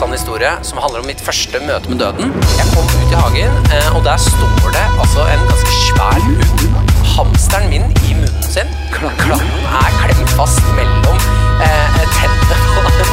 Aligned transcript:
sann 0.00 0.14
historie 0.16 0.50
som 0.64 0.78
handler 0.80 1.02
om 1.02 1.08
mitt 1.10 1.20
første 1.20 1.58
møte 1.66 1.90
med 1.92 1.98
døden. 2.00 2.30
Jeg 2.56 2.66
kom 2.72 2.86
ut 2.88 3.10
i 3.12 3.16
hagen, 3.18 3.56
eh, 3.68 3.88
og 3.96 4.00
der 4.06 4.20
står 4.22 4.70
det 4.72 4.84
altså 5.02 5.26
en 5.28 5.42
ganske 5.50 5.72
svær 5.84 6.20
hund. 6.24 6.62
Hamsteren 7.10 7.66
min 7.72 7.84
i 8.08 8.14
munnen 8.16 8.46
sin. 8.46 8.70
Klangen 8.94 9.42
er 9.82 9.98
klemt 9.98 10.32
fast 10.38 10.62
mellom 10.78 11.18
eh, 11.66 11.98
tennene 12.16 12.60
på 12.76 13.10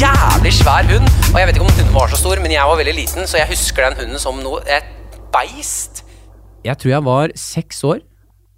jævlig 0.00 0.54
svær 0.58 0.88
hund. 0.90 1.06
Og 1.30 1.38
jeg 1.38 1.46
vet 1.46 1.60
ikke 1.60 1.68
om 1.68 1.76
hunden 1.76 1.94
var 1.94 2.10
så 2.10 2.18
stor, 2.24 2.42
men 2.42 2.56
jeg 2.56 2.66
var 2.72 2.82
veldig 2.82 2.96
liten, 2.98 3.30
så 3.30 3.38
jeg 3.38 3.52
husker 3.52 3.86
den 3.86 4.00
hunden 4.02 4.24
som 4.24 4.42
noe 4.42 4.64
et 4.66 4.90
beist. 5.36 6.02
Jeg 6.66 6.80
tror 6.80 6.94
jeg 6.96 7.08
var 7.12 7.36
seks 7.38 7.84
år. 7.86 8.02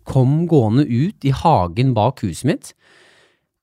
Kom 0.08 0.46
gående 0.48 0.86
ut 0.88 1.28
i 1.28 1.34
hagen 1.34 1.92
bak 1.98 2.24
huset 2.24 2.48
mitt. 2.48 2.72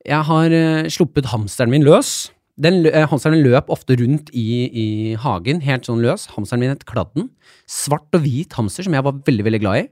Jeg 0.05 0.21
har 0.30 0.54
eh, 0.54 0.86
sluppet 0.91 1.34
hamsteren 1.34 1.73
min 1.73 1.88
løs. 1.88 2.30
Den, 2.61 2.85
eh, 2.85 3.07
hamsteren 3.09 3.41
løp 3.41 3.71
ofte 3.73 3.97
rundt 3.97 4.29
i, 4.29 4.69
i 4.69 4.87
hagen, 5.18 5.61
helt 5.65 5.87
sånn 5.89 6.04
løs. 6.04 6.28
Hamsteren 6.36 6.61
min 6.61 6.73
het 6.73 6.86
Kladden. 6.86 7.32
Svart 7.65 8.14
og 8.14 8.21
hvit 8.25 8.54
hamster 8.54 8.86
som 8.86 8.93
jeg 8.93 9.05
var 9.05 9.18
veldig, 9.25 9.45
veldig 9.47 9.61
glad 9.64 9.82
i. 9.82 9.87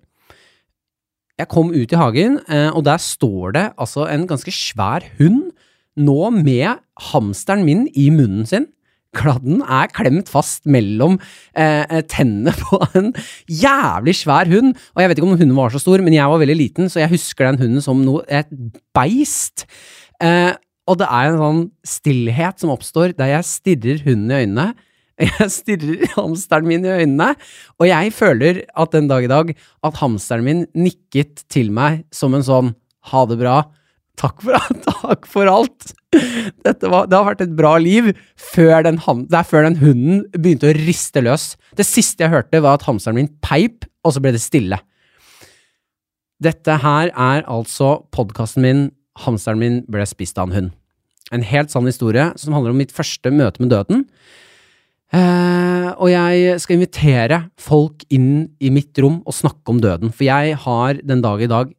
Jeg 1.41 1.49
kom 1.49 1.71
ut 1.73 1.93
i 1.93 1.97
hagen, 1.97 2.37
eh, 2.53 2.69
og 2.69 2.85
der 2.85 3.01
står 3.01 3.55
det 3.55 3.65
altså 3.81 4.05
en 4.11 4.27
ganske 4.29 4.53
svær 4.53 5.07
hund, 5.17 5.49
nå 5.97 6.29
med 6.35 6.77
hamsteren 7.09 7.65
min 7.65 7.87
i 7.97 8.11
munnen 8.13 8.45
sin. 8.47 8.69
Kladden 9.17 9.59
er 9.65 9.91
klemt 9.91 10.29
fast 10.31 10.63
mellom 10.71 11.17
eh, 11.51 11.83
eh, 11.83 12.03
tennene 12.07 12.53
på 12.63 12.79
en 12.95 13.11
jævlig 13.49 14.15
svær 14.21 14.47
hund. 14.53 14.75
Og 14.95 15.01
jeg 15.01 15.11
vet 15.11 15.19
ikke 15.19 15.27
om 15.27 15.35
hunden 15.35 15.57
var 15.57 15.73
så 15.73 15.81
stor, 15.83 16.03
men 16.03 16.15
jeg 16.15 16.29
var 16.31 16.39
veldig 16.39 16.59
liten, 16.59 16.91
så 16.91 17.01
jeg 17.03 17.11
husker 17.17 17.49
den 17.49 17.59
hunden 17.59 17.83
som 17.83 18.05
noe, 18.05 18.23
et 18.31 18.51
beist. 18.95 19.65
Eh, 20.23 20.53
og 20.91 20.99
det 20.99 21.07
er 21.07 21.29
en 21.29 21.39
sånn 21.39 21.65
stillhet 21.87 22.61
som 22.61 22.73
oppstår 22.73 23.13
der 23.15 23.37
jeg 23.37 23.47
stirrer 23.47 24.01
hunden 24.07 24.31
i 24.31 24.41
øynene. 24.45 24.71
Jeg 25.21 25.51
stirrer 25.53 26.01
hamsteren 26.15 26.65
min 26.65 26.85
i 26.87 26.89
øynene, 26.89 27.35
og 27.77 27.85
jeg 27.85 28.09
føler 28.15 28.63
at 28.73 28.93
den 28.95 29.05
dag 29.05 29.27
i 29.27 29.29
dag 29.29 29.51
at 29.85 29.99
hamsteren 29.99 30.47
min 30.47 30.63
nikket 30.73 31.43
til 31.51 31.69
meg 31.69 31.99
som 32.15 32.33
en 32.33 32.45
sånn 32.47 32.71
ha 33.11 33.21
det 33.29 33.37
bra, 33.37 33.59
takk 34.17 34.41
for, 34.41 34.57
takk 34.87 35.27
for 35.29 35.51
alt. 35.51 35.91
Var, 36.15 36.81
det 36.81 37.19
har 37.19 37.27
vært 37.27 37.43
et 37.45 37.53
bra 37.59 37.75
liv 37.77 38.09
før 38.33 38.87
den, 38.87 38.97
det 39.29 39.37
er 39.43 39.51
før 39.51 39.67
den 39.67 39.77
hunden 39.83 40.25
begynte 40.33 40.71
å 40.71 40.79
riste 40.79 41.21
løs. 41.21 41.51
Det 41.77 41.85
siste 41.85 42.25
jeg 42.25 42.33
hørte, 42.33 42.63
var 42.63 42.79
at 42.79 42.87
hamsteren 42.89 43.19
min 43.19 43.29
peip, 43.45 43.85
og 44.01 44.15
så 44.15 44.23
ble 44.23 44.33
det 44.33 44.41
stille. 44.41 44.81
Dette 46.41 46.81
her 46.81 47.13
er 47.13 47.45
altså 47.45 47.99
podkasten 48.09 48.65
min 48.65 48.87
'Hamsteren 49.21 49.59
min 49.59 49.81
ble 49.91 50.05
spist 50.07 50.39
av 50.39 50.49
en 50.49 50.55
hund'. 50.55 50.80
En 51.31 51.45
helt 51.47 51.73
sann 51.73 51.87
historie 51.89 52.29
som 52.39 52.55
handler 52.55 52.73
om 52.73 52.81
mitt 52.81 52.93
første 52.95 53.31
møte 53.33 53.63
med 53.63 53.71
døden. 53.73 54.05
Eh, 55.11 55.89
og 55.91 56.07
jeg 56.11 56.55
skal 56.63 56.77
invitere 56.77 57.43
folk 57.59 58.05
inn 58.13 58.49
i 58.63 58.71
mitt 58.71 58.95
rom 59.03 59.19
og 59.25 59.35
snakke 59.35 59.73
om 59.73 59.81
døden. 59.83 60.11
For 60.15 60.27
jeg 60.27 60.57
har 60.63 61.01
den 61.03 61.23
dag 61.23 61.43
i 61.43 61.51
dag 61.51 61.71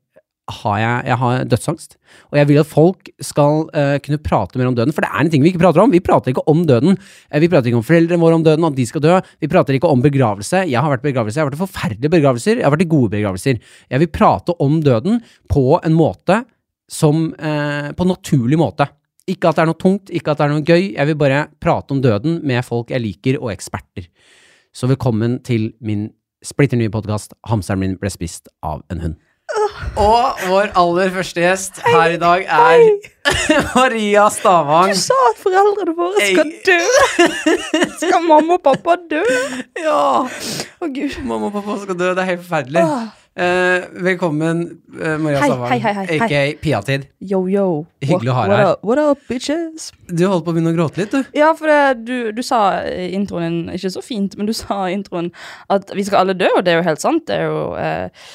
har 0.51 0.79
jeg, 0.81 1.05
jeg 1.07 1.19
har 1.21 1.45
dødsangst. 1.49 1.97
Og 2.33 2.39
jeg 2.39 2.49
vil 2.49 2.61
at 2.61 2.69
folk 2.69 3.11
skal 3.23 3.67
uh, 3.73 3.97
kunne 4.03 4.21
prate 4.23 4.59
mer 4.59 4.69
om 4.69 4.77
døden, 4.77 4.95
for 4.95 5.05
det 5.05 5.11
er 5.13 5.23
en 5.23 5.31
ting 5.33 5.45
vi 5.45 5.53
ikke 5.53 5.63
prater 5.63 5.85
om. 5.85 5.93
Vi 5.95 6.03
prater 6.05 6.33
ikke 6.33 6.45
om 6.51 6.65
døden. 6.69 6.99
Eh, 7.31 7.43
vi 7.43 7.49
prater 7.53 7.71
ikke 7.71 7.79
om 7.81 7.87
foreldrene 7.87 8.21
våre 8.23 8.39
om 8.39 8.47
døden, 8.47 8.67
at 8.69 8.77
de 8.77 8.87
skal 8.89 9.05
dø. 9.05 9.21
Vi 9.41 9.51
prater 9.53 9.79
ikke 9.79 9.91
om 9.91 10.03
begravelse. 10.05 10.65
Jeg 10.69 10.83
har 10.83 10.93
vært 10.93 11.07
i 11.07 11.11
begravelse. 11.11 11.39
Jeg 11.39 11.45
har 11.45 11.51
vært 11.51 11.61
i 11.61 11.63
forferdelige 11.63 12.15
begravelser. 12.17 12.59
Jeg 12.59 12.67
har 12.67 12.75
vært 12.75 12.87
i 12.87 12.91
gode 12.97 13.13
begravelser. 13.15 13.63
Jeg 13.95 14.03
vil 14.03 14.11
prate 14.13 14.57
om 14.67 14.81
døden 14.85 15.23
på 15.53 15.67
en 15.79 15.97
måte 15.97 16.43
som 16.93 17.31
uh, 17.39 17.89
På 17.97 18.05
en 18.05 18.13
naturlig 18.13 18.59
måte. 18.61 18.85
Ikke 19.31 19.51
at 19.51 19.59
det 19.59 19.63
er 19.63 19.71
noe 19.71 19.79
tungt, 19.79 20.11
ikke 20.11 20.33
at 20.33 20.41
det 20.41 20.47
er 20.47 20.51
noe 20.53 20.65
gøy. 20.67 20.87
Jeg 20.97 21.07
vil 21.13 21.19
bare 21.19 21.45
prate 21.63 21.95
om 21.95 22.01
døden 22.03 22.41
med 22.47 22.65
folk 22.67 22.91
jeg 22.91 23.03
liker, 23.05 23.39
og 23.39 23.53
eksperter. 23.55 24.09
Så 24.75 24.89
velkommen 24.91 25.39
til 25.47 25.73
min 25.81 26.09
splitter 26.43 26.81
nye 26.81 26.91
podkast 26.91 27.37
'Hamsteren 27.47 27.79
min 27.79 27.99
ble 28.01 28.11
spist 28.11 28.49
av 28.63 28.83
en 28.91 29.01
hund'. 29.05 29.21
Og 30.01 30.43
vår 30.49 30.73
aller 30.81 31.11
første 31.13 31.41
gjest 31.43 31.79
her 31.85 32.15
i 32.15 32.19
dag 32.19 32.47
er 32.49 32.83
Maria 33.77 34.29
Stavang. 34.33 34.91
Du 34.91 34.99
sa 34.99 35.19
at 35.29 35.41
foreldrene 35.43 35.95
våre 35.95 36.27
skal 36.27 36.53
dø! 36.67 36.79
Skal 38.01 38.23
mamma 38.27 38.57
og 38.57 38.63
pappa 38.65 38.97
dø? 39.11 39.23
Ja! 39.79 40.25
Å, 40.81 40.89
gud. 40.89 41.19
Mamma 41.23 41.51
og 41.51 41.59
pappa 41.59 41.77
skal 41.85 41.99
dø. 42.01 42.15
Det 42.17 42.25
er 42.25 42.31
helt 42.33 42.47
forferdelig. 42.47 42.87
Åh. 42.87 43.22
Eh, 43.33 43.83
velkommen, 43.93 44.83
uh, 44.93 45.17
Maria 45.17 45.39
Hei, 45.41 45.49
Stavang, 45.49 45.71
hei, 45.71 45.79
hei, 45.81 45.93
hei, 45.95 46.07
hei. 46.07 46.17
aka 46.21 46.59
Piatid. 46.61 47.07
Yo, 47.19 47.47
yo. 47.49 47.87
Hyggelig 48.05 48.29
å 48.29 48.35
ha 48.37 48.43
deg 48.45 48.53
What 48.53 48.67
her. 48.67 48.75
what 48.85 49.01
up, 49.01 49.23
bitches? 49.25 49.87
Du 50.05 50.27
holdt 50.29 50.45
på 50.45 50.53
å 50.53 50.57
begynne 50.59 50.75
å 50.75 50.77
gråte 50.77 51.01
litt, 51.01 51.15
du. 51.17 51.31
Ja, 51.39 51.55
for 51.57 51.73
det, 51.73 52.05
du, 52.05 52.29
du 52.37 52.43
sa 52.45 52.83
introen 52.85 53.47
din, 53.47 53.79
ikke 53.79 53.95
så 53.95 54.05
fint, 54.05 54.37
men 54.37 54.51
du 54.51 54.53
sa 54.53 54.83
introen 54.93 55.33
at 55.73 55.95
vi 55.97 56.05
skal 56.05 56.27
alle 56.27 56.37
dø, 56.37 56.51
og 56.59 56.67
det 56.67 56.75
er 56.75 56.83
jo 56.83 56.87
helt 56.91 57.01
sant. 57.01 57.25
Det 57.31 57.41
er 57.41 57.49
jo 57.49 57.65
uh, 57.73 58.29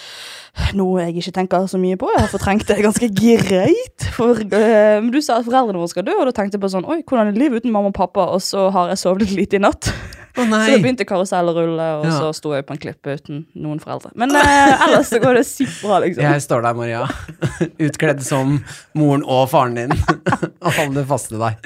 noe 0.74 1.06
jeg 1.06 1.22
ikke 1.22 1.36
tenker 1.44 1.70
så 1.70 1.78
mye 1.78 2.02
på. 2.02 2.10
Jeg 2.16 2.24
har 2.26 2.34
fortrengt 2.34 2.66
det 2.66 2.82
ganske 2.82 3.14
greit. 3.22 4.10
For, 4.18 4.42
eh, 4.42 4.98
men 4.98 5.14
du 5.14 5.22
sa 5.22 5.38
at 5.38 5.46
foreldrene 5.46 5.78
våre 5.78 5.94
skal 5.94 6.10
dø, 6.10 6.18
og 6.18 6.26
da 6.26 6.34
tenkte 6.34 6.58
jeg 6.58 6.66
på 6.66 6.74
sånn 6.74 6.90
Oi, 6.90 7.04
hvordan 7.06 7.30
er 7.30 7.38
livet 7.38 7.62
uten 7.62 7.76
mamma 7.76 7.94
og 7.94 8.00
pappa? 8.02 8.32
Og 8.34 8.42
så 8.42 8.72
har 8.74 8.90
jeg 8.90 9.04
sovet 9.06 9.28
litt 9.28 9.38
lite 9.44 9.62
i 9.62 9.66
natt. 9.68 9.94
Å 10.38 10.44
Så 10.46 10.70
det 10.70 10.82
begynte 10.84 11.06
karusell 11.10 11.50
å 11.50 11.54
rulle, 11.56 11.86
og 12.00 12.06
Ja. 12.06 12.12
så 12.22 12.30
sto 12.38 12.52
jeg 12.54 12.66
på 12.68 12.76
en 12.76 12.82
klippe 12.82 13.16
uten 13.18 13.40
noen 13.58 13.80
foreldre. 13.82 14.12
Men 14.16 14.36
eh, 14.38 14.74
ellers 14.86 15.10
så 15.10 15.20
går 15.24 15.40
det 15.40 15.46
sykt 15.50 15.80
bra, 15.82 15.98
liksom. 16.04 16.24
Jeg 16.28 16.44
står 16.46 16.62
der, 16.68 16.78
Maria. 16.78 17.02
Utkledd 17.88 18.22
som 18.26 18.60
moren 18.98 19.26
og 19.26 19.48
faren 19.50 19.76
din. 19.80 19.96
Og 20.66 20.72
holder 20.78 21.06
fast 21.10 21.32
til 21.34 21.42
deg. 21.42 21.58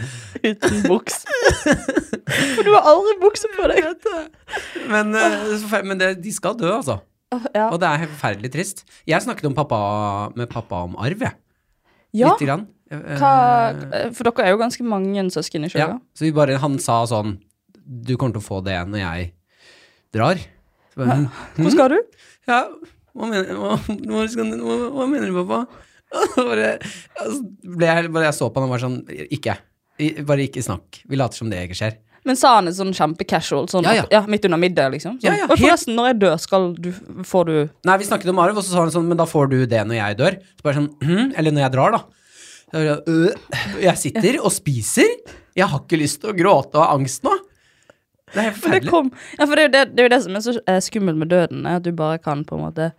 Uten 0.42 0.82
buks. 0.88 1.22
For 2.56 2.64
du 2.66 2.72
har 2.74 2.88
aldri 2.94 3.18
bukse 3.22 3.52
på 3.58 3.70
deg. 3.72 4.10
Men, 4.92 5.14
eh, 5.16 5.80
men 5.84 6.00
det, 6.02 6.14
de 6.24 6.34
skal 6.36 6.56
dø, 6.60 6.72
altså. 6.80 7.00
Ja. 7.56 7.70
Og 7.72 7.78
det 7.80 7.88
er 7.88 8.08
forferdelig 8.10 8.52
trist. 8.52 8.84
Jeg 9.08 9.24
snakket 9.24 9.48
om 9.48 9.56
pappa, 9.56 9.78
med 10.36 10.50
pappa 10.52 10.82
om 10.88 10.98
arv, 11.00 11.22
jeg. 11.28 11.36
ja. 12.16 12.34
Lite 12.34 12.48
grann. 12.50 12.66
Eh, 12.92 13.16
Hva, 13.22 14.12
for 14.12 14.28
dere 14.28 14.50
er 14.50 14.52
jo 14.56 14.60
ganske 14.60 14.84
mange 14.84 15.24
søsken 15.32 15.64
i 15.64 15.70
ja. 15.80 15.94
Så 16.16 16.26
vi 16.28 16.32
bare, 16.36 16.58
han 16.60 16.76
sa 16.84 17.02
sånn 17.08 17.38
Du 17.86 18.16
kommer 18.18 18.36
til 18.38 18.44
å 18.44 18.46
få 18.46 18.60
det 18.66 18.78
når 18.88 19.02
jeg 19.04 19.30
drar. 20.14 20.42
Bare, 20.98 21.16
«Hm, 21.16 21.28
Hvor 21.56 21.72
skal 21.74 21.94
du? 21.94 22.00
Ja, 22.50 22.60
hva 23.16 23.28
mener, 23.32 23.56
hva, 23.56 23.76
hva, 23.80 24.76
hva, 24.92 25.08
mener 25.08 25.32
du, 25.32 25.38
pappa? 25.42 25.62
bare, 26.36 26.72
jeg, 26.76 28.12
bare 28.12 28.26
jeg 28.28 28.36
så 28.36 28.50
på 28.52 28.60
han 28.60 28.68
og 28.68 28.74
var 28.74 28.82
sånn 28.84 28.98
Ikke. 29.32 29.56
Bare 30.28 30.44
ikke 30.48 30.64
snakk. 30.66 31.04
Vi 31.08 31.20
later 31.20 31.40
som 31.40 31.52
det 31.52 31.62
ikke 31.70 31.78
skjer. 31.80 32.00
Men 32.28 32.38
sa 32.38 32.52
han 32.60 32.68
det 32.70 32.76
sånn 32.78 32.92
kjempecasual? 32.94 33.70
Sånn, 33.72 33.86
Ja, 33.88 34.02
ja. 34.02 34.06
ja, 34.14 34.22
midt 34.30 34.44
under 34.46 34.60
middag, 34.62 34.92
liksom? 34.94 35.16
Sånn, 35.22 35.38
Ja, 35.40 35.48
forresten, 35.50 35.96
når 35.98 36.12
jeg 36.12 36.18
dør, 36.22 36.36
skal 36.44 36.68
du 36.78 36.92
Får 37.26 37.48
du 37.48 37.54
Nei, 37.88 37.96
vi 37.98 38.06
snakket 38.10 38.30
om 38.34 38.42
arv, 38.44 38.60
og 38.60 38.66
så 38.66 38.76
sa 38.76 38.84
han 38.84 38.94
sånn 38.94 39.08
Men 39.10 39.18
da 39.22 39.26
får 39.30 39.50
du 39.54 39.58
det 39.70 39.82
når 39.88 39.98
jeg 39.98 40.20
dør. 40.20 40.38
Så 40.60 40.68
bare 40.68 40.78
sånn 40.78 40.92
hm, 41.02 41.32
Eller 41.40 41.56
når 41.56 41.66
jeg 41.66 41.76
drar, 41.78 41.96
da. 41.98 42.04
«Øh, 42.72 43.32
Jeg 43.84 43.98
sitter 44.00 44.38
og 44.40 44.52
spiser. 44.56 45.10
Jeg 45.58 45.68
har 45.68 45.82
ikke 45.84 46.00
lyst 46.00 46.22
til 46.22 46.32
å 46.32 46.38
gråte 46.38 46.78
og 46.80 46.86
ha 46.86 46.94
angst 46.96 47.26
nå. 47.26 47.34
Det 48.34 48.40
er 48.40 48.50
det 48.50 48.58
forferdelig. 48.58 48.90
kom 48.92 49.12
Ja, 49.40 49.46
for 49.46 49.56
det 49.56 49.64
er 49.64 49.68
jo 49.68 49.72
det, 49.74 49.82
det, 49.96 50.00
er 50.04 50.08
jo 50.10 50.14
det 50.16 50.22
som 50.24 50.36
er 50.36 50.44
så 50.46 50.54
eh, 50.68 50.80
skummelt 50.84 51.18
med 51.20 51.30
døden, 51.34 51.66
er 51.66 51.80
at 51.82 51.84
du 51.88 51.92
bare 51.92 52.18
kan 52.24 52.46
på 52.48 52.56
en 52.56 52.64
måte 52.70 52.92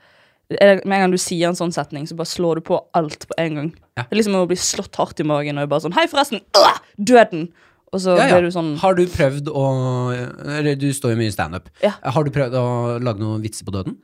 Med 0.53 0.83
en 0.85 1.01
gang 1.07 1.13
du 1.15 1.17
sier 1.17 1.49
en 1.49 1.57
sånn 1.57 1.73
setning, 1.73 2.05
så 2.07 2.17
bare 2.19 2.29
slår 2.29 2.59
du 2.61 2.65
på 2.69 2.77
alt 2.99 3.25
på 3.31 3.37
en 3.41 3.55
gang. 3.57 3.69
Ja. 3.97 4.03
Det 4.05 4.13
er 4.13 4.19
liksom 4.21 4.35
å 4.37 4.47
bli 4.51 4.57
slått 4.61 4.97
hardt 5.01 5.21
i 5.21 5.25
magen 5.25 5.57
og 5.63 5.69
bare 5.73 5.81
sånn 5.87 5.95
Hei, 5.97 6.05
forresten! 6.13 6.43
Øh, 6.59 6.81
døden! 7.01 7.47
Og 7.93 8.01
så 8.01 8.15
Ja, 8.17 8.27
ja. 8.29 8.37
blir 8.39 8.49
du 8.49 8.53
sånn 8.55 8.71
Har 8.81 8.95
du 8.97 9.03
prøvd 9.09 9.49
å 9.53 9.65
Eller 10.59 10.77
du 10.81 10.87
står 10.97 11.13
jo 11.13 11.19
mye 11.21 11.29
i 11.29 11.35
standup. 11.35 11.67
Ja. 11.85 11.91
Har 12.05 12.25
du 12.25 12.31
prøvd 12.33 12.55
å 12.57 12.65
lage 13.05 13.21
noen 13.21 13.43
vitser 13.45 13.65
på 13.69 13.73
døden? 13.75 13.97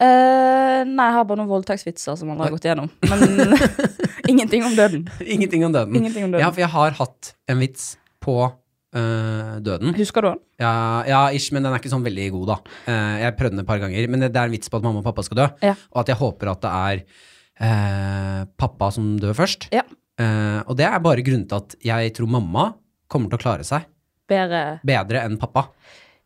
eh, 0.00 0.84
Nei, 0.88 1.06
jeg 1.08 1.16
har 1.16 1.24
bare 1.28 1.40
noen 1.40 1.50
voldtektsvitser 1.50 2.16
som 2.20 2.30
alle 2.32 2.46
har 2.46 2.52
gått 2.54 2.68
gjennom. 2.68 2.88
Men 3.08 3.24
ingenting 4.32 4.64
om 4.64 4.76
døden. 4.78 5.08
Ingenting 5.34 5.64
om 5.66 5.72
døden. 5.74 5.96
Ingenting 5.98 6.24
om 6.28 6.32
døden. 6.32 6.44
Ja, 6.44 6.50
for 6.54 6.62
jeg 6.62 6.70
har 6.72 6.96
hatt 7.00 7.32
en 7.50 7.58
vits 7.64 7.96
på 8.24 8.36
øh, 8.96 9.58
døden. 9.64 9.94
Husker 9.98 10.24
du 10.24 10.28
den? 10.30 10.40
Ja, 10.62 10.72
ja, 11.08 11.20
ish, 11.34 11.52
men 11.52 11.62
den 11.66 11.72
er 11.74 11.80
ikke 11.82 11.92
sånn 11.92 12.06
veldig 12.06 12.28
god, 12.34 12.46
da. 12.52 12.56
Uh, 12.88 13.16
jeg 13.24 13.36
prøvde 13.38 13.56
den 13.56 13.64
et 13.64 13.68
par 13.68 13.82
ganger, 13.82 14.08
men 14.08 14.24
det, 14.24 14.32
det 14.34 14.40
er 14.40 14.48
en 14.50 14.54
vits 14.56 14.70
på 14.72 14.80
at 14.80 14.86
mamma 14.86 15.02
og 15.02 15.06
pappa 15.08 15.24
skal 15.26 15.40
dø. 15.42 15.46
Ja. 15.66 15.74
Og 15.92 16.02
at 16.02 16.12
jeg 16.12 16.20
håper 16.22 16.52
at 16.54 16.64
det 16.64 16.72
er 16.72 17.02
uh, 17.60 18.42
pappa 18.60 18.90
som 18.94 19.14
dør 19.20 19.36
først. 19.38 19.68
Ja. 19.74 19.84
Og 20.18 20.74
det 20.74 20.82
er 20.82 20.98
bare 20.98 21.22
grunnen 21.22 21.44
til 21.46 21.60
at 21.60 21.76
jeg 21.86 22.10
tror 22.16 22.26
mamma 22.32 22.64
kommer 23.06 23.30
til 23.30 23.38
å 23.38 23.42
klare 23.44 23.62
seg 23.62 23.84
Bedre 24.28 24.80
bedre 24.82 25.20
enn 25.22 25.36
pappa. 25.38 25.68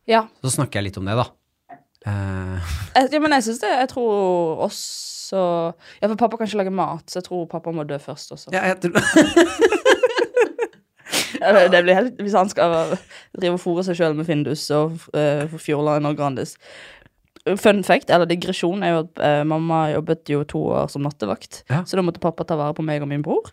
Ja. 0.09 0.23
Så 0.41 0.55
snakker 0.55 0.81
jeg 0.81 0.87
litt 0.89 0.97
om 0.99 1.11
det, 1.11 1.19
da. 1.21 1.27
Ja, 2.03 3.21
men 3.21 3.37
jeg 3.37 3.45
syns 3.47 3.61
det. 3.63 3.69
Jeg 3.85 3.91
tror 3.93 4.65
også 4.65 5.43
Ja, 6.01 6.09
for 6.09 6.17
pappa 6.21 6.41
kan 6.41 6.49
ikke 6.49 6.63
lage 6.63 6.73
mat, 6.75 7.05
så 7.09 7.21
jeg 7.21 7.29
tror 7.29 7.45
pappa 7.53 7.73
må 7.73 7.85
dø 7.89 8.01
først 8.03 8.33
også. 8.35 8.51
ja, 8.53 8.65
jeg 8.73 8.81
tror 8.83 8.97
det- 11.73 11.83
blir 11.85 11.95
helt, 11.99 12.17
hvis 12.23 12.37
han 12.39 12.49
skal 12.53 12.97
drive 13.39 13.57
og 13.59 13.63
fòre 13.63 13.85
seg 13.87 13.99
sjøl 13.99 14.15
med 14.19 14.29
Findus 14.29 14.65
og 14.77 14.99
uh, 15.17 15.47
Fjordland 15.59 16.07
og 16.07 16.17
Grandis. 16.19 16.57
Fun 17.59 17.81
fact, 17.83 18.11
eller 18.15 18.29
digresjon, 18.31 18.85
er 18.87 18.93
jo 18.95 18.99
at 19.03 19.19
uh, 19.19 19.43
mamma 19.49 19.89
jobbet 19.91 20.31
jo 20.31 20.45
to 20.47 20.61
år 20.77 20.91
som 20.93 21.03
nattevakt. 21.03 21.65
Ja. 21.73 21.81
Så 21.83 21.99
da 21.99 22.05
måtte 22.07 22.23
pappa 22.23 22.47
ta 22.47 22.55
vare 22.61 22.77
på 22.79 22.85
meg 22.87 23.03
og 23.03 23.11
min 23.11 23.25
bror. 23.27 23.51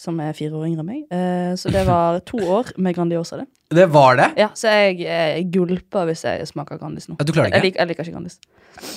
Som 0.00 0.16
er 0.24 0.32
fire 0.36 0.56
år 0.56 0.64
yngre 0.70 0.80
enn 0.80 0.88
meg. 0.88 1.00
Eh, 1.12 1.50
så 1.60 1.68
det 1.74 1.82
var 1.88 2.22
to 2.24 2.38
år 2.40 2.70
med 2.80 2.94
Grandiosa, 2.96 3.36
det. 3.42 3.48
Det 3.70 3.84
var 3.92 4.16
det? 4.18 4.24
Ja, 4.40 4.48
Så 4.58 4.66
jeg 4.72 5.04
eh, 5.06 5.42
gulper 5.52 6.08
hvis 6.08 6.24
jeg 6.26 6.46
smaker 6.48 6.78
Grandis 6.80 7.04
nå. 7.06 7.14
Ja, 7.20 7.26
du 7.28 7.30
klarer 7.36 7.52
det 7.52 7.60
Jeg, 7.60 7.60
ikke? 7.60 7.66
lik, 7.68 7.76
jeg 7.78 7.90
liker 7.90 8.08
ikke 8.08 8.14
Grandis. 8.16 8.38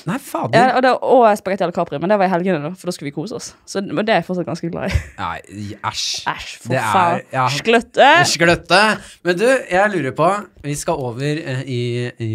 Nei, 0.08 0.16
Ja, 0.56 0.64
og, 0.78 0.82
det, 0.86 0.94
og 1.04 1.26
spagetti 1.38 1.66
al 1.68 1.74
Capri, 1.76 2.00
men 2.02 2.10
det 2.10 2.18
var 2.22 2.30
i 2.30 2.32
helgene, 2.32 2.62
da, 2.64 2.72
for 2.80 2.90
da 2.90 2.94
skulle 2.96 3.12
vi 3.12 3.16
kose 3.18 3.36
oss. 3.38 3.52
Så 3.70 3.84
men 3.84 4.00
det 4.08 4.16
er 4.16 4.22
jeg 4.24 4.28
fortsatt 4.30 4.48
ganske 4.48 4.72
glad 4.74 4.90
i. 4.90 5.02
Nei, 5.20 5.68
æsj. 5.92 6.08
Æsj, 6.32 6.50
for 6.64 6.74
Det 6.74 6.82
faen. 6.96 7.22
ja. 7.36 7.46
Skløtte! 7.60 8.10
Skløtte. 8.34 8.82
Men 9.28 9.38
du, 9.44 9.46
jeg 9.76 9.94
lurer 9.94 10.16
på 10.18 10.32
Vi 10.66 10.76
skal 10.80 11.04
over 11.12 11.44
eh, 11.44 11.62
i, 11.70 11.82
i 12.24 12.32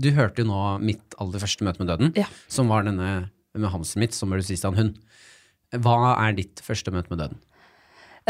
Du 0.00 0.12
hørte 0.16 0.46
jo 0.46 0.48
nå 0.48 0.62
mitt 0.84 1.18
aller 1.20 1.42
første 1.42 1.66
møte 1.66 1.82
med 1.82 1.92
døden, 1.92 2.14
Ja. 2.22 2.30
som 2.48 2.70
var 2.72 2.86
denne 2.88 3.12
med 3.52 3.68
hansen 3.74 4.00
mitt, 4.00 4.14
som 4.16 4.30
var 4.32 4.40
du 4.40 4.46
av 4.64 4.72
en 4.72 4.78
hund. 4.80 5.00
Hva 5.84 6.14
er 6.24 6.32
ditt 6.36 6.60
første 6.64 6.92
møte 6.94 7.12
med 7.12 7.20
døden? 7.20 7.40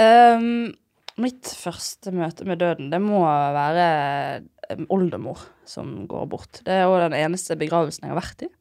Ehm, 0.01 0.73
mitt 1.21 1.51
første 1.59 2.13
møte 2.15 2.47
med 2.49 2.63
døden, 2.63 2.91
det 2.93 3.01
må 3.03 3.25
være 3.25 3.89
oldemor 4.93 5.43
som 5.69 6.07
går 6.09 6.29
bort. 6.33 6.63
Det 6.65 6.73
er 6.73 6.87
jo 6.87 7.01
den 7.03 7.17
eneste 7.19 7.59
begravelsen 7.61 8.09
jeg 8.09 8.15
har 8.15 8.23
vært 8.23 8.47
i. 8.47 8.53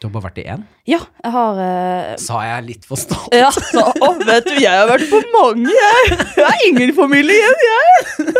Du 0.00 0.06
har 0.06 0.14
bare 0.14 0.30
vært 0.30 0.38
i 0.40 0.44
én? 0.48 0.62
Ja, 0.88 0.98
jeg 1.20 1.32
har 1.34 1.58
uh... 1.60 2.12
Sa 2.22 2.38
jeg 2.40 2.62
litt 2.70 2.86
for 2.88 2.96
stolt? 2.96 3.34
Ja, 3.36 3.50
så, 3.52 3.82
å, 3.84 4.14
vet 4.16 4.46
du, 4.48 4.54
jeg 4.56 4.72
har 4.72 4.88
vært 4.88 5.04
på 5.10 5.20
mange, 5.34 5.68
jeg. 5.68 6.16
Jeg 6.40 6.46
er 6.46 6.62
ingen 6.70 6.92
familie 6.96 7.36
igjen, 7.36 7.64
jeg. 7.66 8.30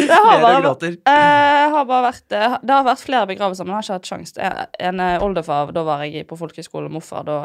Jeg 0.00 0.18
har 0.20 0.42
bare, 0.42 0.90
jeg 0.90 1.70
har 1.72 1.84
bare 1.86 2.02
vært 2.08 2.34
eh, 2.34 2.54
Det 2.66 2.72
har 2.74 2.84
vært 2.86 3.02
flere 3.04 3.28
begravelser, 3.30 3.64
men 3.64 3.72
jeg 3.72 3.78
har 3.78 3.86
ikke 3.86 3.96
hatt 3.98 4.10
sjanse. 4.10 4.50
En, 4.76 5.00
en 5.00 5.24
oldefar, 5.24 5.72
da 5.72 5.84
var 5.86 6.04
jeg 6.04 6.28
på 6.28 6.36
folkehøyskole, 6.40 6.92
morfar, 6.92 7.24
da 7.24 7.38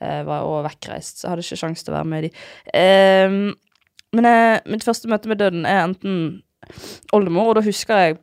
var 0.00 0.40
jeg 0.40 0.48
også 0.48 0.62
vekkreist, 0.68 1.18
så 1.18 1.26
jeg 1.26 1.32
hadde 1.34 1.46
ikke 1.46 1.60
sjanse 1.60 1.84
til 1.84 1.92
å 1.92 1.98
være 1.98 2.10
med 2.12 2.26
de. 2.26 2.30
Ehm, 2.80 3.42
men 4.16 4.26
jeg, 4.26 4.64
mitt 4.72 4.86
første 4.86 5.10
møte 5.10 5.30
med 5.30 5.38
døden 5.42 5.68
er 5.68 5.84
enten 5.84 6.16
oldemor, 7.14 7.52
og 7.52 7.60
da 7.60 7.64
husker 7.66 8.02
jeg 8.04 8.18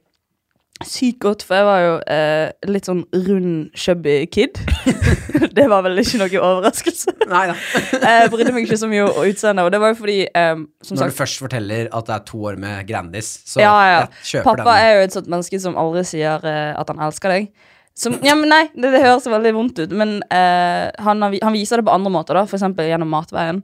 sykt 0.86 1.22
godt, 1.24 1.44
for 1.46 1.58
jeg 1.58 1.66
var 1.66 1.80
jo 1.82 1.94
eh, 2.14 2.50
litt 2.70 2.88
sånn 2.88 3.04
rund, 3.26 3.70
chubby 3.78 4.20
kid. 4.30 4.60
det 5.58 5.66
var 5.72 5.82
vel 5.86 5.98
ikke 6.02 6.20
noe 6.22 6.42
overraskelse. 6.50 7.16
Nei 7.34 7.46
da. 7.50 7.56
Jeg 8.08 8.30
brydde 8.34 8.54
meg 8.56 8.68
ikke 8.68 8.80
så 8.80 8.90
mye 8.92 9.08
om 9.08 9.24
utseendet, 9.24 9.66
og 9.66 9.74
det 9.74 9.80
var 9.82 9.94
jo 9.94 9.98
fordi 10.00 10.20
um, 10.30 10.68
Som 10.86 10.96
Når 10.96 11.02
sagt, 11.02 11.16
du 11.16 11.18
først 11.18 11.42
forteller 11.42 11.90
at 11.90 12.10
det 12.10 12.16
er 12.16 12.28
to 12.30 12.44
år 12.52 12.60
med 12.62 12.86
Grandis, 12.90 13.32
så 13.50 13.64
ja, 13.64 13.74
ja. 13.74 13.98
jeg 13.98 14.30
kjøper 14.32 14.48
Pappa 14.52 14.76
den. 14.76 14.84
er 14.84 14.94
jo 14.94 15.08
et 15.08 15.18
sånt 15.18 15.32
menneske 15.34 15.62
som 15.64 15.80
aldri 15.82 16.06
sier 16.08 16.46
uh, 16.46 16.78
at 16.78 16.94
han 16.94 17.04
elsker 17.08 17.34
deg. 17.34 17.50
Som, 17.98 18.20
ja, 18.22 18.36
men 18.38 18.52
nei, 18.52 18.64
det, 18.78 18.92
det 18.94 19.02
høres 19.02 19.26
veldig 19.26 19.54
vondt 19.56 19.80
ut, 19.82 19.94
men 19.98 20.20
eh, 20.30 20.88
han, 21.02 21.24
han 21.24 21.56
viser 21.56 21.82
det 21.82 21.88
på 21.88 21.94
andre 21.96 22.12
måter, 22.14 22.38
da, 22.38 22.44
eksempel 22.60 22.86
gjennom 22.92 23.10
matveien. 23.10 23.64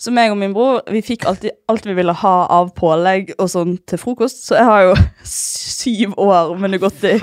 Så 0.00 0.08
meg 0.16 0.32
og 0.32 0.38
min 0.40 0.54
bror 0.56 0.78
vi 0.88 1.02
fikk 1.04 1.26
alltid 1.28 1.52
alt 1.68 1.84
vi 1.84 1.92
ville 1.98 2.14
ha 2.22 2.34
av 2.48 2.70
pålegg 2.72 3.34
og 3.36 3.50
sånn 3.52 3.74
til 3.90 4.00
frokost. 4.00 4.40
Så 4.46 4.56
jeg 4.56 4.64
har 4.64 4.86
jo 4.86 4.94
syv 5.28 6.14
år 6.16 6.54
med 6.56 6.72
det 7.02 7.18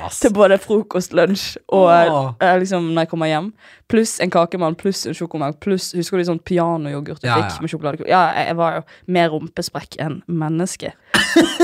ass. 0.00 0.22
til 0.22 0.32
både 0.32 0.56
frokost, 0.62 1.12
lunsj 1.12 1.58
og 1.68 1.90
eh, 1.92 2.56
liksom 2.62 2.88
når 2.94 3.04
jeg 3.04 3.10
kommer 3.12 3.28
hjem. 3.28 3.52
Pluss 3.92 4.16
en 4.24 4.32
kakemann, 4.32 4.78
pluss 4.80 5.04
en 5.04 5.14
sjokomelk, 5.14 5.60
pluss 5.60 5.90
Husker 5.92 6.16
du 6.16 6.24
sånn 6.24 6.40
pianoyoghurt 6.40 7.20
jeg 7.20 7.28
Ja, 7.28 7.42
fikk 7.42 7.58
ja. 7.58 7.66
med 7.66 7.74
sjokolade? 7.74 8.08
Ja, 8.08 8.22
jeg, 8.32 8.48
jeg 8.48 8.58
var 8.62 8.80
jo 8.80 8.86
mer 9.18 9.28
rumpesprekk 9.36 10.00
enn 10.00 10.22
menneske. 10.24 10.94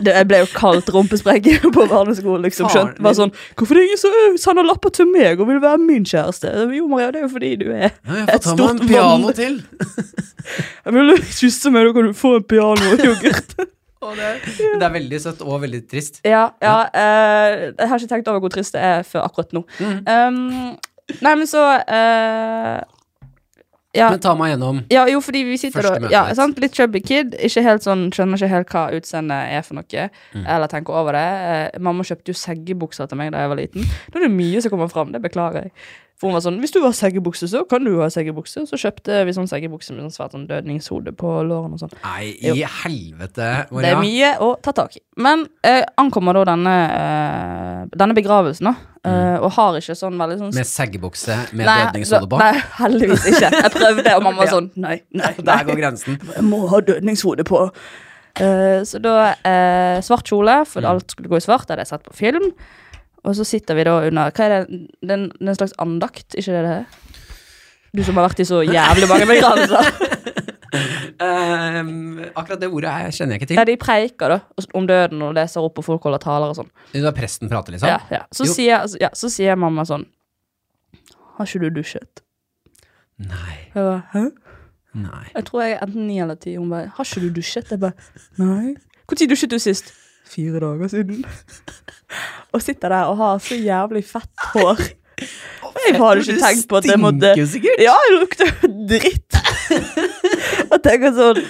Det, 0.00 0.14
jeg 0.16 0.28
ble 0.30 0.40
jo 0.42 0.48
kalt 0.54 0.90
rumpesprekk 0.94 1.48
på 1.76 1.86
barneskolen, 1.90 2.44
liksom. 2.46 2.70
Skjønt, 2.72 3.00
var 3.04 3.16
sånn, 3.18 3.32
Hvorfor 3.58 3.76
er 3.76 3.82
det 3.82 3.88
ingen 3.90 4.02
som 4.02 4.38
sender 4.40 4.68
lapper 4.68 4.94
til 4.96 5.08
meg 5.10 5.40
og 5.40 5.50
vil 5.50 5.60
være 5.62 5.80
min 5.82 6.06
kjæreste? 6.08 6.52
Jo, 6.76 6.86
Maria, 6.90 7.10
det 7.14 7.22
er 7.22 7.26
jo 7.26 7.32
fordi 7.34 7.52
du 7.60 7.66
er 7.70 7.88
Ja, 7.88 8.20
jeg 8.20 8.28
får 8.30 8.44
ta 8.46 8.56
meg 8.56 8.70
en 8.70 8.92
piano 8.92 9.34
til. 9.36 9.60
Jeg 10.50 10.94
vil 10.96 11.12
kysse 11.20 11.70
meg, 11.70 11.84
da 11.86 11.92
kan 11.94 12.06
du 12.08 12.14
få 12.16 12.30
en 12.38 12.46
piano 12.48 12.86
Og 12.90 14.14
det, 14.18 14.30
det 14.80 14.86
er 14.86 14.94
veldig 14.94 15.20
søtt 15.22 15.42
og 15.44 15.60
veldig 15.62 15.82
trist. 15.90 16.22
Ja, 16.26 16.46
ja 16.64 16.78
eh, 16.88 17.66
jeg 17.76 17.90
har 17.90 18.00
ikke 18.00 18.14
tenkt 18.14 18.30
over 18.32 18.40
hvor 18.46 18.54
trist 18.54 18.74
det 18.74 18.80
er 18.82 19.04
før 19.06 19.26
akkurat 19.28 19.52
nå. 19.54 19.62
Mm. 19.78 19.98
Um, 20.08 21.18
nei, 21.20 21.34
men 21.34 21.46
så 21.46 21.66
eh, 21.84 22.80
ja, 23.96 24.10
Men 24.12 24.20
ta 24.22 24.36
meg 24.38 24.52
gjennom 24.52 24.84
ja, 24.92 25.02
jo, 25.10 25.18
fordi 25.24 25.40
vi 25.48 25.56
sitter 25.58 25.82
Første 25.82 26.04
møte. 26.04 26.12
ja, 26.14 26.22
sant? 26.38 26.60
Litt 26.62 26.76
chubby 26.78 27.00
kid. 27.02 27.32
Ikke 27.42 27.64
helt 27.66 27.82
sånn, 27.82 28.04
Skjønner 28.14 28.38
ikke 28.38 28.50
helt 28.52 28.74
hva 28.74 28.84
utseendet 28.94 29.54
er 29.56 29.64
for 29.66 29.80
noe. 29.80 30.04
Mm. 30.30 30.44
Eller 30.44 30.70
tenker 30.70 30.94
over 30.94 31.18
det. 31.18 31.24
Eh, 31.50 31.80
mamma 31.82 32.06
kjøpte 32.06 32.30
jo 32.30 32.38
seggebukser 32.38 33.10
til 33.10 33.18
meg 33.18 33.32
da 33.34 33.42
jeg 33.42 33.50
var 33.50 33.58
liten. 33.58 33.88
Da 34.12 34.20
er 34.20 34.28
det 34.28 34.30
mye 34.36 34.62
som 34.62 34.74
kommer 34.74 34.92
fram. 34.92 35.10
Det 35.14 35.22
beklager 35.24 35.66
jeg. 35.66 35.74
For 36.20 36.28
hun 36.28 36.34
var 36.36 36.42
sånn 36.44 36.58
Hvis 36.60 36.72
du 36.74 36.82
har 36.84 36.92
seggebukse, 36.92 37.46
så 37.48 37.62
kan 37.68 37.80
du 37.86 37.94
ha 38.02 38.06
seggebukse. 38.12 38.66
Så 38.68 38.76
kjøpte 38.76 39.22
vi 39.24 39.32
sånn 39.32 39.48
seggebukse 39.48 39.94
med 39.96 40.04
sånn 40.04 40.12
svært 40.12 40.34
sånn 40.36 40.42
dødningshode 40.50 41.14
på 41.16 41.30
lårene 41.48 41.78
og 41.78 41.80
sånn. 41.80 41.94
Nei, 42.04 42.34
Jo. 42.44 42.52
i 42.54 42.64
helvete, 42.82 43.46
Det 43.72 43.88
er 43.88 43.96
mye 44.02 44.34
å 44.44 44.50
ta 44.60 44.72
tak 44.76 44.96
i. 44.96 45.00
Men 45.16 45.46
eh, 45.64 45.80
ankommer 45.96 46.34
da 46.36 46.44
denne, 46.52 46.74
eh, 47.00 47.86
denne 47.96 48.14
begravelsen, 48.14 48.68
da. 48.68 48.74
eh, 49.08 49.38
og 49.40 49.50
har 49.56 49.78
ikke 49.80 49.96
sånn 49.96 50.18
veldig 50.20 50.36
sånn 50.42 50.50
Mm. 50.52 50.58
Med 50.60 50.66
seggebukse 50.68 51.38
med 51.56 51.64
Nei, 51.66 51.78
dødningshode 51.86 52.28
på. 52.28 52.38
Nei, 52.38 52.52
heldigvis 52.82 53.24
ikke. 53.32 53.50
Jeg 53.56 53.70
prøvde, 53.72 54.16
og 54.16 54.22
mamma 54.22 54.44
var 54.44 54.52
sånn 54.58 54.70
Nei, 54.76 55.00
nei, 55.12 55.32
Der 55.48 55.64
går 55.64 55.76
grensen. 55.80 56.20
Jeg 56.36 56.44
må 56.44 56.66
ha 56.68 56.80
dødningshode 56.80 57.44
på. 57.48 57.62
Eh, 58.40 58.82
så 58.84 59.00
da 59.02 59.32
eh, 59.44 60.00
Svart 60.04 60.28
kjole, 60.28 60.66
for 60.66 60.82
Mm. 60.84 60.90
alt 60.92 61.10
skulle 61.16 61.28
gå 61.32 61.36
i 61.40 61.40
svart. 61.40 61.64
Det 61.66 61.74
hadde 61.78 61.86
jeg 61.88 61.92
sett 61.94 62.04
på 62.04 62.14
film. 62.14 62.52
Og 63.24 63.36
så 63.36 63.44
sitter 63.44 63.76
vi 63.76 63.84
da 63.84 63.98
under 64.08 64.32
Hva 64.32 64.46
er 64.46 64.54
det? 64.54 64.80
Det 65.02 65.10
er 65.10 65.18
en, 65.18 65.28
det 65.36 65.46
er 65.46 65.52
en 65.52 65.58
slags 65.58 65.76
andakt, 65.82 66.36
ikke 66.38 66.54
det 66.56 66.62
det 66.64 66.76
er? 66.78 66.84
Du 67.96 68.04
som 68.06 68.16
har 68.20 68.28
vært 68.28 68.40
i 68.40 68.46
så 68.46 68.60
jævlig 68.62 69.08
mange 69.10 69.26
begravelser. 69.26 69.88
um, 71.20 72.20
akkurat 72.38 72.60
det 72.62 72.68
ordet 72.70 72.92
her 72.94 73.14
kjenner 73.16 73.34
jeg 73.34 73.42
ikke 73.42 73.56
Ja, 73.58 73.64
til. 73.64 73.72
de 73.72 73.80
preiker 73.82 74.34
da 74.36 74.38
om 74.78 74.86
døden 74.86 75.24
og 75.26 75.34
leser 75.34 75.66
opp, 75.66 75.80
og 75.82 75.86
folk 75.88 76.06
holder 76.06 76.22
taler 76.22 76.52
og 76.52 76.58
sånn. 76.60 76.70
Da 76.94 77.12
presten 77.16 77.50
prater, 77.50 77.74
liksom? 77.74 77.90
Ja, 77.90 77.98
ja. 78.14 78.22
Så, 78.32 78.46
sier, 78.48 78.86
ja, 79.02 79.10
så 79.18 79.30
sier 79.32 79.58
mamma 79.58 79.84
sånn 79.88 80.06
Har 81.36 81.48
ikke 81.48 81.64
du 81.66 81.80
dusjet? 81.80 82.22
Nei. 83.20 83.56
Jeg 83.74 83.82
bare, 83.82 84.04
Hæ? 84.14 84.24
Nei. 85.00 85.24
Jeg 85.34 85.46
tror 85.46 85.62
jeg 85.62 85.74
er 85.76 85.82
enten 85.86 86.06
ni 86.08 86.16
eller 86.22 86.34
ti. 86.34 86.56
Hun 86.56 86.70
bare 86.70 86.88
'Har 86.90 87.04
ikke 87.06 87.20
du 87.20 87.30
dusjet?' 87.40 87.70
Jeg 87.70 87.80
bare 87.80 87.92
'Nei'. 88.38 88.74
Når 89.10 89.28
dusjet 89.28 89.50
du 89.50 89.58
sist? 89.58 89.92
Fire 90.30 90.60
dager 90.62 90.90
siden. 90.92 91.24
og 92.54 92.62
sitter 92.62 92.88
der 92.94 93.10
og 93.10 93.16
har 93.20 93.38
så 93.42 93.58
jævlig 93.58 94.04
fett 94.06 94.48
hår. 94.54 94.80
Jeg 95.86 95.98
hadde 96.00 96.22
ikke 96.24 96.38
tenkt 96.40 96.68
på 96.70 96.78
at 96.80 96.86
det 96.88 96.96
måtte 96.98 97.18
Stinker 97.34 97.40
jo 97.42 97.48
sikkert. 97.50 97.80
Ja, 97.84 97.92
jeg 98.08 98.14
lukter 98.16 98.48
dritt. 98.88 99.36
og 100.72 100.78
tenker 100.84 101.12
sånn 101.16 101.40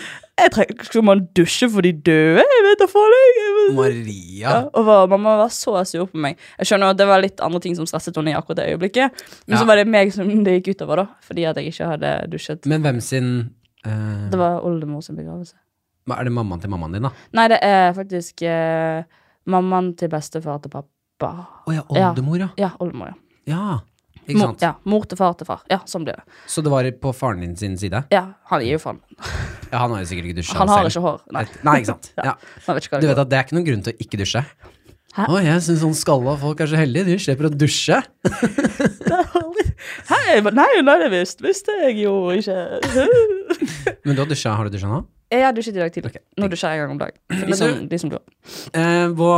jeg 0.40 0.52
trenger, 0.54 0.84
Skal 0.88 1.04
man 1.04 1.22
dusje 1.36 1.68
for 1.68 1.84
de 1.84 1.90
døde? 1.92 2.42
Jeg 2.42 2.62
vet 2.64 2.80
da 2.80 2.86
faen. 2.88 3.14
jeg. 3.14 3.74
Maria. 3.76 4.40
Ja, 4.40 4.54
og 4.72 4.86
var, 4.88 5.06
mamma 5.12 5.34
var 5.42 5.50
så 5.52 5.74
sur 5.88 6.06
på 6.08 6.20
meg. 6.24 6.38
Jeg 6.58 6.70
skjønner 6.70 6.94
at 6.94 7.00
det 7.00 7.06
var 7.10 7.20
litt 7.20 7.42
andre 7.44 7.60
ting 7.60 7.76
som 7.76 7.86
stresset 7.88 8.16
henne 8.16 8.32
i 8.32 8.36
akkurat 8.38 8.62
det 8.62 8.68
øyeblikket. 8.72 9.20
Men 9.46 9.56
Ja. 9.56 9.60
så 9.60 9.68
var 9.68 9.76
det 9.76 9.86
meg 9.92 10.12
som 10.16 10.30
det 10.46 10.54
gikk 10.58 10.72
utover, 10.78 11.02
da. 11.02 11.06
Fordi 11.28 11.44
at 11.50 11.60
jeg 11.60 11.74
ikke 11.74 11.90
hadde 11.92 12.12
dusjet. 12.32 12.66
Men 12.72 12.80
hvem 12.86 13.00
sin 13.04 13.28
eh, 13.84 14.30
Det 14.32 14.38
var 14.40 14.64
oldemor 14.64 15.04
sin 15.04 15.16
begravelse. 15.20 15.54
Er 16.10 16.24
det 16.26 16.32
mammaen 16.34 16.60
til 16.62 16.70
mammaen 16.72 16.92
din, 16.96 17.02
da? 17.06 17.10
Nei, 17.36 17.44
det 17.52 17.58
er 17.62 17.92
faktisk 17.94 18.42
eh, 18.48 19.04
mammaen 19.50 19.92
til 20.00 20.08
bestefar 20.12 20.58
til 20.64 20.72
pappa. 20.72 21.30
Å 21.68 21.74
ja, 21.76 21.84
oldemor, 21.92 22.38
ja. 22.40 22.48
Ja, 22.58 22.70
oldemor, 22.80 23.12
ja. 23.12 23.18
Ja, 23.50 23.78
ikke 24.24 24.38
Mor, 24.38 24.46
sant? 24.52 24.62
ja. 24.64 24.72
Mor 24.88 25.04
til 25.10 25.18
far 25.20 25.34
til 25.38 25.46
far. 25.48 25.62
Ja, 25.70 25.78
sånn 25.90 26.04
blir 26.06 26.18
det. 26.18 26.24
Så 26.50 26.62
det 26.64 26.70
var 26.72 26.86
på 27.02 27.12
faren 27.16 27.40
din 27.44 27.54
sin 27.60 27.76
side? 27.80 28.02
Ja, 28.14 28.24
han 28.50 28.62
gir 28.64 28.76
jo 28.76 28.82
faen. 28.82 28.98
Ja, 29.70 29.84
han 29.84 29.94
har 29.94 30.02
jo 30.02 30.08
sikkert 30.10 30.28
ikke 30.30 30.38
dusja 30.40 30.58
Han 30.58 30.68
har 30.72 30.88
ikke 30.90 31.02
hår. 31.04 31.20
Nei. 31.36 31.44
Nei, 31.66 31.76
ikke 31.82 31.92
sant. 31.92 32.10
Ja. 32.28 32.34
Han 32.66 32.76
vet 32.78 32.84
ikke 32.88 32.96
hva 32.96 33.00
Du 33.00 33.06
det 33.06 33.10
vet 33.12 33.16
går. 33.16 33.22
at 33.24 33.30
det 33.32 33.38
er 33.40 33.46
ikke 33.48 33.56
noen 33.58 33.68
grunn 33.70 33.84
til 33.86 33.94
å 33.94 34.02
ikke 34.06 34.20
dusje. 34.24 34.42
Hæ? 35.10 35.24
Å, 35.26 35.38
jeg 35.42 35.62
syns 35.66 35.80
sånn 35.82 35.96
skalla 35.98 36.36
folk 36.38 36.60
er 36.62 36.70
så 36.70 36.78
heldige. 36.78 37.06
De 37.10 37.16
slipper 37.22 37.48
å 37.48 37.52
dusje. 37.54 37.96
Hei, 40.10 40.40
men- 40.44 40.54
nei, 40.54 40.82
nei, 40.86 40.96
det 41.02 41.08
visste, 41.14 41.42
visste 41.46 41.74
jeg 41.84 42.02
jo 42.04 42.14
ikke. 42.34 42.56
Men 44.04 44.14
du 44.16 44.22
har 44.22 44.28
dusja, 44.30 44.52
har 44.56 44.68
du 44.68 44.74
dusja 44.76 44.90
nå? 44.90 45.00
Jeg 45.30 45.44
har 45.46 45.54
dusjet 45.54 45.76
i 45.76 45.78
dag 45.82 45.92
tidlig. 45.94 46.10
Okay. 46.10 46.24
Nå 46.42 46.48
dusjer 46.50 46.72
jeg 46.74 46.80
en 46.80 46.86
gang 46.86 46.94
om 46.96 47.00
dagen. 47.00 47.18
De 47.90 47.98
som, 48.00 48.10
du- 48.10 48.16
de. 48.18 48.30
Eh, 48.74 49.06
hva 49.14 49.34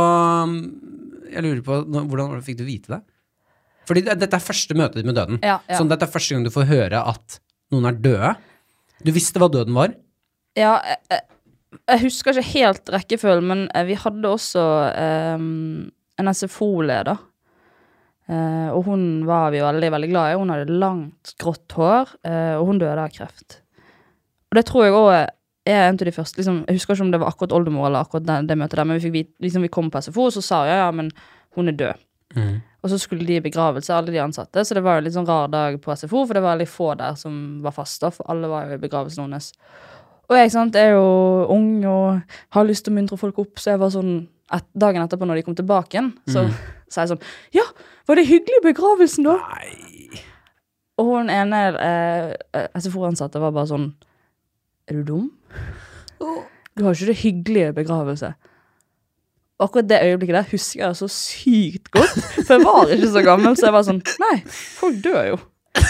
Jeg 1.33 1.43
lurer 1.45 1.61
på 1.65 1.79
Hvordan 1.89 2.41
fikk 2.45 2.57
du 2.61 2.65
vite 2.67 2.95
det? 2.95 3.01
Fordi 3.89 4.01
dette 4.07 4.29
er 4.37 4.43
første 4.43 4.77
møtet 4.79 5.01
ditt 5.01 5.07
med 5.09 5.17
døden. 5.19 5.39
Ja, 5.43 5.57
ja. 5.67 5.75
Så 5.77 5.83
dette 5.89 6.07
er 6.07 6.11
første 6.13 6.33
gang 6.35 6.45
du 6.45 6.51
får 6.53 6.69
høre 6.69 7.01
at 7.13 7.37
noen 7.73 7.89
er 7.89 7.97
døde. 7.99 8.31
Du 9.03 9.11
visste 9.11 9.41
hva 9.43 9.49
døden 9.51 9.75
var. 9.75 9.91
Ja, 10.55 10.77
jeg, 10.87 10.99
jeg, 11.11 11.25
jeg 11.89 12.01
husker 12.05 12.37
ikke 12.39 12.53
helt 12.53 12.91
rekkefølgen, 12.95 13.49
men 13.49 13.63
eh, 13.75 13.83
vi 13.89 13.97
hadde 13.99 14.29
også 14.29 14.63
ehm, 14.95 15.89
en 16.21 16.31
SFO-leder. 16.31 17.19
Eh, 18.31 18.69
og 18.71 18.85
hun 18.87 19.03
var 19.27 19.51
vi 19.51 19.59
veldig, 19.65 19.89
veldig 19.97 20.09
glad 20.13 20.31
i. 20.31 20.39
Hun 20.39 20.53
hadde 20.53 20.79
langt, 20.79 21.33
grått 21.43 21.75
hår, 21.75 22.13
eh, 22.23 22.53
og 22.61 22.69
hun 22.71 22.79
døde 22.79 23.03
av 23.03 23.11
kreft. 23.11 23.59
Og 24.47 24.59
det 24.61 24.63
tror 24.69 24.85
jeg 24.87 24.95
òg 24.95 25.11
er 25.65 25.85
en 25.87 25.95
av 25.95 26.05
de 26.05 26.11
første 26.11 26.41
liksom, 26.41 26.63
Jeg 26.67 26.75
husker 26.75 26.95
ikke 26.95 27.05
om 27.05 27.11
det 27.13 27.21
var 27.21 27.31
akkurat 27.31 27.53
oldemor 27.55 27.87
eller 27.87 28.03
akkurat 28.03 28.25
det, 28.27 28.39
det 28.49 28.57
møtet 28.59 28.79
der, 28.79 28.87
men 28.89 28.99
vi, 28.99 29.11
fikk 29.11 29.29
liksom, 29.45 29.63
vi 29.63 29.71
kom 29.71 29.91
på 29.91 30.01
SFO, 30.03 30.27
og 30.27 30.35
så 30.35 30.43
sa 30.43 30.63
hun 30.63 30.73
ja, 30.73 30.91
men 30.91 31.11
hun 31.55 31.71
er 31.71 31.77
død. 31.79 32.03
Og 32.83 32.89
så 32.91 32.97
skulle 32.99 33.23
de 33.27 33.37
i 33.37 33.43
begravelse, 33.45 33.93
alle 33.93 34.11
de 34.11 34.19
ansatte, 34.19 34.65
så 34.65 34.75
det 34.75 34.83
var 34.83 34.97
jo 34.97 35.05
litt 35.05 35.15
sånn 35.15 35.27
rar 35.29 35.47
dag 35.53 35.77
på 35.79 35.95
SFO, 35.95 36.25
for 36.25 36.35
det 36.35 36.43
var 36.43 36.57
veldig 36.57 36.67
få 36.67 36.93
der 36.99 37.15
som 37.19 37.61
var 37.63 37.75
fast, 37.75 38.01
da, 38.03 38.11
for 38.11 38.27
alle 38.31 38.49
var 38.51 38.67
jo 38.67 38.75
i 38.75 38.81
begravelsen 38.81 39.23
hennes. 39.23 39.53
Og 40.31 40.35
jeg 40.39 40.51
sant, 40.51 40.75
er 40.79 40.95
jo 40.95 41.07
ung 41.53 41.83
og 41.87 42.37
har 42.55 42.67
lyst 42.67 42.87
til 42.87 42.93
å 42.93 42.97
muntre 42.97 43.19
folk 43.21 43.39
opp, 43.43 43.55
så 43.61 43.75
jeg 43.75 43.83
var 43.83 43.93
sånn 43.93 44.13
et, 44.53 44.65
Dagen 44.75 45.03
etterpå, 45.05 45.27
når 45.27 45.39
de 45.39 45.45
kom 45.47 45.55
tilbake 45.55 45.95
igjen, 45.95 46.11
så 46.29 46.43
sa 46.91 47.05
jeg 47.05 47.13
sånn 47.13 47.23
Ja, 47.55 47.63
var 48.09 48.19
det 48.19 48.27
hyggelig 48.27 48.59
i 48.59 48.65
begravelsen, 48.67 49.29
da? 49.29 49.37
Nei. 49.53 50.23
Og 51.01 51.09
hun 51.09 51.31
ene 51.33 51.61
eh, 51.81 52.33
eh, 52.53 52.67
SFO-ansatte 52.77 53.41
var 53.41 53.53
bare 53.55 53.71
sånn 53.71 53.87
Er 54.89 54.99
du 54.99 55.03
dum? 55.07 55.29
Du 56.73 56.83
har 56.83 56.95
ikke 56.95 57.11
det 57.11 57.19
hyggelige 57.21 57.73
begravelse. 57.75 58.33
Akkurat 59.61 59.87
det 59.87 60.01
øyeblikket 60.03 60.35
der 60.35 60.49
husker 60.49 60.81
jeg 60.81 60.97
så 60.97 61.07
sykt 61.11 61.91
godt. 61.93 62.15
For 62.47 62.55
jeg 62.57 62.65
var 62.65 62.91
ikke 62.91 63.11
så 63.13 63.21
gammel, 63.23 63.55
så 63.55 63.69
jeg 63.69 63.75
var 63.77 63.85
sånn 63.87 64.01
Nei, 64.23 64.35
folk 64.49 64.97
dør 65.05 65.21
jo. 65.29 65.37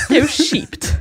Det 0.10 0.20
er 0.20 0.22
jo 0.26 0.30
kjipt. 0.30 0.92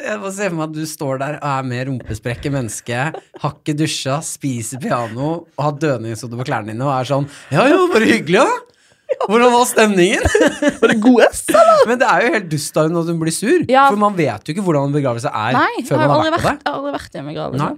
Jeg 0.00 0.16
må 0.22 0.30
se 0.34 0.48
for 0.48 0.56
meg 0.58 0.64
at 0.70 0.74
du 0.74 0.86
står 0.88 1.20
der 1.20 1.36
og 1.38 1.44
er 1.50 1.66
med 1.70 1.84
rumpesprekke 1.86 2.50
menneske, 2.50 3.02
har 3.42 3.52
ikke 3.54 3.76
dusja, 3.78 4.16
spiser 4.26 4.80
piano 4.82 5.28
og 5.44 5.60
har 5.62 5.76
dødningshode 5.82 6.38
på 6.40 6.46
klærne 6.48 6.72
dine 6.72 6.86
og 6.88 6.94
er 6.96 7.10
sånn 7.10 7.28
Ja 7.52 7.68
ja, 7.70 7.78
bare 7.92 8.08
hyggelig, 8.10 8.42
da. 8.42 8.69
Hvordan 9.30 9.52
var 9.52 9.64
stemningen? 9.68 10.22
Var 10.80 10.92
det 10.92 10.96
god 11.02 11.20
S, 11.26 11.42
eller? 11.50 11.82
Men 11.90 11.98
det 12.00 12.06
er 12.08 12.24
jo 12.24 12.32
helt 12.36 12.48
dust 12.52 12.76
av 12.78 12.86
henne 12.88 12.96
når 13.00 13.10
hun 13.12 13.20
blir 13.20 13.34
sur. 13.34 13.64
Ja. 13.70 13.84
For 13.90 13.98
man 14.00 14.16
vet 14.18 14.46
jo 14.48 14.54
ikke 14.54 14.64
hvordan 14.66 14.88
en 14.90 14.94
begravelse 14.96 15.30
er 15.32 15.56
Nei, 15.56 15.82
før 15.88 15.98
har 16.00 16.08
man 16.08 16.16
har 16.16 16.24
vært, 16.24 16.32
vært 16.36 16.44
der. 16.46 16.58
jeg 16.64 16.70
har 16.70 16.78
aldri 16.78 16.92
vært 16.96 17.14
i 17.16 17.20
en 17.22 17.30
begravelse. 17.32 17.70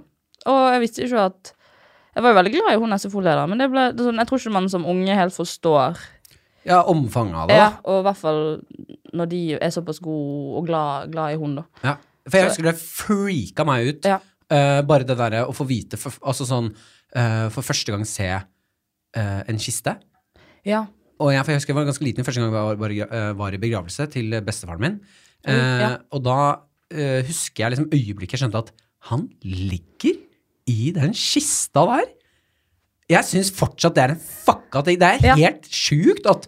Og 0.53 0.59
jeg 0.73 0.81
visste 0.83 1.05
ikke 1.07 1.25
at 1.31 1.53
Jeg 2.13 2.23
var 2.23 2.29
jo 2.33 2.37
veldig 2.37 2.51
glad 2.53 2.73
i 2.75 2.79
hun 2.83 2.93
SFO-lederen, 2.99 3.49
men 3.49 3.61
det 3.63 3.67
ble, 3.73 3.85
det 3.97 4.05
sånn, 4.05 4.19
jeg 4.21 4.29
tror 4.29 4.41
ikke 4.43 4.53
man 4.53 4.67
som 4.69 4.83
unge 4.85 5.15
helt 5.17 5.33
forstår 5.33 6.01
Ja, 6.69 6.81
omfanget 6.93 7.35
av 7.41 7.47
det, 7.49 7.55
Ja, 7.57 7.69
og 7.89 8.01
i 8.01 8.05
hvert 8.07 8.19
fall 8.21 8.41
når 9.13 9.29
de 9.31 9.39
er 9.57 9.73
såpass 9.73 9.99
gode 10.01 10.57
og 10.59 10.67
glad, 10.69 11.11
glad 11.13 11.33
i 11.33 11.39
hun, 11.41 11.55
da. 11.59 11.63
Ja. 11.83 11.95
For 12.29 12.37
jeg 12.37 12.45
Så- 12.45 12.49
husker 12.53 12.69
det 12.69 12.75
freaka 12.79 13.65
meg 13.67 13.87
ut. 13.89 14.05
Ja. 14.09 14.19
Uh, 14.53 14.81
bare 14.85 15.03
det 15.07 15.17
derre 15.17 15.45
å 15.49 15.53
få 15.55 15.65
vite 15.65 15.97
for, 15.97 16.13
Altså 16.21 16.45
sånn 16.45 16.67
uh, 17.15 17.47
For 17.49 17.63
første 17.65 17.89
gang 17.93 18.03
se 18.05 18.27
uh, 18.37 19.41
en 19.49 19.57
kiste. 19.61 19.95
Ja. 20.67 20.85
Og 21.23 21.31
jeg, 21.31 21.45
jeg 21.47 21.55
husker 21.61 21.71
jeg 21.71 21.77
var 21.79 21.87
ganske 21.87 22.03
liten 22.05 22.25
første 22.27 22.41
gang 22.43 22.49
jeg 22.51 22.55
var, 22.57 22.79
var, 22.81 22.93
i 22.93 22.99
eh, 23.05 23.29
var 23.39 23.55
i 23.55 23.59
begravelse 23.61 24.07
til 24.11 24.35
bestefaren 24.45 24.83
min. 24.83 24.97
Oi, 25.47 25.53
Eh. 25.53 25.95
Og 26.15 26.21
da 26.23 26.35
eh, 26.91 27.21
husker 27.27 27.63
jeg 27.65 27.73
liksom 27.73 27.89
øyeblikket 27.91 28.35
jeg 28.37 28.43
skjønte 28.45 28.61
at 28.63 28.69
han 29.09 29.25
ligger 29.43 30.19
i 30.71 30.91
den 30.95 31.11
kista 31.17 31.83
der. 31.89 32.05
Jeg 33.11 33.27
syns 33.27 33.49
fortsatt 33.51 33.95
det 33.97 34.03
er 34.05 34.13
en 34.15 34.21
fucka 34.23 34.83
ting. 34.87 34.99
Det 35.01 35.09
er 35.09 35.25
Ja. 35.27 35.35
helt 35.35 35.67
sjukt 35.67 36.25
at 36.31 36.47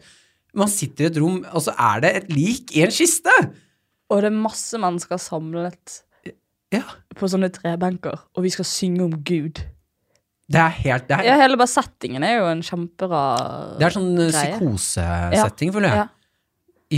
man 0.55 0.69
sitter 0.71 1.03
i 1.03 1.07
et 1.11 1.17
rom, 1.19 1.41
og 1.51 1.61
så 1.65 1.73
er 1.75 1.99
det 2.05 2.11
et 2.15 2.29
lik 2.31 2.71
i 2.77 2.85
en 2.85 2.93
kiste. 2.95 3.33
Og 4.09 4.21
det 4.23 4.29
er 4.31 4.37
masse 4.39 4.79
mennesker 4.79 5.19
samlet 5.19 6.01
Ja. 6.71 6.83
på 7.15 7.27
sånne 7.27 7.51
trebenker, 7.51 8.15
og 8.35 8.43
vi 8.43 8.49
skal 8.55 8.65
synge 8.65 9.03
om 9.03 9.11
Gud. 9.27 9.59
Det 10.51 10.59
er 10.61 10.73
helt 10.83 11.07
Det 11.09 11.15
er, 11.17 11.23
Ja, 11.25 11.35
hele 11.41 11.57
bare 11.57 11.71
settingen 11.71 12.23
er 12.25 12.35
jo 12.37 12.45
en 12.51 12.61
kjemperar 12.65 13.79
det 13.79 13.87
er 13.87 13.95
sånn 13.95 14.11
eh, 14.13 14.29
greie. 14.29 14.51
psykosesetting, 14.59 15.73
føler 15.73 15.89
jeg. 15.89 16.03
Ja. 16.03 16.07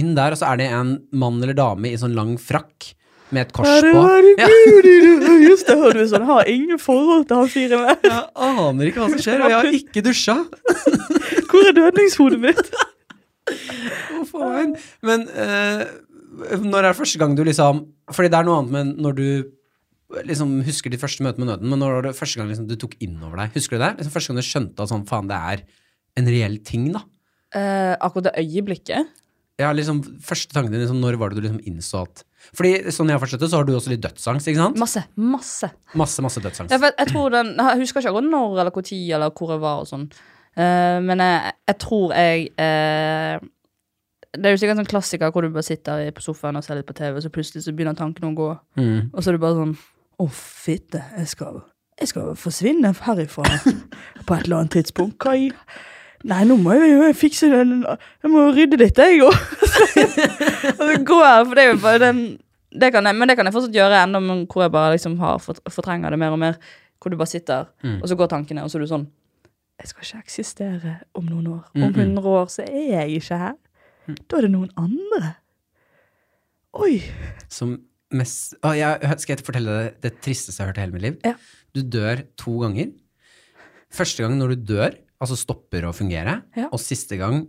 Inn 0.01 0.13
der, 0.17 0.35
og 0.35 0.39
så 0.41 0.49
er 0.51 0.59
det 0.59 0.67
en 0.75 0.97
mann 1.15 1.37
eller 1.41 1.55
dame 1.55 1.93
i 1.93 1.99
sånn 1.99 2.15
lang 2.17 2.35
frakk 2.41 2.89
med 3.31 3.45
et 3.45 3.53
kors 3.55 3.67
Herre, 3.67 3.91
på. 3.95 4.01
Herregud, 4.03 4.37
Ja. 4.39 4.47
I 4.47 5.15
det 5.23 5.31
høyeste, 5.31 5.75
og 5.79 5.95
du 5.95 6.03
sånn, 6.11 6.27
har 6.27 6.47
ingen 6.51 6.79
forhold 6.79 7.25
til 7.27 7.39
han 7.41 7.49
fyren 7.51 7.87
der. 7.87 7.97
Jeg 8.03 8.23
aner 8.35 8.91
ikke 8.91 9.01
hva 9.03 9.09
som 9.15 9.23
skjer, 9.23 9.41
og 9.43 9.51
jeg 9.51 9.57
har 9.57 9.79
ikke 9.79 10.03
dusja. 10.05 10.35
Hvor 11.47 11.67
er 11.71 11.75
dødningshodet 11.79 12.39
mitt? 12.43 12.71
Å, 13.47 14.23
faen. 14.27 14.75
Men 15.07 15.23
uh, 15.31 15.83
når 16.59 16.81
er 16.81 16.89
det 16.91 16.97
første 16.99 17.19
gang 17.21 17.35
du 17.37 17.45
liksom 17.47 17.79
Fordi 18.11 18.29
det 18.29 18.37
er 18.41 18.45
noe 18.47 18.59
annet 18.61 18.73
med 18.75 18.99
når 19.01 19.15
du 19.17 19.27
liksom 20.27 20.61
husker 20.67 20.89
ditt 20.93 21.01
første 21.03 21.23
møte 21.25 21.41
med 21.41 21.49
nøden, 21.51 21.67
men 21.69 21.79
når 21.83 21.93
var 21.97 22.05
det 22.07 22.15
første 22.17 22.39
gang 22.39 22.47
liksom, 22.51 22.67
du 22.69 22.75
tok 22.79 22.95
inn 23.03 23.17
over 23.21 23.41
deg? 23.41 23.53
Husker 23.57 23.77
du 23.77 23.83
det? 23.83 23.93
Liksom 23.99 24.13
første 24.13 24.31
gang 24.33 24.39
du 24.39 24.47
skjønte 24.47 24.83
at 24.85 24.91
sånn, 24.93 25.05
faen, 25.09 25.27
det 25.31 25.37
er 25.51 25.63
en 26.17 26.29
reell 26.31 26.57
ting, 26.65 26.89
da? 26.95 27.01
Eh, 27.55 27.93
akkurat 28.03 28.29
det 28.29 28.39
øyeblikket. 28.45 29.11
Ja, 29.57 29.71
liksom, 29.73 30.03
første 30.21 30.53
tanken 30.53 30.71
din, 30.71 30.83
liksom, 30.83 30.99
når 31.01 31.17
var 31.17 31.31
det 31.33 31.39
du 31.41 31.47
liksom 31.47 31.63
innså 31.65 32.03
at 32.05 32.23
Fordi 32.53 32.91
sånn 32.93 33.09
jeg 33.09 33.17
har 33.17 33.21
forstått 33.23 33.41
det, 33.41 33.49
så 33.49 33.57
har 33.57 33.65
du 33.65 33.71
også 33.73 33.89
litt 33.89 34.03
dødsangst, 34.03 34.47
ikke 34.51 34.61
sant? 34.61 34.77
Masse. 34.77 35.01
Masse. 35.17 35.69
Masse, 35.97 36.21
masse 36.21 36.43
dødsangst. 36.43 36.71
Ja, 36.71 36.77
jeg, 36.77 36.93
jeg 37.01 37.09
tror 37.11 37.33
den 37.33 37.49
Jeg 37.57 37.79
husker 37.81 37.99
ikke 38.03 38.11
akkurat 38.13 38.29
når 38.29 38.59
eller 38.61 38.81
tid 38.85 39.11
eller 39.17 39.33
hvor 39.33 39.53
jeg 39.55 39.63
var 39.63 39.81
og 39.81 39.89
sånn. 39.89 40.05
uh, 40.61 40.99
men 41.01 41.23
jeg, 41.25 41.53
jeg 41.71 41.77
tror 41.81 42.13
jeg 42.13 42.45
uh, 42.53 43.41
Det 44.37 44.45
er 44.45 44.53
jo 44.53 44.61
sikkert 44.61 44.77
en 44.77 44.83
sånn 44.83 44.91
klassiker 44.93 45.33
hvor 45.33 45.41
du 45.41 45.49
bare 45.49 45.65
sitter 45.65 46.11
på 46.13 46.21
sofaen 46.21 46.61
og 46.61 46.63
ser 46.63 46.77
litt 46.77 46.87
på 46.87 46.93
TV, 47.01 47.17
og 47.17 47.25
så 47.25 47.33
plutselig 47.33 47.65
så 47.65 47.73
begynner 47.73 47.97
tankene 47.97 48.29
å 48.29 48.37
gå, 48.37 48.49
Mm. 48.77 49.09
og 49.13 49.23
så 49.23 49.31
er 49.31 49.37
du 49.39 49.41
bare 49.41 49.57
sånn 49.57 49.77
Å, 50.17 50.25
fitte, 50.33 51.03
jeg 51.17 51.27
skal, 51.29 51.59
jeg 51.99 52.09
skal 52.09 52.31
forsvinne 52.39 52.89
herifra 53.05 53.43
på 54.25 54.33
et 54.33 54.47
eller 54.47 54.63
annet 54.63 54.73
tidspunkt. 54.79 55.19
Hva 55.21 55.35
i 55.37 55.51
Nei, 56.27 56.39
nå 56.49 56.55
må 56.57 56.73
jeg 56.73 56.95
jo 56.95 57.07
fikse 57.13 57.45
den 57.51 57.83
Jeg 57.85 58.29
må 58.33 58.47
rydde 58.55 58.79
dette, 58.81 59.05
jeg 59.05 59.21
òg. 59.21 59.35
og 60.79 60.81
så 60.81 60.95
går 61.05 61.21
jeg, 61.27 61.43
for 61.45 61.53
det 61.53 61.63
er 61.63 61.69
jo 61.69 61.77
bare 61.83 62.01
den 62.07 62.21
det 62.77 62.89
kan 62.93 63.05
jeg, 63.07 63.15
Men 63.15 63.29
det 63.29 63.37
kan 63.37 63.47
jeg 63.47 63.53
fortsatt 63.55 63.77
gjøre 63.77 64.01
ennå, 64.03 64.19
men 64.21 64.41
hvor 64.51 64.65
jeg 64.65 64.73
bare 64.73 64.95
liksom 64.95 65.15
har 65.21 65.37
fort, 65.41 65.61
fortrenger 65.71 66.11
det 66.13 66.19
mer 66.19 66.33
og 66.35 66.41
mer. 66.41 66.57
Hvor 66.99 67.13
du 67.13 67.17
bare 67.17 67.29
sitter, 67.29 67.69
Mm. 67.83 68.01
og 68.01 68.09
så 68.09 68.15
går 68.17 68.27
tankene, 68.27 68.63
og 68.65 68.69
så 68.69 68.77
er 68.77 68.81
du 68.81 68.89
sånn 68.89 69.07
Jeg 69.79 69.87
skal 69.91 70.03
ikke 70.03 70.23
eksistere 70.25 70.93
om 71.15 71.25
noen 71.29 71.47
år. 71.53 71.63
Mm, 71.75 71.83
Om 71.83 71.91
mm. 71.93 71.99
100 72.01 72.27
år 72.41 72.45
så 72.49 72.65
er 72.65 72.87
jeg 72.97 73.21
ikke 73.21 73.37
her. 73.37 73.53
Da 74.27 74.37
er 74.37 74.41
det 74.47 74.51
noen 74.51 74.71
andre. 74.77 75.35
Oi. 76.73 76.97
Som 77.49 77.77
mest 78.15 78.55
Å, 78.63 78.71
jeg, 78.77 79.17
Skal 79.23 79.35
jeg 79.35 79.45
fortelle 79.45 79.73
deg 79.77 79.97
det 80.05 80.13
tristeste 80.23 80.61
jeg 80.61 80.65
har 80.65 80.71
hørt 80.71 80.79
i 80.79 80.85
hele 80.85 80.95
mitt 80.95 81.05
liv? 81.05 81.17
Ja. 81.25 81.33
Du 81.75 81.81
dør 81.83 82.23
to 82.39 82.53
ganger. 82.63 82.93
Første 83.93 84.23
gang 84.23 84.37
når 84.39 84.55
du 84.55 84.67
dør, 84.73 84.95
altså 85.23 85.37
stopper 85.39 85.87
å 85.87 85.93
fungere, 85.95 86.41
Ja. 86.57 86.67
og 86.71 86.79
siste 86.83 87.17
gang 87.19 87.45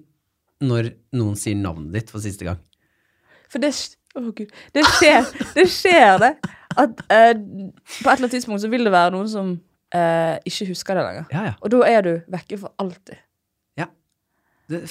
når 0.64 0.92
noen 1.14 1.36
sier 1.38 1.54
navnet 1.58 1.92
ditt 1.94 2.10
for 2.10 2.22
siste 2.24 2.46
gang. 2.46 2.58
For 3.48 3.62
det, 3.62 3.70
Å, 4.16 4.20
oh, 4.20 4.32
Gud, 4.34 4.50
det 4.74 4.82
skjer, 4.96 5.26
det 5.54 5.66
skjer 5.70 6.18
det. 6.22 6.32
At 6.78 7.00
eh, 7.12 7.32
på 7.36 8.08
et 8.08 8.12
eller 8.12 8.24
annet 8.24 8.34
tidspunkt 8.34 8.62
så 8.64 8.70
vil 8.72 8.86
det 8.86 8.92
være 8.94 9.12
noen 9.14 9.28
som 9.30 9.52
eh, 9.94 10.36
ikke 10.48 10.70
husker 10.72 10.98
det 10.98 11.04
lenger. 11.06 11.26
Ja, 11.34 11.42
ja. 11.50 11.54
Og 11.62 11.72
da 11.74 11.82
er 11.86 12.04
du 12.06 12.12
vekke 12.32 12.58
for 12.60 12.74
alltid. 12.82 13.20
Det, 14.68 14.82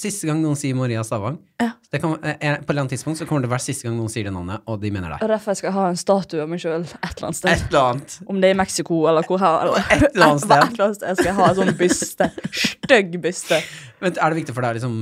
siste 0.00 0.24
gang 0.24 0.38
noen 0.40 0.56
sier 0.56 0.72
Maria 0.72 1.02
Stavang 1.04 1.34
Ja. 1.60 1.72
det 1.92 1.98
kan, 2.00 2.14
eh, 2.24 2.38
På 2.38 2.46
et 2.56 2.70
eller 2.70 2.80
annet 2.80 2.94
tidspunkt 2.94 3.18
så 3.20 3.26
kommer 3.28 3.42
det 3.44 3.50
være 3.50 3.60
siste 3.60 3.84
gang 3.84 3.98
noen 3.98 4.08
sier 4.08 4.24
det 4.24 4.32
navnet, 4.32 4.62
og 4.66 4.80
de 4.80 4.90
mener 4.90 5.12
deg. 5.12 5.22
Og 5.22 5.28
derfor 5.28 5.52
jeg 5.52 5.60
skal 5.60 5.74
ha 5.76 5.88
en 5.90 6.00
statue 6.00 6.40
av 6.40 6.48
meg 6.48 6.62
sjøl 6.62 6.86
et 6.86 6.94
eller 7.02 7.26
annet 7.28 7.36
sted. 7.36 7.50
Et 7.52 7.66
eller 7.68 7.90
annet. 7.90 8.16
Om 8.26 8.40
det 8.40 8.48
er 8.48 8.54
i 8.56 8.58
Mexico 8.62 9.02
eller 9.10 9.28
hvor 9.28 9.42
her. 9.42 9.60
Eller, 9.66 9.84
Et 9.92 10.06
eller 10.14 10.26
annet 10.30 10.40
sted. 10.46 10.56
Et 10.64 10.72
eller 10.72 10.86
annet 10.86 10.96
sted 10.96 11.08
Jeg 11.08 11.16
skal 11.20 11.34
ha 11.34 11.50
en 11.50 11.60
sånn 11.60 11.76
byste. 11.82 12.30
Stygg 12.64 13.20
byste. 13.20 13.60
Men 14.00 14.16
er 14.16 14.30
det 14.32 14.40
viktig 14.40 14.56
for 14.56 14.64
deg 14.64 14.72
å 14.72 14.78
liksom 14.80 14.96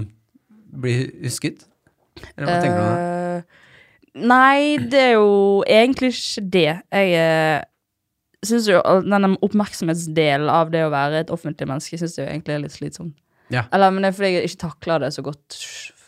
bli 0.82 0.96
husket? 1.22 1.64
Eller 2.36 2.48
hva 2.50 2.60
tenker 2.60 2.78
du 2.78 2.82
om 2.82 2.90
det? 2.90 3.06
Eh, 3.06 3.42
nei, 4.34 4.76
det 4.90 5.06
er 5.06 5.12
jo 5.14 5.62
egentlig 5.62 6.10
ikke 6.16 6.48
det. 6.58 6.68
Jeg 6.90 7.64
syns 8.50 8.66
jo 8.66 8.82
Den 8.82 9.14
denne 9.14 9.36
oppmerksomhetsdelen 9.46 10.50
av 10.50 10.74
det 10.74 10.82
å 10.82 10.90
være 10.90 11.22
et 11.22 11.30
offentlig 11.30 11.68
menneske 11.70 12.00
synes 12.00 12.18
jeg 12.18 12.26
egentlig 12.26 12.56
er 12.58 12.64
litt 12.66 12.74
slitsom. 12.74 13.12
Ja. 13.52 13.66
Eller, 13.72 13.90
men 13.92 14.02
det 14.02 14.10
er 14.12 14.16
fordi 14.16 14.32
jeg 14.38 14.48
ikke 14.48 14.62
takler 14.64 15.04
det 15.04 15.12
så 15.14 15.22
godt. 15.26 15.58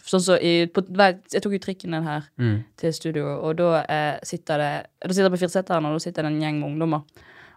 Sånn 0.05 0.21
så 0.21 0.35
i, 0.41 0.67
på, 0.69 0.83
jeg 0.97 1.41
tok 1.45 1.55
jo 1.57 1.63
trikken 1.65 1.95
ned 1.95 2.05
her 2.05 2.27
Mm. 2.41 2.59
til 2.77 2.93
studio, 2.93 3.39
og 3.41 3.57
da 3.57 3.85
eh, 3.89 4.19
sitter 4.23 4.59
det 4.61 4.73
Da 5.01 5.13
sitter 5.15 5.29
jeg 5.31 5.37
på 5.39 5.41
firseteren, 5.45 5.87
og 5.89 5.95
da 5.97 6.03
sitter 6.05 6.23
det 6.27 6.33
en 6.33 6.41
gjeng 6.43 6.59
med 6.61 6.69
ungdommer. 6.73 7.05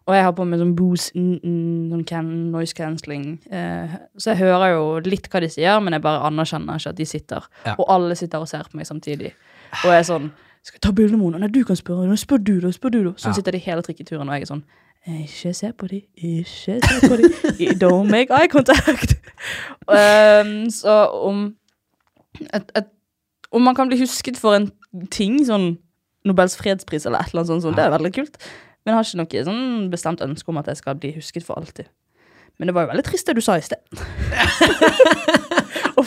Og 0.07 0.15
jeg 0.15 0.23
har 0.23 0.31
på 0.31 0.45
meg 0.47 0.59
sånn 0.61 0.75
Bose 0.77 1.11
sånn 1.11 2.05
can, 2.07 2.29
noise 2.53 2.73
cancelling. 2.77 3.39
Eh, 3.51 3.97
så 4.17 4.31
jeg 4.31 4.39
hører 4.45 4.71
jo 4.77 4.83
litt 5.03 5.27
hva 5.29 5.41
de 5.43 5.49
sier, 5.51 5.79
men 5.83 5.97
jeg 5.97 6.01
bare 6.05 6.23
anerkjenner 6.29 6.79
ikke 6.79 6.93
at 6.93 6.99
de 7.01 7.05
sitter. 7.05 7.47
Ja. 7.65 7.75
Og 7.77 7.85
alle 7.91 8.15
sitter 8.15 8.39
og 8.39 8.47
ser 8.47 8.63
på 8.71 8.79
meg 8.79 8.87
samtidig. 8.87 9.33
Og 9.83 9.91
jeg 9.91 9.99
er 10.03 10.07
sånn 10.07 10.29
Skal 10.67 10.79
jeg 10.81 10.81
ta 10.83 10.91
bilde 10.91 11.15
med 11.15 11.29
henne? 11.29 11.39
Nei, 11.45 11.47
du 11.47 11.61
kan 11.63 11.77
spørre. 11.79 12.07
Nå 12.09 12.15
spør 12.19 12.41
du, 12.43 12.59
da. 12.59 12.67
Spør 12.75 12.91
du, 12.91 12.97
da. 13.05 13.11
Sånn 13.15 13.31
Ja. 13.31 13.35
sitter 13.37 13.51
de 13.55 13.59
hele 13.63 13.81
trikketuren, 13.85 14.27
og 14.27 14.33
jeg 14.35 14.41
er 14.41 14.49
sånn 14.55 14.63
Ikke 15.07 15.53
se 15.53 15.71
på 15.77 15.87
de, 15.87 16.01
ikke 16.15 16.45
se 16.45 16.79
på 17.07 17.15
de. 17.15 17.23
Don't 17.79 18.11
make 18.11 18.33
eye 18.33 18.47
contact. 18.51 19.15
um, 19.97 20.69
så 20.69 21.07
om 21.13 21.55
et, 22.53 22.71
et, 22.75 22.85
Om 23.51 23.61
man 23.61 23.75
kan 23.75 23.87
bli 23.87 23.99
husket 23.99 24.37
for 24.37 24.57
en 24.57 24.71
ting, 25.11 25.45
sånn 25.47 25.77
Nobels 26.27 26.57
fredspris 26.59 27.05
eller 27.07 27.23
et 27.23 27.31
eller 27.31 27.45
annet 27.45 27.53
sånt, 27.53 27.63
sånt, 27.63 27.77
det 27.77 27.85
er 27.85 27.93
veldig 27.93 28.11
kult. 28.17 28.35
Men 28.83 28.91
jeg 28.91 28.97
har 28.97 29.07
ikke 29.07 29.21
noe 29.21 29.45
sånn 29.47 29.65
bestemt 29.93 30.23
ønske 30.25 30.51
om 30.51 30.59
at 30.59 30.67
jeg 30.67 30.81
skal 30.81 30.99
bli 30.99 31.13
husket 31.15 31.45
for 31.47 31.61
alltid. 31.61 31.87
Men 32.59 32.67
det 32.67 32.75
var 32.75 32.85
jo 32.85 32.91
veldig 32.91 33.07
trist 33.07 33.27
det 33.29 33.37
du 33.37 33.43
sa 33.45 33.55
i 33.55 33.63
sted. 33.63 33.79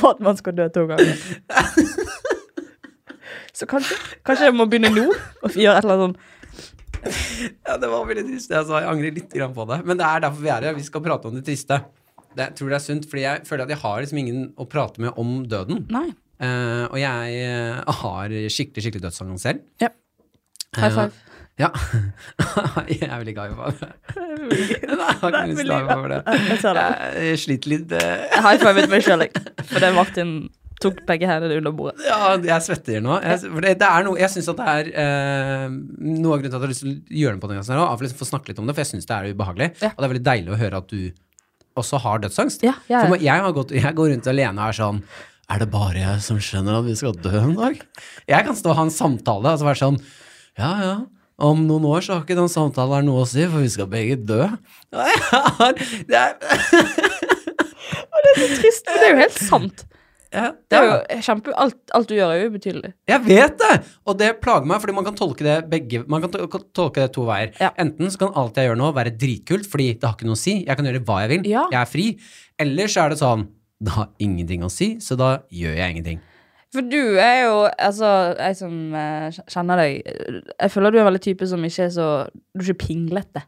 For 0.01 0.15
at 0.15 0.21
man 0.25 0.37
skal 0.39 0.55
dø 0.57 0.65
to 0.73 0.87
ganger. 0.89 1.17
Så 3.57 3.67
kanskje, 3.69 3.97
kanskje 4.25 4.47
jeg 4.49 4.55
må 4.57 4.65
begynne 4.71 4.93
nå 4.95 5.07
og 5.11 5.57
gjøre 5.57 5.77
et 5.77 5.85
eller 5.85 5.97
annet 5.97 6.07
sånn 6.07 6.19
Ja, 7.67 7.77
det 7.81 7.89
var 7.91 8.07
veldig 8.09 8.27
trist. 8.29 8.51
Sa, 8.53 8.83
jeg 8.83 8.91
angrer 8.91 9.17
litt 9.17 9.37
på 9.57 9.67
det. 9.71 9.81
Men 9.87 10.01
det 10.01 10.07
er 10.07 10.25
derfor 10.27 10.45
vi 10.45 10.53
er 10.53 10.69
her. 10.69 10.77
Vi 10.77 10.87
skal 10.87 11.05
prate 11.05 11.31
om 11.31 11.37
det 11.39 11.45
triste. 11.47 11.81
det, 12.35 12.43
jeg 12.43 12.59
tror 12.59 12.73
det 12.73 12.79
er 12.79 12.85
sunt, 12.85 13.09
fordi 13.11 13.25
jeg 13.25 13.47
føler 13.49 13.65
at 13.65 13.75
jeg 13.75 13.83
har 13.85 14.03
liksom 14.03 14.21
ingen 14.23 14.45
å 14.61 14.67
prate 14.71 15.03
med 15.03 15.17
om 15.21 15.41
døden. 15.49 15.87
Eh, 16.41 16.85
og 16.89 16.97
jeg 17.01 17.41
uh, 17.53 17.97
har 18.03 18.37
skikkelig, 18.53 18.87
skikkelig 18.87 19.05
dødsangst 19.09 19.49
selv. 19.49 19.67
Ja. 19.83 19.91
High 20.79 20.95
five. 20.95 21.27
Ja. 21.61 21.69
jeg 22.89 23.05
er 23.05 23.19
veldig 23.21 23.35
glad 23.37 23.51
i 23.53 23.57
hva 23.59 23.69
jeg 23.75 24.97
har 24.97 25.35
ikke 25.35 25.43
lyst 25.51 25.61
til 25.61 25.75
å 25.75 25.81
ha 25.81 25.97
over 25.99 26.15
det. 26.15 26.21
Jeg. 26.31 27.27
Jeg 27.27 27.41
sliter 27.43 27.73
litt 27.75 27.93
eh, 27.99 28.23
Jeg 28.31 28.45
high 28.47 28.63
fivet 28.63 28.93
meg 28.93 29.05
sjøl, 29.05 29.27
det 29.27 29.83
er 29.85 29.97
Martin 29.97 30.33
tok 30.81 31.01
begge 31.09 31.29
hendene 31.29 31.59
under 31.61 31.73
bordet. 31.77 32.01
Ja, 32.07 32.33
jeg 32.41 32.65
svetter 32.67 33.03
nå. 33.05 33.17
Jeg, 33.25 33.41
for 33.47 33.65
det, 33.67 33.73
det 33.83 33.89
er 33.89 34.07
noe, 34.07 34.19
jeg 34.21 34.33
syns 34.33 34.49
at 34.53 34.61
det 34.61 34.69
er 34.75 34.91
eh, 35.03 35.65
Noe 35.71 36.35
av 36.37 36.41
grunnen 36.41 36.47
til 36.47 36.55
at 36.55 36.61
jeg 36.61 36.63
har 36.65 36.73
lyst 36.73 36.85
til 36.87 36.93
å 36.95 37.19
gjøre 37.23 37.35
den 37.37 37.43
på 37.43 37.51
den 37.51 37.59
gangen, 37.61 37.73
er 37.77 37.97
for 37.97 38.07
liksom 38.07 38.19
å 38.21 38.23
få 38.25 38.29
snakke 38.31 38.53
litt 38.53 38.63
om 38.63 38.69
det, 38.71 38.77
for 38.79 38.85
jeg 38.85 38.91
syns 38.95 39.09
det 39.11 39.17
er 39.19 39.35
ubehagelig. 39.35 39.69
Ja. 39.83 39.91
Og 39.93 39.99
det 40.01 40.07
er 40.09 40.13
veldig 40.15 40.25
deilig 40.31 40.55
å 40.55 40.61
høre 40.63 40.81
at 40.81 40.95
du 40.95 41.03
også 41.81 42.01
har 42.03 42.23
dødsangst. 42.25 42.65
Ja, 42.67 42.75
ja. 42.91 43.05
For 43.07 43.21
jeg, 43.21 43.45
har 43.45 43.55
gått, 43.57 43.75
jeg 43.77 43.95
går 44.01 44.11
rundt 44.15 44.31
alene 44.33 44.57
og 44.61 44.73
er 44.73 44.79
sånn 44.81 45.03
Er 45.51 45.63
det 45.63 45.69
bare 45.73 46.01
jeg 46.03 46.25
som 46.25 46.41
skjønner 46.43 46.81
at 46.81 46.89
vi 46.89 46.97
skal 46.99 47.15
dø 47.17 47.33
en 47.41 47.55
dag? 47.59 47.79
Jeg 48.31 48.47
kan 48.49 48.57
stå 48.59 48.73
og 48.73 48.79
ha 48.81 48.85
en 48.89 48.93
samtale 48.95 49.45
og 49.47 49.53
altså 49.55 49.69
være 49.69 49.81
sånn 49.85 50.01
Ja, 50.59 50.73
ja. 50.85 50.97
Om 51.41 51.63
noen 51.69 51.87
år 51.89 52.03
så 52.05 52.17
har 52.19 52.25
ikke 52.27 52.37
den 52.37 52.51
samtalen 52.53 52.99
her 52.99 53.05
noe 53.07 53.23
å 53.23 53.29
si, 53.29 53.47
for 53.49 53.63
vi 53.65 53.71
skal 53.73 53.87
begge 53.89 54.19
dø. 54.29 54.43
Jeg 54.93 55.23
har- 55.31 55.79
det 56.11 56.19
er, 56.19 56.35
så 58.37 58.49
Trist, 58.61 58.85
men 58.91 58.99
det 59.01 59.07
er 59.07 59.15
jo 59.15 59.21
helt 59.23 59.39
sant. 59.41 59.87
Ja, 60.31 60.51
Det 60.71 60.79
er 60.79 60.85
jo 60.87 61.23
kjempe, 61.27 61.53
alt, 61.59 61.79
alt 61.97 62.11
du 62.11 62.15
gjør, 62.15 62.31
er 62.31 62.45
jo 62.45 62.51
ubetydelig. 62.53 62.93
Jeg 63.11 63.23
vet 63.27 63.57
det! 63.59 63.73
Og 64.07 64.19
det 64.21 64.29
plager 64.43 64.69
meg, 64.71 64.79
fordi 64.83 64.95
man 64.95 65.07
kan 65.09 65.17
tolke 65.19 65.47
det 65.47 65.57
begge 65.73 66.05
Man 66.11 66.23
kan 66.23 66.31
tolke 66.31 67.03
det 67.03 67.09
to 67.17 67.25
veier. 67.27 67.51
Ja. 67.59 67.73
Enten 67.83 68.13
så 68.13 68.23
kan 68.23 68.37
alt 68.39 68.59
jeg 68.61 68.71
gjør 68.71 68.79
nå, 68.79 68.93
være 68.95 69.15
dritkult, 69.19 69.67
fordi 69.71 69.89
det 69.97 70.07
har 70.07 70.15
ikke 70.15 70.29
noe 70.31 70.39
å 70.39 70.43
si. 70.43 70.61
Jeg 70.69 70.79
kan 70.79 70.87
gjøre 70.87 71.03
hva 71.09 71.19
jeg 71.25 71.33
vil. 71.35 71.51
Ja. 71.51 71.67
Jeg 71.75 71.81
er 71.83 71.91
fri. 71.91 72.07
Eller 72.63 72.93
så 72.93 73.05
er 73.05 73.15
det 73.15 73.21
sånn 73.23 73.49
Det 73.81 73.95
har 73.97 74.11
ingenting 74.23 74.63
å 74.67 74.71
si, 74.71 74.93
så 75.03 75.17
da 75.19 75.33
gjør 75.51 75.79
jeg 75.81 75.97
ingenting. 75.97 76.25
For 76.71 76.87
du 76.87 77.19
er 77.19 77.49
jo, 77.49 77.55
altså, 77.83 78.09
jeg 78.39 78.59
som 78.61 78.75
eh, 78.95 79.39
kjenner 79.51 79.81
deg 79.81 79.97
Jeg 80.07 80.71
føler 80.71 80.93
du 80.93 80.99
er 81.01 81.03
en 81.03 81.09
veldig 81.11 81.23
type 81.25 81.49
som 81.51 81.65
ikke 81.67 81.89
er 81.89 81.95
så 81.97 82.11
Du 82.31 82.63
er 82.63 82.69
ikke 82.69 82.85
pinglete. 82.87 83.43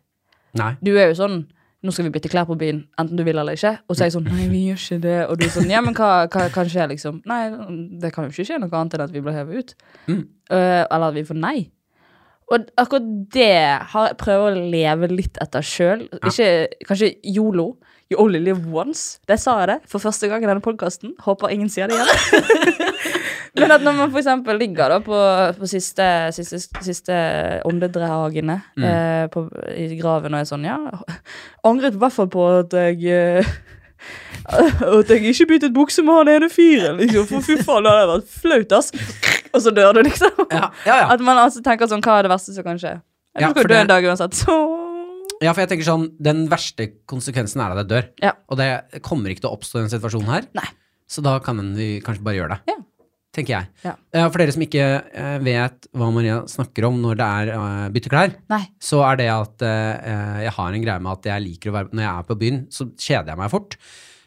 Nei. 0.59 0.73
Du 0.83 0.97
er 0.97 1.13
jo 1.13 1.21
sånn 1.21 1.45
Nå 1.83 1.91
skal 1.91 2.07
vi 2.07 2.13
bytte 2.15 2.31
klær 2.31 2.47
på 2.47 2.55
byen, 2.59 2.85
enten 3.01 3.19
du 3.19 3.25
vil 3.27 3.39
eller 3.43 3.59
ikke. 3.59 3.75
Og 3.91 3.97
så 3.97 4.05
er 4.05 4.11
jeg 4.11 4.15
sånn 4.15 4.29
Nei, 4.31 4.47
vi 4.53 4.61
gjør 4.69 4.83
ikke 4.85 4.99
det. 5.03 5.19
Og 5.27 5.39
du 5.39 5.47
er 5.49 5.53
sånn 5.57 5.71
Ja, 5.73 5.83
men 5.83 5.97
hva, 5.99 6.11
hva 6.31 6.47
kan 6.55 6.71
skje, 6.71 6.87
liksom? 6.93 7.21
Nei, 7.27 7.41
det 8.03 8.13
kan 8.15 8.29
jo 8.29 8.35
ikke 8.35 8.47
skje 8.47 8.61
noe 8.63 8.71
annet 8.79 8.95
enn 8.99 9.07
at 9.09 9.15
vi 9.15 9.23
blir 9.25 9.35
hevet 9.35 9.59
ut. 9.59 9.87
Mm. 10.07 10.21
Uh, 10.47 10.83
eller 10.85 11.09
at 11.09 11.17
vi 11.17 11.25
får 11.27 11.41
nei. 11.43 11.57
Og 12.53 12.69
akkurat 12.79 13.09
det 13.35 13.53
har 13.95 14.11
jeg 14.11 14.19
prøver 14.21 14.53
å 14.53 14.67
leve 14.75 15.11
litt 15.11 15.41
etter 15.43 15.65
sjøl. 15.65 16.07
Ikke 16.21 16.53
Kanskje 16.87 17.15
yolo. 17.35 17.73
You 18.13 18.21
only 18.21 18.43
live 18.45 18.69
once. 18.69 19.19
Det 19.27 19.39
sa 19.41 19.57
jeg 19.63 19.71
det 19.73 19.79
for 19.89 20.03
første 20.03 20.29
gang 20.29 20.45
i 20.45 20.51
denne 20.51 20.63
podkasten. 20.63 21.17
Håper 21.25 21.55
ingen 21.55 21.73
sier 21.73 21.89
det 21.89 21.97
igjen. 21.97 22.79
Men 23.59 23.75
at 23.75 23.83
når 23.85 23.97
man 23.99 24.15
eksempel 24.17 24.57
ligger 24.57 24.95
da 24.95 24.99
på, 25.05 25.17
på 25.59 25.69
siste, 25.69 26.07
siste, 26.33 26.61
siste 26.87 27.17
åndedragene 27.69 28.61
Mm. 28.79 28.85
eh, 28.89 29.27
på, 29.33 29.43
i 29.77 29.91
graven 29.99 30.33
og 30.35 30.41
er 30.41 30.49
sånn, 30.49 30.65
ja 30.65 30.79
Angret 31.69 31.99
i 31.99 32.01
hvert 32.01 32.15
fall 32.17 32.31
på 32.33 32.47
at 32.63 32.73
jeg 32.73 33.05
eh, 33.13 33.53
At 34.99 35.11
jeg 35.13 35.23
ikke 35.31 35.47
byttet 35.53 35.75
bukse 35.77 36.03
med 36.03 36.17
han 36.23 36.31
ene 36.33 36.49
fyren, 36.51 36.97
liksom. 36.99 37.29
For 37.31 37.45
fy 37.47 37.59
faen, 37.63 37.85
det 37.87 37.93
hadde 37.93 38.09
vært 38.17 38.33
flaut, 38.43 38.73
ass. 38.75 38.89
Og 39.55 39.61
så 39.63 39.71
dør 39.75 39.93
du, 39.95 40.01
liksom. 40.09 40.33
Ja, 40.51 40.71
ja. 40.89 40.97
ja. 41.05 41.07
At 41.15 41.23
man 41.23 41.39
altså 41.39 41.63
tenker 41.63 41.87
sånn, 41.91 42.03
hva 42.03 42.17
er 42.19 42.27
det 42.27 42.33
verste 42.33 42.55
som 42.57 42.67
kan 42.67 42.81
skje? 42.83 42.97
Jeg 43.37 43.45
Ja, 43.47 43.53
skal 43.55 43.69
dø 43.71 43.77
en 43.79 43.93
dag 43.93 44.05
uansett. 44.11 44.35
Så 44.37 44.57
ja, 45.43 45.53
for 45.55 45.63
jeg 45.63 45.71
tenker 45.73 45.87
sånn 45.87 46.03
Den 46.23 46.45
verste 46.51 46.85
konsekvensen 47.11 47.63
er 47.65 47.73
at 47.75 47.81
jeg 47.85 47.91
dør. 47.93 48.09
Ja. 48.23 48.33
Og 48.51 48.59
det 48.61 48.69
kommer 49.07 49.31
ikke 49.33 49.45
til 49.47 49.51
å 49.53 49.57
oppstå 49.57 49.79
i 49.79 49.85
denne 49.85 49.95
situasjonen 49.95 50.31
her. 50.35 50.49
Nei. 50.59 50.67
Så 51.11 51.23
da 51.25 51.37
kan 51.45 51.59
vi 51.77 51.89
kanskje 52.05 52.25
bare 52.27 52.39
gjøre 52.41 52.57
det. 52.57 52.75
Ja. 52.75 52.77
Tenker 53.33 53.55
jeg. 53.55 53.69
Ja. 53.87 53.95
Eh, 54.13 54.27
For 54.29 54.43
dere 54.43 54.53
som 54.53 54.63
ikke 54.67 54.85
eh, 55.09 55.37
vet 55.41 55.87
hva 55.97 56.11
Maria 56.13 56.43
snakker 56.53 56.85
om 56.91 56.99
når 57.01 57.17
det 57.17 57.29
er 57.41 57.51
uh, 57.57 57.87
bytte 57.95 58.11
klær, 58.13 58.35
så 58.77 59.01
er 59.09 59.17
det 59.23 59.29
at 59.33 59.65
eh, 59.65 60.43
jeg 60.45 60.53
har 60.59 60.73
en 60.77 60.85
greie 60.85 61.01
med 61.01 61.13
at 61.17 61.29
jeg 61.31 61.45
liker 61.47 61.73
å 61.73 61.77
være 61.79 61.93
Når 61.97 62.05
jeg 62.05 62.13
er 62.13 62.27
på 62.29 62.37
byen, 62.43 62.59
så 62.69 62.89
kjeder 62.93 63.33
jeg 63.33 63.41
meg 63.41 63.53
fort. 63.55 63.79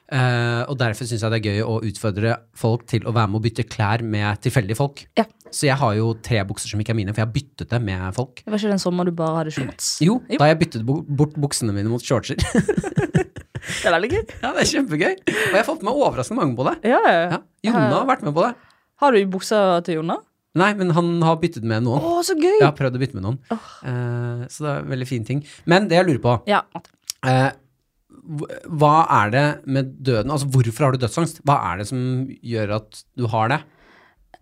Eh, 0.05 0.62
og 0.69 0.75
derfor 0.77 1.05
syns 1.09 1.21
jeg 1.25 1.33
det 1.33 1.38
er 1.39 1.47
gøy 1.51 1.62
å 1.65 1.77
utfordre 1.85 2.33
folk 2.57 2.83
til 2.89 3.05
å 3.09 3.13
være 3.13 3.29
med 3.29 3.39
å 3.39 3.44
bytte 3.46 3.65
klær 3.70 4.03
med 4.05 4.41
tilfeldige 4.46 4.77
folk. 4.77 5.05
Ja. 5.18 5.25
Så 5.53 5.70
jeg 5.70 5.77
har 5.79 5.94
jo 5.98 6.09
tre 6.25 6.41
bukser 6.50 6.70
som 6.74 6.81
ikke 6.81 6.94
er 6.96 6.98
mine, 7.00 7.13
for 7.13 7.22
jeg 7.24 7.29
har 7.29 7.33
byttet 7.37 7.72
det 7.72 7.79
med 7.85 8.09
folk. 8.18 8.41
Det 8.41 8.51
var 8.53 8.61
ikke 8.61 8.74
den 8.74 8.81
sommer 8.81 9.05
du 9.07 9.13
bare 9.18 9.39
hadde 9.44 9.53
shorts? 9.55 9.96
Jo, 10.03 10.18
Jo. 10.29 10.41
da 10.41 10.50
jeg 10.50 10.59
byttet 10.65 10.85
bort 10.85 11.37
buksene 11.46 11.74
mine 11.77 11.89
mot 11.94 12.01
shortser. 12.03 12.41
Det 13.65 13.89
er 13.89 13.94
veldig 13.96 14.09
gøy. 14.11 14.22
ja, 14.44 14.50
det 14.53 14.61
er 14.61 14.68
kjempegøy. 14.70 15.13
Og 15.25 15.53
jeg 15.55 15.57
har 15.57 15.65
fått 15.65 15.81
med 15.85 15.98
overraskende 15.98 16.37
mange 16.37 16.53
på 16.57 16.65
det. 16.68 16.74
Ja, 16.85 17.00
ja, 17.01 17.22
Ja, 17.33 17.39
Jonna 17.65 17.96
har 17.96 18.05
vært 18.11 18.22
med 18.25 18.35
på 18.37 18.44
det. 18.46 18.51
Har 19.01 19.12
du 19.12 19.20
i 19.20 19.25
buksa 19.27 19.60
til 19.86 20.00
Jonna? 20.00 20.18
Nei, 20.55 20.70
men 20.79 20.94
han 20.96 21.10
har 21.27 21.36
byttet 21.42 21.66
med 21.68 21.84
noen. 21.84 22.00
Å, 22.00 22.22
så 22.24 22.36
gøy! 22.40 22.53
Jeg 22.62 22.64
har 22.64 22.75
prøvd 22.77 22.96
å 22.96 23.01
bytte 23.01 23.18
med 23.18 23.25
noen. 23.25 23.40
Eh, 23.51 24.46
så 24.48 24.64
det 24.64 24.72
er 24.72 24.84
en 24.86 24.92
veldig 24.94 25.08
fin 25.10 25.25
ting. 25.27 25.42
Men 25.68 25.90
det 25.92 25.98
jeg 26.00 26.08
lurer 26.08 26.22
på 26.24 26.36
Ja. 26.48 26.62
eh, 27.27 27.50
Hva 28.72 28.94
er 29.22 29.34
det 29.34 29.44
med 29.68 29.92
døden 30.01 30.31
Altså, 30.31 30.48
hvorfor 30.50 30.86
har 30.88 30.96
du 30.96 31.01
dødsangst? 31.03 31.42
Hva 31.46 31.58
er 31.74 31.81
det 31.84 31.88
som 31.92 32.00
gjør 32.42 32.72
at 32.79 33.03
du 33.20 33.27
har 33.27 33.51
det? 33.51 33.60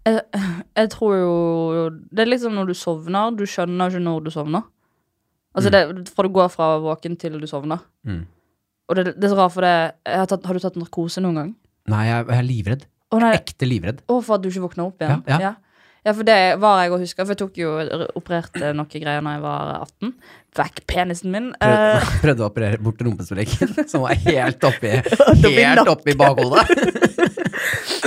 Jeg 0.05 0.89
tror 0.93 1.15
jo 1.17 1.33
Det 2.11 2.23
er 2.23 2.29
liksom 2.29 2.53
når 2.57 2.69
du 2.69 2.75
sovner, 2.77 3.33
du 3.35 3.45
skjønner 3.47 3.89
ikke 3.91 4.03
når 4.03 4.23
du 4.25 4.31
sovner. 4.35 4.63
Altså 5.53 5.69
det, 5.69 5.83
fra 6.13 6.25
du 6.25 6.33
går 6.33 6.49
fra 6.49 6.69
våken 6.81 7.17
til 7.19 7.39
du 7.39 7.45
sovner. 7.47 7.81
Mm. 8.05 8.23
Og 8.89 8.95
det, 8.97 9.13
det 9.17 9.27
er 9.27 9.33
så 9.33 9.37
rart, 9.37 9.53
for 9.53 9.61
det 9.65 9.73
jeg 10.05 10.17
har, 10.19 10.25
tatt, 10.29 10.45
har 10.49 10.57
du 10.57 10.63
tatt 10.63 10.79
narkose 10.81 11.21
noen 11.23 11.37
gang? 11.39 11.51
Nei, 11.93 12.05
jeg, 12.09 12.25
jeg 12.27 12.37
er 12.39 12.47
livredd. 12.47 12.85
Nei, 13.21 13.33
Ekte 13.37 13.67
livredd. 13.69 14.01
å, 14.09 14.21
for 14.23 14.35
at 14.37 14.41
du 14.45 14.49
ikke 14.49 14.63
våkna 14.69 14.87
opp 14.89 15.01
igjen? 15.03 15.23
Ja, 15.29 15.39
ja. 15.49 15.53
Ja, 16.03 16.11
for 16.11 16.27
det 16.27 16.35
var 16.59 16.81
jeg 16.83 16.91
å 16.91 16.97
huske, 16.99 17.23
for 17.23 17.31
jeg 17.31 17.39
tok 17.39 17.57
jo 17.61 17.69
opererte 18.19 18.73
noen 18.75 18.89
greier 18.91 19.21
da 19.23 19.35
jeg 19.37 19.43
var 19.45 19.69
18. 19.85 20.09
Vekk 20.59 20.81
penisen 20.91 21.31
min. 21.31 21.45
Prøvde, 21.55 21.93
Eh, 21.95 22.09
prøvde 22.25 22.43
å 22.43 22.49
operere 22.49 22.79
bort 22.83 22.99
rumpesprekken, 23.07 23.71
som 23.91 24.03
var 24.03 24.19
helt 24.25 24.67
oppi 24.67 24.91
helt 25.47 25.87
oppi 25.93 26.17
bakhodet. 26.19 26.65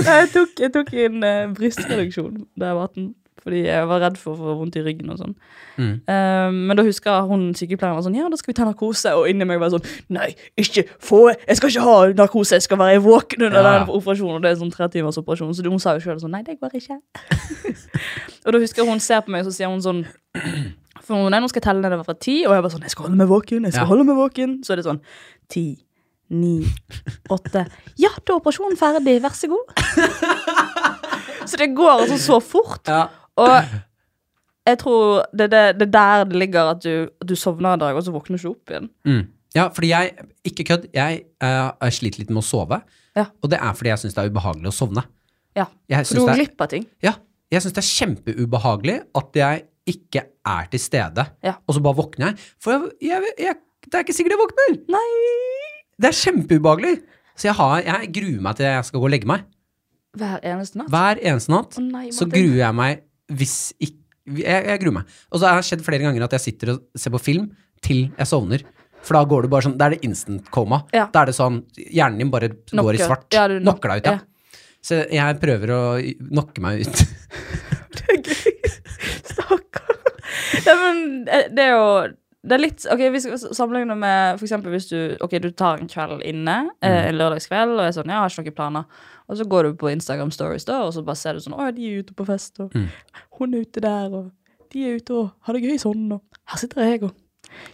jeg, 0.05 0.29
tok, 0.35 0.53
jeg 0.61 0.73
tok 0.75 0.92
en 1.07 1.25
uh, 1.25 1.47
brystreduksjon 1.57 2.42
da 2.53 2.69
jeg 2.75 2.79
var 2.83 2.90
18, 2.92 3.09
fordi 3.47 3.61
jeg 3.69 3.87
var 3.87 4.01
redd 4.03 4.17
for 4.19 4.35
å 4.35 4.39
få 4.41 4.55
vondt 4.59 4.77
i 4.77 4.83
ryggen 4.83 5.13
og 5.15 5.21
sånn. 5.21 5.35
Mm. 5.79 5.93
Eh, 6.11 6.51
men 6.57 6.77
da 6.79 6.83
husker 6.83 7.13
jeg 7.13 7.29
hun 7.31 7.45
sykepleieren 7.55 7.95
var 8.01 8.03
sånn 8.03 8.17
Ja, 8.19 8.27
da 8.33 8.37
skal 8.41 8.51
vi 8.51 8.57
ta 8.59 8.65
narkose. 8.67 9.13
Og 9.15 9.29
inni 9.31 9.47
meg 9.47 9.61
var 9.63 9.71
sånn 9.71 9.85
Nei, 10.11 10.33
ikke 10.59 10.87
få 10.99 11.21
Jeg 11.47 11.57
skal 11.61 11.71
ikke 11.71 11.85
ha 11.87 11.97
narkose, 12.19 12.57
jeg 12.59 12.65
skal 12.67 12.81
være 12.81 13.03
våken 13.05 13.47
under 13.47 13.63
Ja. 13.63 13.75
den 13.79 13.93
operasjonen. 13.95 14.41
Og 14.41 14.43
det 14.43 14.51
er 14.51 14.59
sånn 14.59 14.73
tre 14.75 14.89
timers 14.91 15.19
operasjon. 15.21 15.55
Så 15.55 15.63
hun 15.69 15.79
sa 15.79 15.95
jo 15.95 16.03
sjøl 16.03 16.19
sånn 16.19 16.35
Nei, 16.35 16.43
det 16.43 16.59
går 16.59 16.75
ikke. 16.81 16.99
og 18.47 18.53
da 18.53 18.59
husker 18.59 18.83
jeg 18.83 18.91
hun 18.91 19.01
ser 19.05 19.21
på 19.23 19.31
meg, 19.31 19.47
og 19.47 19.53
så 19.53 19.57
sier 19.61 19.71
hun 19.71 19.85
sånn 19.85 20.03
For 21.07 21.15
hun 21.23 21.35
er 21.37 21.41
nå 21.45 21.49
skal 21.53 21.61
jeg 21.63 21.69
telle 21.69 21.85
nedover 21.85 22.05
fra 22.09 22.17
ti, 22.19 22.41
og 22.49 22.57
jeg 22.57 22.65
bare 22.67 22.75
sånn 22.75 22.83
Jeg 22.89 22.95
skal 22.97 23.07
holde 23.07 23.21
meg 23.21 23.29
våken, 23.31 23.63
jeg 23.69 23.77
skal 23.77 23.85
Ja. 23.87 23.91
holde 23.93 24.05
meg 24.09 24.17
våken. 24.19 24.57
Så 24.67 24.73
er 24.75 24.81
det 24.83 24.89
sånn 24.89 25.01
ti, 25.53 25.67
ni, 26.31 26.65
åtte 27.31 27.67
Ja, 28.01 28.11
da 28.25 28.33
er 28.35 28.41
operasjonen 28.41 28.75
ferdig, 28.81 29.21
vær 29.23 29.37
så 29.39 29.47
god. 29.53 29.71
så 31.51 31.57
det 31.61 31.71
går 31.77 31.93
altså 32.03 32.19
så 32.19 32.41
fort. 32.43 32.83
Ja. 32.91 33.07
Og 33.37 33.53
jeg 34.66 34.79
tror 34.83 35.25
det 35.37 35.46
er 35.46 35.53
det, 35.53 35.64
det 35.81 35.87
er 35.88 35.92
der 35.94 36.25
det 36.31 36.38
ligger 36.42 36.70
at 36.75 36.83
du, 36.83 37.09
du 37.22 37.35
sovner 37.38 37.77
en 37.77 37.83
dag, 37.83 37.94
og 37.99 38.03
så 38.07 38.14
våkner 38.14 38.37
du 38.38 38.42
ikke 38.42 38.55
opp 38.55 38.72
igjen. 38.72 38.88
Mm. 39.07 39.22
ja, 39.55 39.68
fordi 39.72 39.90
jeg 39.92 40.14
Ikke 40.46 40.64
kødd. 40.72 40.88
Jeg, 40.94 41.22
har 41.42 41.77
jeg 41.83 41.92
sliter 42.01 42.22
litt 42.25 42.31
med 42.33 42.42
å 42.42 42.46
sove. 42.46 42.81
Ja. 43.16 43.29
Og 43.42 43.51
det 43.53 43.61
er 43.62 43.72
fordi 43.79 43.92
jeg 43.92 44.03
syns 44.05 44.16
det 44.16 44.25
er 44.25 44.33
ubehagelig 44.33 44.72
å 44.72 44.75
sovne. 44.75 45.07
Ja, 45.57 45.64
For 46.05 46.18
du 46.18 46.27
går 46.27 46.37
glipp 46.37 46.61
av 46.61 46.68
ting. 46.68 46.83
ja, 47.03 47.14
jeg 47.51 47.62
synes 47.64 47.72
det 47.79 47.81
er 47.81 47.88
kjempeubehagelig 47.88 48.96
at 49.16 49.38
jeg 49.40 49.62
ikke 49.88 50.22
er 50.44 50.66
til 50.72 50.81
stede, 50.83 51.25
Ja. 51.46 51.55
og 51.66 51.75
så 51.77 51.81
bare 51.81 51.96
våkner 51.96 52.27
jeg. 52.33 52.42
For 52.61 52.75
jeg, 52.75 52.90
jeg, 53.07 53.31
jeg, 53.38 53.55
det 53.87 53.94
er 53.94 54.05
ikke 54.05 54.16
sikkert 54.18 54.35
jeg 54.35 54.40
våkner! 54.42 54.75
Nei 54.92 55.05
Det 55.96 56.11
er 56.11 56.16
kjempeubehagelig. 56.18 56.94
Så 57.37 57.49
jeg, 57.49 57.55
har, 57.57 57.79
jeg 57.87 58.11
gruer 58.18 58.42
meg 58.44 58.57
til 58.59 58.66
jeg 58.66 58.85
skal 58.90 59.01
gå 59.01 59.09
og 59.09 59.12
legge 59.14 59.31
meg. 59.31 59.46
Hver 60.16 60.44
eneste 60.49 60.81
natt. 60.81 60.90
Hver 60.92 61.20
eneste 61.22 61.53
natt 61.55 61.79
oh, 61.79 61.87
nei, 61.87 62.07
så 62.12 62.27
gruer 62.29 62.61
jeg 62.61 62.77
meg 62.77 63.03
hvis 63.33 63.73
ikke 63.83 64.03
jeg, 64.41 64.62
jeg 64.67 64.81
gruer 64.83 64.97
meg. 64.99 65.19
Og 65.31 65.39
så 65.41 65.51
har 65.51 65.61
det 65.61 65.69
skjedd 65.69 65.85
flere 65.87 66.03
ganger 66.03 66.25
at 66.27 66.35
jeg 66.35 66.45
sitter 66.49 66.75
og 66.75 66.99
ser 66.99 67.15
på 67.15 67.23
film 67.23 67.51
til 67.85 68.09
jeg 68.09 68.31
sovner. 68.31 68.65
For 69.07 69.15
da 69.15 69.23
går 69.29 69.47
det 69.47 69.51
bare 69.53 69.67
sånn 69.69 69.77
Da 69.79 69.87
er 69.87 69.95
det 69.95 70.07
instant 70.09 70.49
coma. 70.55 70.81
Ja. 70.95 71.05
Da 71.15 71.23
er 71.23 71.31
det 71.31 71.37
sånn 71.37 71.61
Hjernen 71.79 72.25
din 72.25 72.33
bare 72.33 72.51
går 72.73 72.99
i 72.99 73.03
svart. 73.05 73.29
Ja, 73.35 73.47
Knocker 73.53 73.93
deg 73.93 74.03
ut, 74.03 74.11
ja. 74.11 74.17
ja. 74.19 74.62
Så 74.87 75.01
jeg 75.11 75.39
prøver 75.43 75.73
å 75.75 75.83
knocke 76.01 76.62
meg 76.62 76.87
ut. 76.87 77.05
Det 77.97 78.05
er 78.12 78.19
gøy. 78.23 78.73
Stakkar. 79.31 79.95
Ja, 80.67 80.75
men 80.79 80.99
eh, 81.33 81.47
det 81.55 81.65
er 81.65 81.73
jo 81.73 81.87
det 82.47 82.55
er 82.57 82.63
litt, 82.63 82.85
ok, 82.93 83.01
Vi 83.13 83.21
skal 83.25 83.39
sammenligne 83.59 83.97
med 83.99 84.39
for 84.39 84.47
eksempel 84.47 84.71
hvis 84.75 84.89
du 84.91 85.17
ok, 85.25 85.37
du 85.43 85.51
tar 85.51 85.81
en 85.83 85.89
kveld 85.91 86.23
inne, 86.27 86.57
eh, 86.81 87.09
en 87.11 87.19
lørdagskveld, 87.19 87.75
og 87.75 87.85
er 87.85 87.95
sånn, 87.97 88.07
ja, 88.13 88.21
jeg 88.21 88.23
har 88.23 88.35
ikke 88.35 88.45
noen 88.53 88.59
planer. 88.61 88.85
Og 89.29 89.37
så 89.41 89.47
går 89.51 89.63
du 89.71 89.75
på 89.81 89.91
Instagram 89.91 90.31
Stories, 90.31 90.65
da, 90.69 90.81
og 90.87 90.93
så 90.95 91.03
bare 91.05 91.19
ser 91.19 91.35
du 91.35 91.41
sånn 91.43 91.57
Å, 91.59 91.69
de 91.75 91.87
er 91.91 92.03
ute 92.05 92.15
på 92.15 92.27
fest, 92.29 92.61
og 92.63 92.71
Mm. 92.75 92.89
hun 93.41 93.55
er 93.55 93.65
ute 93.67 93.81
der, 93.83 94.15
og 94.15 94.31
de 94.73 94.85
er 94.87 94.97
ute 95.01 95.11
og 95.15 95.31
har 95.47 95.55
det 95.55 95.63
gøy 95.65 95.79
sånn, 95.79 96.13
og 96.13 96.23
her 96.47 96.57
sitter 96.59 96.83
jeg 96.91 97.03
og 97.05 97.15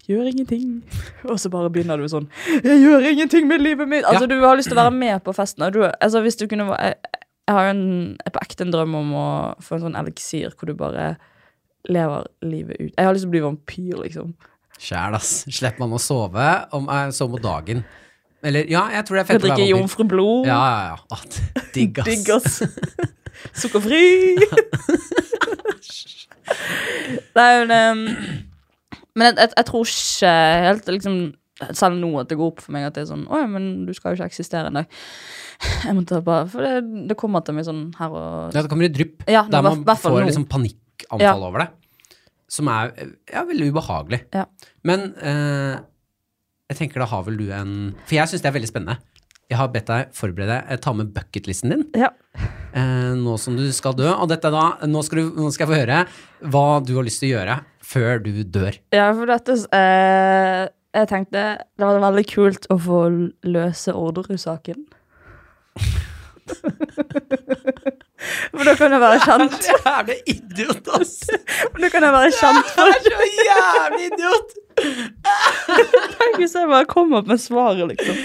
Gjør 0.07 0.27
ingenting. 0.29 0.83
Og 1.25 1.39
så 1.41 1.49
bare 1.51 1.71
begynner 1.73 1.97
du 1.99 2.05
sånn 2.07 2.29
Jeg 2.63 2.77
gjør 2.85 3.07
ingenting 3.09 3.47
med 3.49 3.61
livet 3.65 3.89
mitt! 3.89 4.05
Altså, 4.05 4.29
du 4.29 4.37
har 4.45 4.55
lyst 4.57 4.69
til 4.69 4.77
å 4.77 4.83
være 4.85 4.95
med 4.95 5.23
på 5.25 5.33
festen. 5.35 5.65
Du, 5.73 5.81
altså, 5.89 6.21
hvis 6.23 6.37
du 6.37 6.45
kunne 6.47 6.67
Jeg, 6.77 6.95
jeg 7.49 7.57
har 7.57 7.65
jo 7.65 7.71
en, 7.73 8.19
jeg 8.25 8.33
på 8.33 8.43
ekte 8.45 8.67
en 8.67 8.71
drøm 8.75 8.95
om 8.95 9.13
å 9.17 9.27
få 9.65 9.75
en 9.79 9.81
sånn 9.89 9.97
eliksir 9.99 10.53
hvor 10.55 10.69
du 10.71 10.75
bare 10.79 11.17
lever 11.89 12.27
livet 12.47 12.77
ut. 12.79 12.93
Jeg 12.97 13.05
har 13.09 13.13
lyst 13.17 13.25
til 13.25 13.33
å 13.33 13.35
bli 13.35 13.43
vampyr, 13.43 13.97
liksom. 14.05 14.35
Sjæl, 14.79 15.15
ass. 15.19 15.45
Slipper 15.53 15.79
man 15.85 15.93
å 15.97 16.01
sove 16.03 16.47
om 16.73 16.87
jeg 16.91 17.13
sover 17.17 17.37
mot 17.37 17.43
dagen. 17.45 17.85
Eller, 18.43 18.67
ja, 18.71 18.89
jeg 18.91 19.05
tror 19.07 19.17
det 19.17 19.23
er 19.23 19.29
fett 19.29 19.39
å 19.39 19.47
være 19.47 19.55
vampyr. 19.55 19.71
jomfrublod. 19.77 20.47
Ja, 20.51 20.63
ja, 20.89 20.97
ja. 21.13 21.19
Digg, 21.75 21.99
ass. 22.03 22.09
Digg, 22.09 22.31
ass. 22.35 22.63
Sukkerfri. 23.63 24.03
Nei, 27.37 27.51
men 27.65 27.71
um, 27.71 28.03
Men 29.17 29.29
jeg, 29.31 29.37
jeg, 29.39 29.53
jeg 29.57 29.67
tror 29.69 29.87
ikke 29.89 30.33
helt 30.67 30.91
liksom 30.97 31.17
Selv 31.79 31.99
nå 32.01 32.11
at 32.21 32.31
det 32.33 32.39
går 32.41 32.51
opp 32.53 32.63
for 32.65 32.75
meg 32.75 32.89
at 32.89 32.97
det 32.97 33.05
er 33.05 33.11
sånn 33.13 33.23
Å 33.31 33.43
ja, 33.45 33.49
men 33.51 33.69
du 33.87 33.93
skal 33.97 34.13
jo 34.13 34.19
ikke 34.21 34.31
eksistere 34.33 34.71
en 34.73 34.81
dag. 34.81 34.99
Jeg 35.87 35.95
måtte 35.95 36.19
bare 36.27 36.49
For 36.51 36.65
det, 36.67 37.07
det 37.13 37.17
kommer 37.21 37.45
til 37.47 37.55
meg 37.57 37.67
sånn 37.69 37.85
her 38.01 38.11
og 38.11 38.57
Ja, 38.57 38.65
det 38.65 38.71
kommer 38.73 38.89
i 38.89 38.93
drypp. 38.93 39.23
Ja, 39.31 39.45
der 39.53 39.63
man 39.65 39.85
får 39.87 40.19
liksom 40.27 40.49
panikkanfall 40.51 41.23
Ja. 41.23 41.37
over 41.39 41.65
det. 41.65 41.69
Som 42.53 42.69
er 42.69 42.93
ja, 43.33 43.43
veldig 43.49 43.71
ubehagelig. 43.73 44.23
Ja. 44.37 44.45
Men 44.85 45.09
eh, 45.17 45.79
jeg 46.73 46.79
tenker 46.83 47.01
da 47.03 47.09
har 47.09 47.25
vel 47.27 47.39
du 47.41 47.47
en 47.53 47.73
For 48.05 48.19
jeg 48.19 48.29
syns 48.33 48.45
det 48.45 48.51
er 48.53 48.57
veldig 48.59 48.69
spennende. 48.71 48.99
Jeg 49.53 49.59
har 49.61 49.69
bedt 49.73 49.89
deg 49.91 50.13
forberede 50.17 50.59
deg, 50.69 50.81
ta 50.81 50.93
med 50.97 51.11
bucketlisten 51.13 51.73
din 51.75 51.83
Ja. 51.99 52.09
eh, 52.73 53.11
nå 53.19 53.35
som 53.41 53.57
du 53.59 53.67
skal 53.77 53.97
dø. 53.99 54.07
Og 54.15 54.29
dette 54.31 54.49
da, 54.53 54.63
nå 54.89 55.03
skal, 55.05 55.21
du, 55.27 55.43
nå 55.43 55.51
skal 55.53 55.67
jeg 55.67 55.73
få 55.73 55.81
høre 55.83 55.99
hva 56.53 56.67
du 56.85 56.95
har 56.97 57.05
lyst 57.09 57.21
til 57.25 57.33
å 57.33 57.35
gjøre 57.39 57.59
før 57.93 58.23
du 58.25 58.31
dør. 58.45 58.79
ja, 58.95 59.11
for 59.17 59.29
dette 59.29 59.59
eh, 59.77 60.63
Jeg 60.97 61.09
tenkte 61.11 61.43
det 61.61 61.85
var 61.89 62.01
veldig 62.05 62.25
kult 62.33 62.69
å 62.73 62.79
få 62.81 63.03
løse 63.49 63.93
Orderud-saken. 63.97 64.87
For 68.53 68.63
da 68.67 68.75
kan 68.79 68.93
jeg 68.95 69.01
være 69.03 69.19
kjent. 69.25 69.53
Du 69.53 69.57
er 69.57 69.63
så 69.67 69.77
Jævlig 69.83 70.17
idiot, 70.31 70.89
ass! 70.99 71.15
Da 71.27 71.89
kan 71.91 72.05
jeg 72.07 72.13
være 72.15 72.33
kjent 72.37 72.69
for 72.75 72.91
er 72.93 73.01
så 73.07 73.27
jævlig 73.49 74.05
idiot! 74.11 74.53
Tenk 76.19 76.39
hvis 76.41 76.55
jeg 76.57 76.71
bare 76.71 76.87
kom 76.91 77.13
opp 77.19 77.27
med 77.31 77.41
svaret, 77.43 77.83
liksom. 77.91 78.21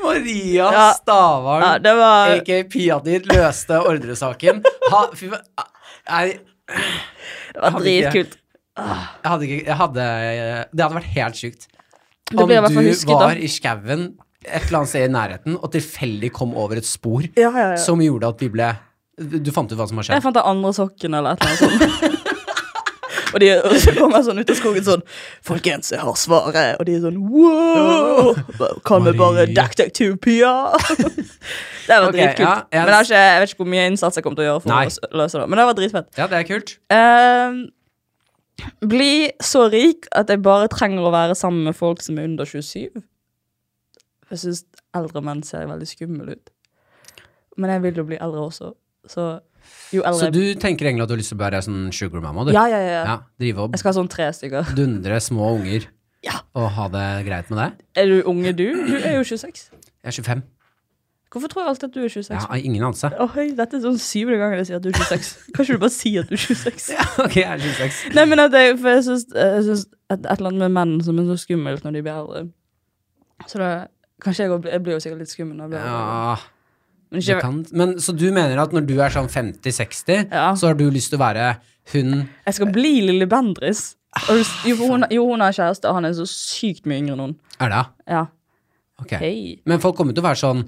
Maria 0.00 0.68
Ja. 0.72 0.86
Stavang, 0.96 1.64
Ja, 1.64 1.72
det 1.82 1.94
var 1.98 2.34
aka 2.36 2.60
Pia 2.70 3.00
di, 3.04 3.18
løste 3.32 3.80
ordresaken. 3.90 4.62
Ha, 4.92 5.02
fy. 5.18 5.30
Nei, 6.10 6.24
Det 7.50 7.60
var 7.60 7.80
dritkult. 7.80 8.38
jeg 8.80 9.28
hadde 9.32 9.44
ikke 9.48 9.60
jeg 9.66 9.76
hadde, 9.82 10.06
Det 10.72 10.84
hadde 10.84 10.94
vært 11.00 11.12
helt 11.18 11.42
sjukt. 11.42 11.66
Om 12.30 12.46
du 12.48 12.54
var 13.18 13.34
i 13.36 13.48
skauen 13.50 14.12
et 14.46 14.62
eller 14.66 14.78
annet 14.80 14.88
sted 14.88 15.04
i 15.04 15.12
nærheten 15.12 15.56
og 15.60 15.68
tilfeldig 15.74 16.30
kom 16.32 16.54
over 16.56 16.78
et 16.80 16.86
spor 16.88 17.26
Ja, 17.36 17.50
ja, 17.52 17.66
ja. 17.74 17.76
som 17.76 18.00
gjorde 18.00 18.30
at 18.32 18.40
vi 18.40 18.48
ble 18.48 18.70
Du 19.44 19.50
fant 19.52 19.68
ut 19.72 19.76
hva 19.76 19.86
som 19.90 19.98
har 20.00 20.08
Jeg 20.14 20.22
fant 20.24 20.38
den 20.38 20.46
andre 20.48 20.70
sokken 20.72 21.14
eller 21.18 21.36
et 21.36 21.42
eller 21.44 21.50
annet 21.50 21.90
sånt. 22.00 22.36
og, 23.34 23.36
de, 23.42 23.50
og 23.60 23.74
så 23.82 23.92
kommer 23.98 24.16
jeg 24.18 24.26
sånn 24.30 24.40
ut 24.40 24.52
av 24.54 24.56
skogen 24.62 24.86
sånn 24.86 25.02
Folkens, 25.46 25.90
jeg 25.92 26.00
har 26.00 26.16
svaret. 26.18 26.78
Og 26.80 26.88
de 26.88 26.94
er 26.96 27.02
sånn 27.04 27.18
wow! 27.28 28.32
Kan 28.88 29.04
vi 29.04 29.12
bare 29.12 29.44
Marie. 29.44 29.54
detektiv 29.58 30.16
Pia? 30.24 30.54
det 31.86 31.98
var 32.00 32.08
okay, 32.08 32.16
dritkult. 32.16 32.46
ja, 32.46 32.54
jeg- 32.72 32.86
Men 32.88 32.96
ikke, 33.04 33.20
jeg 33.20 33.42
vet 33.44 33.52
ikke 33.52 33.62
hvor 33.64 33.70
mye 33.74 33.84
innsats 33.92 34.16
jeg 34.18 34.24
kommer 34.24 34.40
til 34.40 34.46
å 34.46 34.48
gjøre 34.54 34.64
for 34.64 34.72
Nei. 34.72 34.86
å 34.88 35.20
løse 35.20 35.38
det. 35.42 35.46
Men 35.52 35.60
det 35.60 35.68
var 35.68 35.78
dritfett. 35.82 36.08
Ja, 36.18 36.26
det 36.32 36.40
er 36.40 36.48
kult. 36.48 36.74
Ehm, 36.96 37.60
bli 38.88 39.12
så 39.44 39.68
rik 39.72 40.08
at 40.16 40.28
jeg 40.32 40.42
bare 40.44 40.68
trenger 40.72 41.06
å 41.06 41.12
være 41.14 41.36
sammen 41.38 41.64
med 41.68 41.76
folk 41.78 42.02
som 42.04 42.18
er 42.18 42.26
under 42.28 42.48
27. 42.48 43.02
Jeg 44.30 44.38
syns 44.44 44.64
eldre 44.94 45.22
menn 45.26 45.42
ser 45.46 45.66
veldig 45.70 45.88
skumle 45.90 46.36
ut. 46.38 46.50
Men 47.58 47.70
jeg 47.74 47.82
vil 47.86 47.96
jo 48.02 48.04
bli 48.08 48.18
eldre 48.22 48.44
også, 48.46 48.72
så 49.10 49.24
jo 49.92 50.02
eldre 50.06 50.28
Så 50.28 50.32
du 50.32 50.54
tenker 50.60 50.86
egentlig 50.88 51.04
at 51.04 51.10
du 51.10 51.14
har 51.16 51.20
lyst 51.20 51.32
til 51.34 51.38
å 51.38 51.42
være 51.42 51.60
sånn 51.66 51.80
sugar 51.92 52.22
mama, 52.24 52.44
du? 52.48 52.52
Ja, 52.54 52.62
ja, 52.70 52.78
ja. 52.84 53.00
Ja, 53.08 53.16
drive 53.42 53.66
opp. 53.66 53.74
Jeg 53.74 53.82
skal 53.82 53.92
ha 53.92 53.96
sånn 53.98 54.08
tre 54.12 54.30
stykker. 54.36 54.70
dundre 54.78 55.18
små 55.20 55.50
unger 55.58 55.88
Ja. 56.24 56.40
og 56.54 56.70
ha 56.76 56.86
det 56.88 57.04
greit 57.26 57.50
med 57.50 57.58
deg? 57.60 57.84
Er 58.00 58.06
du 58.06 58.22
unge, 58.30 58.54
du? 58.56 58.64
Du 58.86 58.96
er 59.02 59.18
jo 59.18 59.24
26. 59.26 59.68
Jeg 59.74 60.08
er 60.08 60.16
25. 60.22 60.42
Hvorfor 61.30 61.46
tror 61.52 61.62
jeg 61.62 61.68
alltid 61.70 61.84
at 61.90 61.94
du 61.94 62.00
er 62.02 62.08
26? 62.10 62.30
Jeg 62.34 62.40
har 62.42 62.56
ingen 62.58 62.82
anelse. 62.88 63.06
Å, 63.14 63.26
høy, 63.36 63.52
dette 63.54 63.76
er 63.78 63.82
sånn 63.84 63.98
syvende 64.02 64.38
gang 64.40 64.54
jeg 64.58 64.66
sier 64.66 64.80
at 64.80 64.82
du 64.82 64.88
er 64.90 64.98
26. 64.98 65.52
Kan 65.54 65.64
ikke 65.64 65.76
du 65.76 65.82
bare 65.84 65.94
si 65.94 66.10
at 66.18 66.26
du 66.26 66.34
er 66.34 66.42
26? 66.42 66.88
ja, 66.96 67.04
ok, 67.22 67.36
jeg 67.36 67.46
er 67.52 67.62
26. 67.66 68.14
Nei, 68.18 68.24
men 68.32 68.42
at 68.46 68.56
jeg, 68.58 68.78
for 68.80 68.90
jeg 68.96 69.04
syns 69.06 69.26
et, 69.30 69.86
et 70.10 70.26
eller 70.34 70.50
annet 70.50 70.64
med 70.64 70.74
menn 70.74 70.96
som 71.06 71.20
er 71.22 71.28
så 71.30 71.36
skummelt 71.44 71.84
når 71.86 71.98
de 71.98 72.02
blir 72.08 72.16
eldre. 72.18 72.42
Så 73.46 73.60
det, 73.62 73.70
kanskje 74.20 74.46
jeg, 74.46 74.62
jeg 74.72 74.82
blir 74.84 74.96
jo 74.96 75.02
sikkert 75.04 75.22
litt 75.24 75.32
skummel 75.32 75.56
når 75.56 75.64
jeg 75.64 75.70
blir. 75.74 75.84
Ja, 75.90 76.36
Men 77.10 77.20
ikke, 77.24 77.40
kan, 77.42 77.56
men 77.72 77.94
Så 77.98 78.12
du 78.16 78.26
mener 78.30 78.58
at 78.62 78.70
når 78.76 78.84
du 78.86 78.94
er 79.02 79.10
sånn 79.10 79.28
50-60, 79.28 80.28
Ja. 80.30 80.52
så 80.54 80.68
har 80.70 80.74
du 80.78 80.84
lyst 80.90 81.10
til 81.10 81.18
å 81.18 81.24
være 81.24 81.56
hun 81.92 82.28
jeg 82.46 82.54
skal 82.54 82.70
bli 82.70 83.00
Lille 83.02 83.26
Bendris. 83.26 83.96
Du- 84.28 84.68
Jo, 84.68 84.76
hun, 84.86 85.04
jo, 85.10 85.24
hun 85.30 85.40
har 85.40 85.52
kjæreste, 85.52 85.88
og 85.88 85.94
han 85.94 86.04
er 86.04 86.12
så 86.14 86.26
sykt 86.26 86.84
mye 86.86 86.98
yngre 86.98 87.12
enn 87.14 87.20
hun. 87.20 87.34
Er 87.60 87.68
det? 87.70 87.82
Ja. 88.08 88.26
Okay. 89.00 89.18
Hei. 89.18 89.60
Men 89.66 89.78
folk 89.80 89.96
kommer 89.96 90.12
til 90.14 90.22
å 90.22 90.28
være 90.28 90.38
sånn 90.42 90.64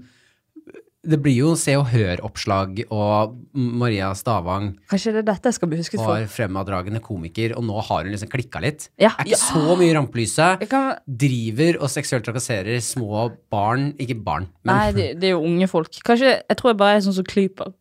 Det 1.03 1.19
blir 1.19 1.35
jo 1.35 1.53
Se 1.59 1.73
og 1.75 1.89
Hør-oppslag, 1.91 2.85
og 2.95 3.33
Maria 3.59 4.13
Stavang 4.15 4.69
Kanskje 4.91 5.11
det 5.17 5.23
er 5.25 5.27
dette 5.33 5.51
jeg 5.51 5.57
skal 5.57 5.71
bli 5.73 5.81
husket 5.81 5.99
for. 5.99 6.13
var 6.13 6.29
fremadragende 6.31 7.01
komiker, 7.03 7.57
og 7.59 7.67
nå 7.67 7.75
har 7.89 8.05
hun 8.07 8.15
liksom 8.15 8.31
klikka 8.31 8.63
litt. 8.63 8.87
Ja. 9.03 9.11
Er 9.19 9.27
ikke 9.27 9.41
så 9.41 9.75
mye 9.75 9.89
i 9.91 9.97
rampelyset. 9.97 10.63
Kan, 10.71 10.93
Driver 11.07 11.81
og 11.83 11.91
seksuelt 11.91 12.23
trakasserer 12.29 12.79
små 12.85 13.25
barn 13.51 13.91
Ikke 13.99 14.15
barn, 14.15 14.47
men 14.63 14.79
nei, 14.79 14.91
det, 14.95 15.09
det 15.19 15.33
er 15.33 15.35
jo 15.35 15.43
unge 15.49 15.67
folk. 15.71 15.91
Kanskje, 16.07 16.37
Jeg 16.47 16.61
tror 16.61 16.71
jeg 16.73 16.81
bare 16.85 17.01
er 17.01 17.07
sånn 17.09 17.19
som 17.19 17.27
klyper. 17.27 17.75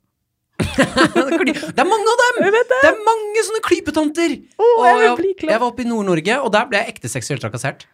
Det 0.61 1.81
er 1.81 1.87
mange 1.89 2.11
av 2.11 2.19
dem! 2.21 2.41
Det. 2.53 2.79
er 2.85 2.99
mange 3.05 3.43
sånne 3.47 3.61
klypetanter! 3.65 4.35
Oh, 4.61 4.83
jeg 4.85 5.15
bli 5.17 5.31
jeg 5.49 5.57
var 5.57 5.67
oppe 5.71 5.81
i 5.81 5.89
Nord-Norge, 5.89 6.37
og 6.41 6.51
der 6.53 6.67
ble 6.69 6.81
jeg 6.81 6.95
ekte 6.95 7.09
seksuelt 7.11 7.41
trakassert. 7.41 7.87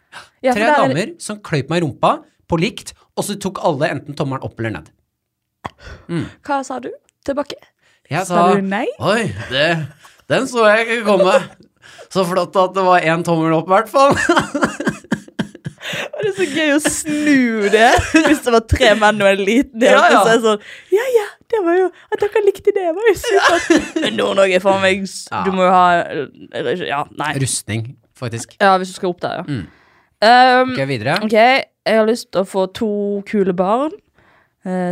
Ja, 0.44 0.56
Tre 0.56 0.68
damer 0.68 1.00
er 1.06 1.14
som 1.24 1.40
kløyp 1.44 1.72
meg 1.72 1.82
i 1.82 1.86
rumpa 1.86 2.18
på 2.48 2.60
likt, 2.60 2.94
og 3.16 3.28
så 3.28 3.38
tok 3.40 3.62
alle 3.68 3.92
enten 3.96 4.18
tommelen 4.18 4.44
opp 4.46 4.60
eller 4.60 4.80
ned. 4.80 4.92
Hva 6.48 6.62
sa 6.68 6.80
du 6.84 6.90
tilbake? 7.28 7.58
Jeg 8.10 8.24
Sa 8.28 8.36
sa 8.36 8.44
du 8.56 8.62
nei? 8.64 8.86
Oi, 9.04 9.28
det, 9.52 9.68
den 10.32 10.48
så 10.48 10.64
jeg 10.72 10.86
ikke 10.88 11.02
komme. 11.10 11.38
Så 12.12 12.24
flott 12.28 12.56
at 12.56 12.76
det 12.78 12.84
var 12.88 13.04
én 13.04 13.24
tommel 13.28 13.52
opp, 13.58 13.68
i 13.68 13.74
hvert 13.76 13.90
fall. 13.92 14.14
Og 16.18 16.24
det 16.24 16.30
er 16.32 16.36
så 16.36 16.46
gøy 16.52 16.72
å 16.74 16.80
snu 16.84 17.70
det 17.72 17.90
hvis 18.26 18.42
det 18.44 18.52
var 18.52 18.64
tre 18.68 18.90
menn 19.00 19.22
og 19.24 19.30
en 19.30 19.44
liten 19.48 19.84
jente. 19.86 19.94
Ja, 19.94 20.08
ja. 20.12 20.24
Så 20.26 20.32
er 20.34 20.40
det 20.40 20.44
sånn 20.48 20.96
Ja, 20.98 21.06
ja, 21.16 21.26
det 21.54 21.62
var 21.64 21.78
jo 21.80 21.86
At 22.12 22.24
dere 22.24 22.42
likte 22.44 22.74
det, 22.76 22.88
var 22.98 23.08
jo 23.08 23.14
supert. 23.22 23.70
Men 24.04 24.18
Nord-Norge, 24.20 24.60
faen 24.64 24.82
meg. 24.84 25.06
Du 25.46 25.52
må 25.56 25.68
jo 25.68 25.72
ha 25.72 25.86
Ja, 26.90 27.04
nei. 27.22 27.30
Rustning, 27.44 27.86
faktisk. 28.20 28.58
Ja, 28.60 28.74
hvis 28.82 28.92
du 28.92 28.98
skal 29.00 29.14
opp 29.14 29.22
der, 29.24 29.44
ja. 29.44 29.46
Mm. 29.48 29.64
Um, 30.18 30.74
Ok, 30.74 30.82
videre. 30.90 31.20
OK, 31.24 31.36
jeg 31.38 32.00
har 32.02 32.08
lyst 32.10 32.32
til 32.34 32.42
å 32.44 32.48
få 32.50 32.66
to 32.76 32.90
kule 33.30 33.54
barn 33.56 33.94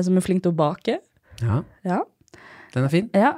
som 0.06 0.18
er 0.18 0.24
flink 0.26 0.44
til 0.46 0.54
å 0.54 0.58
bake. 0.60 1.00
Ja, 1.44 1.62
Ja. 1.84 2.02
den 2.74 2.84
er 2.88 2.94
fin. 2.94 3.10
ja. 3.14 3.34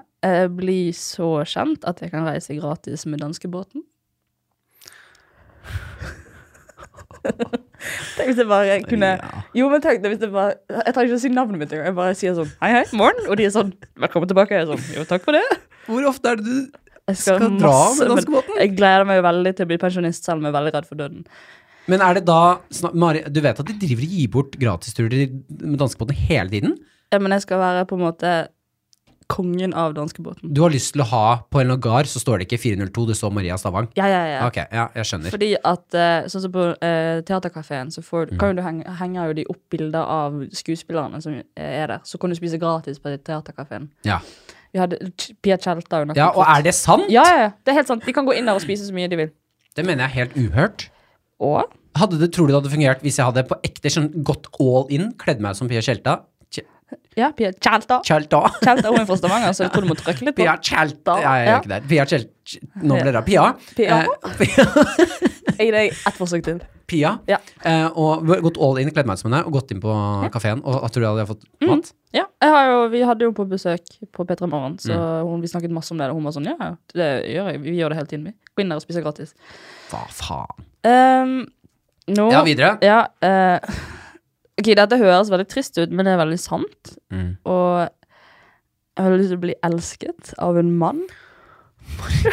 Blir 0.51 0.91
så 0.97 1.27
kjent 1.47 1.85
at 1.87 2.01
jeg 2.03 2.11
kan 2.11 2.25
reise 2.27 2.55
gratis 2.57 3.05
med 3.09 3.21
danskebåten. 3.21 3.83
Tenk 8.17 8.29
hvis 8.31 8.39
jeg 8.41 8.47
bare 8.49 8.77
kunne 8.87 9.09
Ja. 9.17 9.41
Jo, 9.57 9.67
men 9.71 9.81
tenk 9.83 10.03
hvis 10.05 10.21
jeg 10.23 10.31
bare 10.33 10.55
Jeg 10.71 10.93
trenger 10.95 11.09
ikke 11.11 11.19
å 11.19 11.23
si 11.23 11.29
navnet 11.33 11.59
mitt 11.61 11.71
engang. 11.75 11.89
Jeg 11.91 11.97
bare 11.97 12.15
sier 12.17 12.35
sånn 12.37 12.49
hei, 12.63 12.71
hei, 12.77 12.83
morgen. 12.97 13.27
Og 13.29 13.37
de 13.39 13.45
er 13.47 13.53
sånn 13.53 13.71
velkommen 13.99 14.29
tilbake. 14.31 14.55
Jeg 14.57 14.65
er 14.65 14.71
sånn 14.73 14.85
jo, 14.97 15.05
takk 15.09 15.23
for 15.27 15.37
det. 15.37 15.43
Hvor 15.87 16.07
ofte 16.09 16.33
er 16.33 16.41
det 16.41 16.45
du 16.47 16.57
Jeg 17.07 17.19
skal 17.21 17.39
dra 17.39 17.75
med 17.93 18.01
men 18.01 18.11
danskebåten? 18.15 18.57
Jeg 18.59 18.73
gleder 18.75 19.05
meg 19.07 19.21
veldig 19.23 19.53
til 19.55 19.67
å 19.67 19.69
bli 19.69 19.77
pensjonist, 19.79 20.25
selv 20.27 20.41
om 20.41 20.47
jeg 20.47 20.53
er 20.53 20.57
veldig 20.59 20.73
redd 20.75 20.89
for 20.89 20.99
døden. 20.99 21.23
Men 21.87 22.01
er 22.03 22.17
det 22.19 22.25
da 22.27 22.59
Mari, 22.93 23.23
Du 23.31 23.39
vet 23.41 23.59
at 23.59 23.65
de 23.65 23.73
driver 23.79 24.03
og 24.03 24.13
gir 24.17 24.27
bort 24.33 24.57
gratisturer 24.59 25.29
med 25.61 25.79
danskebåten 25.79 26.15
hele 26.27 26.49
tiden? 26.51 26.77
Ja, 27.13 27.19
men 27.23 27.31
jeg 27.31 27.41
skal 27.45 27.59
være 27.61 27.85
på 27.87 27.95
en 27.95 28.03
måte 28.03 28.31
kongen 29.27 29.73
av 29.75 29.91
danskebåten. 29.95 30.53
Du 30.55 30.61
har 30.63 30.71
lyst 30.71 30.93
til 30.95 31.01
å 31.03 31.07
ha 31.09 31.23
på 31.51 31.59
en 31.59 31.67
lugar, 31.67 32.07
så 32.07 32.19
står 32.21 32.39
det 32.39 32.45
ikke 32.47 32.59
402, 32.63 33.05
det 33.09 33.15
står 33.19 33.33
Maria 33.35 33.57
Stavang. 33.59 33.89
Ja, 33.99 34.05
ja, 34.07 34.21
ja. 34.31 34.37
Ok, 34.47 34.59
ja, 34.71 34.85
jeg 34.95 35.09
skjønner. 35.09 35.33
Fordi 35.35 35.49
at 35.67 35.97
eh, 35.99 36.27
Sånn 36.31 36.45
som 36.45 36.53
på 36.53 36.63
uh, 36.71 37.17
Theatercaféen, 37.27 37.91
så 37.91 38.03
får, 38.05 38.29
Mm. 38.31 38.37
kan 38.39 38.55
du 38.55 38.61
henge, 38.63 38.93
henger 39.01 39.27
jo 39.27 39.33
de 39.41 39.45
opp 39.51 39.59
bilder 39.75 39.99
av 40.03 40.37
skuespillerne 40.55 41.19
som 41.23 41.35
er 41.55 41.87
der. 41.91 41.99
Så 42.07 42.19
kan 42.19 42.31
du 42.31 42.35
spise 42.39 42.59
gratis 42.59 42.99
på 43.03 43.11
teaterkafeen. 43.19 43.89
Ja. 44.07 44.21
Vi 44.71 44.79
hadde 44.79 44.99
Pia 45.43 45.57
Tjelta 45.57 46.01
under 46.03 46.15
ja, 46.15 46.29
og 46.31 46.43
er 46.47 46.63
det 46.63 46.73
sant? 46.75 47.07
Ja, 47.11 47.23
ja, 47.27 47.41
ja. 47.47 47.51
Det 47.63 47.71
er 47.73 47.81
helt 47.81 47.91
sant. 47.91 48.05
De 48.07 48.13
kan 48.15 48.25
gå 48.27 48.35
inn 48.35 48.47
der 48.47 48.55
og 48.55 48.63
spise 48.63 48.87
så 48.87 48.95
mye 48.95 49.07
de 49.11 49.19
vil. 49.19 49.29
Det 49.75 49.83
mener 49.85 50.07
jeg 50.07 50.11
er 50.11 50.17
helt 50.21 50.39
uhørt. 50.39 50.87
Og 51.39 51.67
Hadde 51.97 52.19
det, 52.21 52.31
tror 52.35 52.47
du 52.47 52.53
det 52.53 52.59
hadde 52.61 52.73
fungert 52.73 53.01
hvis 53.05 53.17
jeg 53.19 53.25
hadde 53.27 53.43
på 53.49 53.57
ekte 53.67 53.91
sånn 53.93 54.09
gått 54.23 54.47
all 54.59 54.87
in, 54.93 55.11
kledd 55.19 55.39
meg 55.43 55.51
ut 55.55 55.61
som 55.61 55.67
Pia 55.71 55.81
Tjelta? 55.85 56.19
Ja, 57.17 57.31
Pia 57.35 57.49
Tjelta. 57.51 57.97
Tjelta. 58.05 58.39
Tjelta 58.63 58.91
hun 58.93 58.99
er 59.01 59.07
fra 59.09 59.15
Stavanger, 59.17 59.51
så 59.57 59.65
jeg 59.65 59.71
tror 59.73 59.83
du 59.83 59.89
må 59.89 59.95
trykke 59.99 60.23
litt 60.29 60.35
på. 60.37 60.43
Pia 60.45 60.53
Tjelta. 60.63 61.15
Ja, 61.19 61.31
jeg 61.35 61.47
Ja. 61.47 61.51
gjør 61.51 61.63
ikke 61.63 61.71
det. 61.73 61.79
Pia 61.89 62.05
Tjelta. 62.05 62.33
Nå 62.87 62.99
ble 63.01 63.11
det 63.17 63.23
Pia. 63.27 63.45
Pia. 63.75 63.97
Eh. 63.97 64.07
Jeg 65.57 65.71
gir 65.71 65.73
deg 65.73 65.87
ett 66.05 66.17
forsøk 66.19 66.43
til. 66.45 66.59
Pia. 66.87 67.15
Ja. 67.27 67.39
Eh, 67.65 67.87
og 67.97 68.27
gått 68.45 68.59
all 68.61 68.77
in, 68.79 68.91
kledd 68.93 69.07
meg 69.09 69.17
ut 69.17 69.23
som 69.23 69.31
henne, 69.31 69.41
og 69.49 69.55
gått 69.57 69.71
inn 69.73 69.81
på 69.83 69.91
kafeen. 70.31 70.61
Og 70.63 70.85
tror 70.93 71.03
jeg 71.03 71.09
hadde 71.17 71.25
fått 71.31 71.47
Mm. 71.59 71.67
mat. 71.71 71.89
Ja, 72.13 72.25
jeg 72.45 72.53
har 72.53 72.69
jo, 72.69 72.77
vi 72.93 73.01
hadde 73.09 73.25
jo 73.25 73.31
på 73.35 73.47
besøk 73.49 73.81
på 74.13 74.23
P3 74.29 74.47
Morgen, 74.47 74.77
så 74.77 74.93
Mm. 74.93 75.27
hun, 75.31 75.41
vi 75.41 75.47
snakket 75.47 75.71
masse 75.73 75.91
om 75.91 75.97
det. 75.97 76.07
Og 76.11 76.15
hun 76.21 76.23
var 76.29 76.31
sånn, 76.37 76.45
ja, 76.45 76.55
ja, 76.61 76.75
det 76.93 77.09
gjør 77.33 77.51
jeg. 77.51 77.61
Vi 77.65 77.75
gjør 77.81 77.89
det 77.89 77.97
hele 77.97 78.07
tiden, 78.13 78.23
vi. 78.29 78.33
Gå 78.55 78.61
inn 78.63 78.69
der 78.69 78.75
og 78.77 78.85
spise 78.85 79.01
gratis. 79.03 79.33
Hva 79.89 80.05
faen. 80.13 80.63
Ehm, 80.85 81.47
nå 82.07 82.29
Ja, 82.31 82.41
videre. 82.47 82.77
Ja, 82.85 82.99
eh, 83.21 83.59
ok, 84.59 84.71
dette 84.79 84.99
høres 85.01 85.31
veldig 85.33 85.47
trist 85.51 85.77
ut, 85.79 85.91
men 85.91 86.07
det 86.07 86.13
er 86.15 86.21
veldig 86.21 86.39
sant. 86.41 86.93
Mm. 87.13 87.37
Og 87.45 87.87
jeg 88.97 89.05
har 89.05 89.17
lyst 89.17 89.29
til 89.33 89.39
å 89.39 89.45
bli 89.45 89.55
elsket 89.67 90.33
av 90.41 90.57
en 90.57 90.71
mann. 90.79 91.03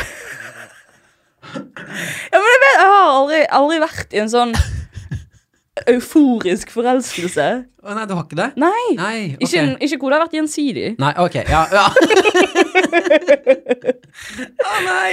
ja, 1.54 2.38
men 2.38 2.48
jeg, 2.48 2.60
vet, 2.62 2.78
jeg 2.78 2.88
har 2.88 3.10
aldri, 3.12 3.42
aldri 3.58 3.78
vært 3.84 4.16
i 4.16 4.22
en 4.22 4.32
sånn 4.32 4.54
euforisk 5.90 6.70
forelskelse. 6.70 7.46
Å 7.84 7.94
nei, 7.96 8.04
du 8.06 8.12
har 8.14 8.22
ikke 8.24 8.36
det? 8.38 8.46
Nei, 8.62 8.84
Nei, 8.96 9.16
okay. 9.34 9.42
ikke, 9.42 9.62
ikke 9.88 9.98
hvor 10.00 10.12
det 10.12 10.18
har 10.18 10.22
vært 10.28 10.36
gjensidig. 10.38 10.84
Nei, 11.02 11.10
ok, 11.20 11.34
ja, 11.50 11.62
ja. 11.74 11.86
Å 14.64 14.74
nei! 14.86 15.10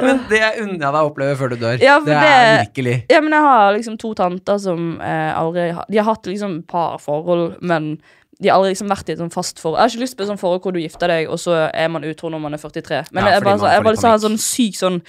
Men 0.00 0.20
det 0.30 0.42
unner 0.62 0.76
jeg 0.76 0.80
deg 0.80 1.00
å 1.00 1.08
oppleve 1.10 1.34
før 1.40 1.52
du 1.52 1.56
dør. 1.60 1.80
Ja, 1.82 1.96
det 2.04 2.14
er 2.14 2.22
det- 2.22 2.60
virkelig. 2.68 2.96
Ja, 3.10 3.20
men 3.20 3.32
jeg 3.34 3.42
har 3.48 3.72
liksom 3.76 3.98
to 3.98 4.12
tanter 4.14 4.58
som 4.62 5.00
eh, 5.00 5.32
aldri 5.36 5.70
har 5.74 5.84
De 5.90 5.98
har 5.98 6.08
hatt 6.12 6.26
liksom 6.30 6.62
parforhold, 6.70 7.56
men 7.60 7.96
de 8.38 8.48
har 8.48 8.56
aldri 8.58 8.70
liksom 8.74 8.88
vært 8.92 9.08
i 9.08 9.12
et 9.16 9.18
sånn 9.22 9.32
fast 9.32 9.58
forhold. 9.58 9.78
Jeg 9.80 9.82
har 9.82 9.94
ikke 9.96 10.04
lyst 10.06 10.16
på 10.16 10.22
et 10.22 10.28
sånt 10.30 10.40
forhold 10.40 10.62
hvor 10.62 10.72
du 10.72 10.80
gifter 10.80 11.08
deg, 11.08 11.28
og 11.32 11.38
så 11.40 11.66
er 11.72 11.88
man 11.88 12.04
utro 12.04 12.28
når 12.30 12.40
man 12.46 12.54
er 12.54 12.58
43. 12.62 13.02
Men 13.12 13.24
Ja, 13.24 13.30
jeg 13.36 13.42
bare, 13.42 13.58
man 13.58 13.72
jeg 13.72 13.82
bare 13.90 14.02
har 14.06 14.18
en 14.20 14.26
sånn 14.28 14.38
syk 14.38 14.76
sånn 14.76 15.02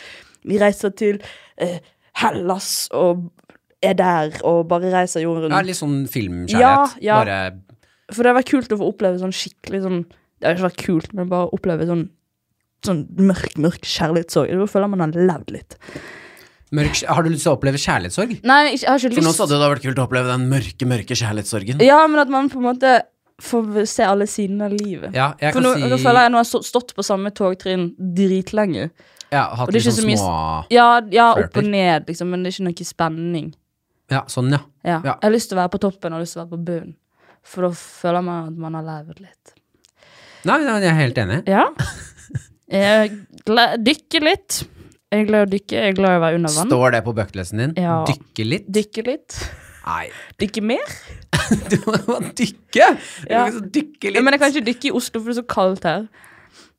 Vi 0.47 0.57
reiser 0.61 0.89
til 0.95 1.21
eh, 1.59 1.79
Hellas 2.17 2.87
og 2.95 3.27
er 3.83 3.93
der 3.97 4.37
og 4.47 4.67
bare 4.71 4.89
reiser 4.93 5.21
jorden 5.21 5.51
Ja, 5.53 5.61
litt 5.61 5.77
sånn 5.77 6.05
filmkjærlighet. 6.09 6.97
Ja, 7.01 7.13
ja. 7.13 7.17
Bare 7.21 8.13
For 8.13 8.23
det 8.23 8.31
har 8.31 8.37
vært 8.39 8.51
kult 8.51 8.71
å 8.73 8.79
få 8.79 8.91
oppleve 8.93 9.19
sånn 9.21 9.35
skikkelig 9.35 9.83
sånn 9.83 9.99
Det 10.09 10.47
har 10.47 10.55
ikke 10.55 10.67
vært 10.69 10.83
kult, 10.85 11.13
men 11.17 11.29
bare 11.29 11.49
oppleve 11.53 11.85
sånn 11.89 12.07
Sånn 12.85 13.03
mørk, 13.17 13.55
mørk 13.57 13.81
kjærlighetssorg. 13.89 14.51
Da 14.53 14.65
føler 14.69 14.89
man 14.91 15.01
har 15.01 15.15
levd 15.17 15.49
litt. 15.55 15.75
mørk 16.77 16.99
Har 17.09 17.25
du 17.25 17.31
lyst 17.33 17.43
til 17.47 17.51
å 17.51 17.55
oppleve 17.57 17.79
kjærlighetssorg? 17.81 18.35
Nei, 18.45 18.59
jeg 18.75 18.85
har 18.85 18.99
ikke 19.01 19.09
lyst 19.09 19.17
For 19.17 19.25
nå 19.25 19.33
hadde 19.33 19.55
det 19.55 19.61
da 19.63 19.69
vært 19.73 19.85
kult 19.87 20.01
å 20.01 20.05
oppleve 20.05 20.29
den 20.29 20.45
mørke, 20.51 20.87
mørke 20.89 21.17
kjærlighetssorgen. 21.17 21.81
Ja, 21.81 22.03
men 22.05 22.21
at 22.21 22.29
man 22.29 22.51
på 22.53 22.61
en 22.61 22.67
måte 22.69 22.91
får 23.41 23.85
se 23.89 24.05
alle 24.05 24.25
sidene 24.29 24.69
av 24.69 24.73
livet. 24.77 25.09
Ja, 25.17 25.31
jeg 25.41 25.53
For 25.53 25.61
kan 25.61 25.67
nå, 25.67 25.73
si 25.77 25.89
nå 25.89 25.99
føler 26.01 26.25
jeg 26.27 26.33
nå 26.33 26.39
har 26.39 26.45
jeg 26.45 26.69
stått 26.69 26.93
på 26.97 27.05
samme 27.05 27.33
togtrinn 27.37 27.91
dritlenge. 27.97 28.89
ja, 29.33 29.43
hatt 29.57 29.73
litt 29.73 29.83
sånn 29.89 29.97
så 29.97 30.05
mye 30.07 30.73
Ja, 30.73 30.87
ja 31.11 31.31
opp 31.33 31.57
og 31.57 31.65
ned, 31.65 32.07
liksom, 32.07 32.29
men 32.29 32.45
det 32.45 32.53
er 32.53 32.57
ikke 32.57 32.69
noe 32.69 32.87
spenning. 32.93 33.51
Ja, 34.11 34.23
sånn, 34.31 34.51
ja. 34.53 34.61
Ja. 34.87 35.01
Jeg 35.03 35.17
har 35.23 35.33
lyst 35.33 35.49
til 35.51 35.57
å 35.57 35.61
være 35.63 35.73
på 35.75 35.81
toppen 35.83 36.13
og 36.15 36.21
lyst 36.23 36.35
til 36.37 36.41
å 36.41 36.45
være 36.45 36.53
på 36.55 36.63
bunnen. 36.69 36.95
For 37.47 37.67
da 37.67 37.69
føler 37.75 38.23
man 38.27 38.47
at 38.51 38.57
man 38.59 38.77
har 38.79 38.85
levd 38.87 39.19
litt. 39.23 39.53
Nei, 40.47 40.57
men 40.63 40.81
jeg 40.83 40.91
er 40.91 40.97
helt 41.01 41.17
enig. 41.23 41.41
Ja. 41.47 41.65
Jeg 42.67 43.13
dykker 43.83 44.25
litt. 44.27 44.61
Jeg 45.07 45.23
er 45.23 45.27
glad 45.29 45.45
i 45.45 45.47
å 45.47 45.51
dykke, 45.53 45.75
jeg 45.79 45.93
er 45.93 45.95
glad 45.95 46.11
i 46.11 46.19
å 46.19 46.23
være 46.25 46.39
under 46.41 46.51
vann. 46.51 46.67
Står 46.71 46.91
det 46.97 46.99
på 47.05 47.13
bucketlisten 47.15 47.61
din? 47.63 47.73
Ja. 47.79 48.01
Dykke 48.09 48.43
litt? 48.47 48.65
Dykke 48.75 49.03
litt. 49.07 49.37
Nei, 49.87 50.09
Dykke 50.43 50.63
mer. 50.67 50.95
du 51.71 51.77
må 51.87 52.17
dykke! 52.35 52.89
Du 53.23 53.31
Ja. 53.31 53.45
må 53.47 53.61
dykke 53.71 54.09
litt. 54.11 54.17
Ja, 54.19 54.23
men 54.25 54.35
jeg 54.35 54.41
kan 54.41 54.51
ikke 54.51 54.65
dykke 54.67 54.89
i 54.89 54.95
Oslo, 54.99 55.21
for 55.21 55.31
det 55.31 55.37
er 55.37 55.39
så 55.39 55.47
kaldt 55.47 55.87
her. 55.87 56.09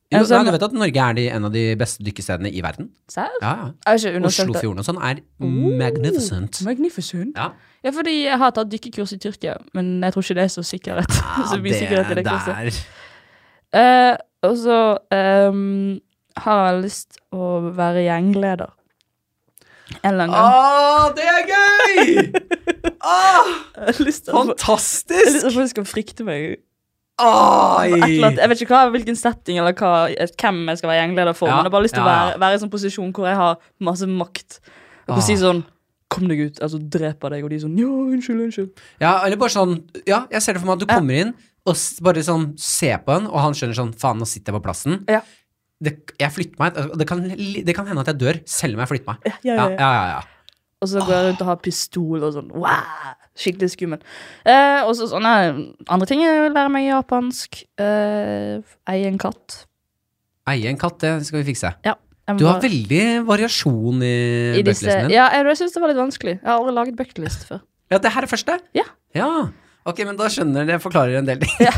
Jo, 0.09 0.19
Altså, 0.23 0.39
nei, 0.39 0.45
du 0.49 0.51
vet 0.55 0.63
at 0.65 0.73
Norge 0.73 1.03
er 1.05 1.17
de, 1.19 1.25
en 1.37 1.45
av 1.45 1.53
de 1.53 1.63
beste 1.77 2.05
dykkestedene 2.07 2.49
i 2.57 2.63
verden? 2.65 2.87
Serr? 3.13 3.35
Ja, 3.43 3.51
ja. 3.61 3.97
Det. 3.99 4.13
Oslofjorden 4.25 4.81
og 4.81 4.87
sånn 4.87 5.01
er 5.05 5.21
Oh, 5.41 5.51
magnificent. 5.81 6.63
Magnificent. 6.65 7.37
Ja. 7.37 7.51
Ja, 7.85 7.93
fordi 7.95 8.15
jeg 8.25 8.39
har 8.41 8.51
tatt 8.57 8.71
dykkekurs 8.73 9.13
i 9.15 9.19
Tyrkia, 9.23 9.59
men 9.77 9.99
jeg 10.03 10.15
tror 10.15 10.25
ikke 10.25 10.39
det 10.41 10.47
er 10.49 10.55
så 10.55 10.65
sikkerhet. 10.67 11.13
så 11.53 11.61
mye 11.63 11.77
sikkerhet 11.77 12.11
i 12.11 12.19
det 12.19 12.25
kurset. 12.27 12.81
Eh, 13.77 14.15
og 14.49 14.57
så 14.57 14.79
um, 15.13 16.01
har 16.41 16.65
jeg 16.73 16.83
lyst 16.87 17.21
å 17.35 17.53
være 17.77 18.07
gjengleder. 18.09 18.73
En 20.03 20.13
eller 20.15 20.25
annen 20.25 20.35
gang. 20.37 20.49
Å, 20.49 21.13
det 21.17 21.29
er 21.29 21.43
gøy! 21.53 22.03
Åh, 22.99 23.37
å 23.45 23.45
få- 23.45 23.55
jeg 23.79 23.85
har 23.87 24.03
lyst 24.05 24.25
til 24.27 25.47
at 25.49 25.55
folk 25.55 25.71
skal 25.73 25.87
frykte 25.89 26.27
meg. 26.29 26.59
Annet, 27.19 28.39
jeg 28.39 28.49
vet 28.53 28.61
ikke 28.63 28.75
hva, 28.77 28.83
hvilken 28.95 29.17
setting 29.19 29.59
eller 29.59 29.75
hva, 29.79 29.93
hvem 30.39 30.61
jeg 30.71 30.79
skal 30.81 30.91
være 30.93 31.01
gjengleder 31.03 31.35
for, 31.37 31.49
Ja, 31.51 31.57
men 31.57 31.65
jeg 31.67 31.71
har 31.73 31.75
bare 31.77 31.87
lyst 31.89 31.97
til 31.99 32.05
å 32.05 32.07
ja, 32.07 32.13
å 32.13 32.15
være, 32.29 32.41
være 32.45 32.51
i 32.55 32.59
en 32.59 32.63
sånn 32.65 32.73
posisjon 32.75 33.13
hvor 33.17 33.27
jeg 33.29 33.37
har 33.41 33.59
masse 33.89 34.07
makt. 34.11 34.61
Og 35.09 35.15
kan 35.15 35.19
Ah. 35.23 35.27
si 35.27 35.37
sånn 35.41 35.65
Kom 36.09 36.25
deg 36.27 36.39
ut, 36.41 36.59
altså 36.65 36.79
dreper 36.81 37.35
deg, 37.35 37.43
og 37.45 37.51
de 37.51 37.57
er 37.57 37.61
sånn 37.67 37.75
Ja, 37.77 37.85
unnskyld, 37.87 38.41
unnskyld. 38.47 38.71
Ja, 39.01 39.11
eller 39.27 39.37
bare 39.37 39.53
sånn 39.53 39.75
Ja, 40.09 40.23
jeg 40.33 40.41
ser 40.41 40.55
det 40.57 40.63
for 40.63 40.67
meg 40.71 40.79
at 40.81 40.87
du 40.87 40.87
Ja. 40.89 40.99
kommer 41.01 41.15
inn 41.21 41.35
og 41.67 41.77
bare 42.01 42.23
sånn 42.25 42.59
ser 42.59 42.97
på 43.05 43.13
en, 43.15 43.27
og 43.27 43.41
han 43.45 43.53
skjønner 43.53 43.77
sånn 43.77 43.93
Faen, 43.95 44.17
nå 44.19 44.27
sitter 44.27 44.53
jeg 44.55 44.57
på 44.63 44.65
plassen. 44.65 45.05
Ja. 45.07 45.21
Det, 45.83 45.93
jeg 46.19 46.31
flytter 46.33 46.59
meg 46.59 46.75
det 46.99 47.07
kan, 47.07 47.21
det 47.29 47.75
kan 47.77 47.87
hende 47.87 48.01
at 48.01 48.07
jeg 48.07 48.19
dør 48.19 48.41
selv 48.47 48.75
om 48.75 48.81
jeg 48.81 48.89
flytter 48.89 49.07
meg. 49.07 49.17
Ja, 49.27 49.33
ja, 49.45 49.55
Ja, 49.55 49.69
ja, 49.69 49.69
ja, 49.69 49.77
ja. 49.77 49.93
ja, 49.93 50.09
ja. 50.17 50.23
Og 50.81 50.89
så 50.89 51.01
går 51.05 51.13
jeg 51.13 51.25
rundt 51.29 51.41
og 51.43 51.47
har 51.49 51.57
pistol 51.57 52.23
og 52.25 52.33
sånn. 52.35 52.51
Wow, 52.55 53.15
skikkelig 53.39 53.71
skummel. 53.75 54.03
Eh, 54.45 54.83
og 54.83 54.93
så 54.99 55.09
sånne 55.11 55.33
andre 55.87 56.09
ting. 56.11 56.25
Jeg 56.25 56.45
vil 56.49 56.55
lære 56.57 56.73
meg 56.75 56.89
japansk. 56.89 57.63
Eh, 57.81 58.59
eie 58.93 59.09
en 59.09 59.21
katt. 59.23 59.63
Eie 60.49 60.69
en 60.71 60.81
katt, 60.81 60.99
det 61.05 61.29
skal 61.29 61.43
vi 61.43 61.51
fikse. 61.53 61.73
Ja. 61.87 61.97
Du 62.37 62.45
har 62.45 62.61
veldig 62.61 63.25
variasjon 63.25 64.03
i, 64.05 64.13
i 64.59 64.61
disse, 64.61 64.85
bucketlisten 64.85 65.07
din. 65.07 65.15
Ja, 65.17 65.31
jeg, 65.33 65.47
jeg 65.49 65.61
syns 65.63 65.77
det 65.77 65.81
var 65.81 65.93
litt 65.95 66.01
vanskelig. 66.03 66.35
Jeg 66.37 66.45
har 66.45 66.59
aldri 66.59 66.75
laget 66.77 66.99
bucketlist 66.99 67.47
før. 67.49 67.63
Ja, 67.89 68.01
det 68.05 68.13
her 68.13 68.27
er 68.27 68.31
første? 68.31 68.59
Ja. 68.77 68.85
Ja. 69.17 69.31
Ok, 69.89 70.03
men 70.05 70.19
da 70.19 70.29
skjønner 70.33 70.69
det 70.69 70.79
forklarer 70.85 71.21
en 71.23 71.29
del 71.29 71.41
ting. 71.43 71.55
Ja. 71.65 71.73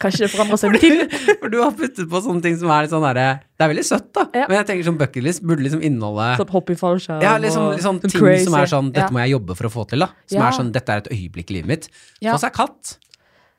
Kanskje 0.00 0.26
det 0.26 0.30
forandrer 0.32 0.58
seg 0.60 0.74
mye. 0.76 1.06
For 1.40 1.52
du 1.52 1.58
har 1.62 1.72
puttet 1.76 2.08
på 2.10 2.20
sånne 2.24 2.44
ting 2.44 2.56
som 2.60 2.70
er 2.72 2.84
litt 2.84 2.92
sånn 2.92 3.04
derre 3.04 3.26
Det 3.56 3.64
er 3.64 3.70
veldig 3.72 3.84
søtt, 3.88 4.08
da. 4.16 4.26
Ja. 4.36 4.46
Men 4.48 4.58
jeg 4.60 4.68
tenker 4.70 4.88
sånn 4.90 4.98
bucketlist 5.00 5.44
burde 5.44 5.64
liksom 5.66 5.82
inneholde 5.84 6.30
Sånn 6.40 6.52
hopp 6.54 6.72
i 6.72 6.76
fallskjerm. 6.80 7.24
Ja, 7.24 7.34
liksom, 7.40 7.70
liksom 7.74 8.00
sånn 8.00 8.00
ting 8.06 8.20
crazy. 8.20 8.46
som 8.48 8.56
er 8.60 8.70
sånn 8.70 8.90
Dette 8.96 9.12
må 9.16 9.22
jeg 9.24 9.34
jobbe 9.34 9.56
for 9.58 9.68
å 9.70 9.72
få 9.72 9.86
til, 9.90 10.04
da. 10.04 10.10
Som 10.30 10.44
er 10.46 10.56
sånn 10.56 10.72
Dette 10.76 10.96
er 10.96 11.04
et 11.04 11.12
øyeblikk 11.16 11.52
i 11.52 11.58
livet 11.58 11.72
mitt. 11.72 11.88
Ja. 12.20 12.34
Få 12.36 12.44
seg 12.44 12.54
katt. 12.56 12.96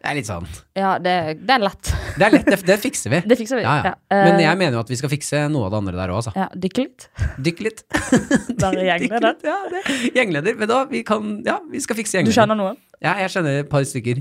Det 0.01 0.09
er 0.09 0.17
litt 0.17 0.25
sånn 0.25 0.47
Ja, 0.77 0.95
det, 0.97 1.15
det 1.45 1.57
er 1.57 1.61
lett. 1.61 1.91
Det 2.17 2.25
er 2.25 2.33
lett, 2.33 2.47
det, 2.49 2.57
det 2.69 2.77
fikser 2.81 3.13
vi. 3.13 3.19
Det 3.31 3.37
fikser 3.37 3.59
vi. 3.59 3.65
Ja, 3.67 3.75
ja. 3.85 3.91
Ja, 3.93 4.21
Men 4.25 4.39
eh, 4.39 4.45
jeg 4.47 4.61
mener 4.61 4.79
jo 4.79 4.81
at 4.85 4.89
vi 4.89 4.97
skal 4.97 5.11
fikse 5.13 5.43
noe 5.53 5.67
av 5.67 5.75
det 5.75 5.81
andre 5.83 5.97
der 5.99 6.13
òg, 6.13 6.21
altså. 6.23 6.33
ja, 6.37 6.47
Dykke 6.63 6.85
litt. 6.87 7.05
Dykk 7.49 7.61
litt. 7.67 7.83
Være 8.63 8.87
gjengleder. 8.87 9.37
Ja, 9.45 9.59
det. 9.73 9.83
Gjengleder. 10.17 10.57
Men 10.57 10.71
da, 10.73 10.79
vi 10.89 11.03
kan 11.05 11.35
Ja, 11.45 11.59
vi 11.69 11.81
skal 11.85 11.99
fikse 12.01 12.17
gjengleder. 12.17 12.33
Du 12.33 12.41
kjenner 12.41 12.57
noen? 12.57 12.81
Ja, 13.01 13.15
jeg 13.23 13.31
kjenner 13.33 13.59
et 13.63 13.69
par 13.71 13.85
stykker. 13.87 14.19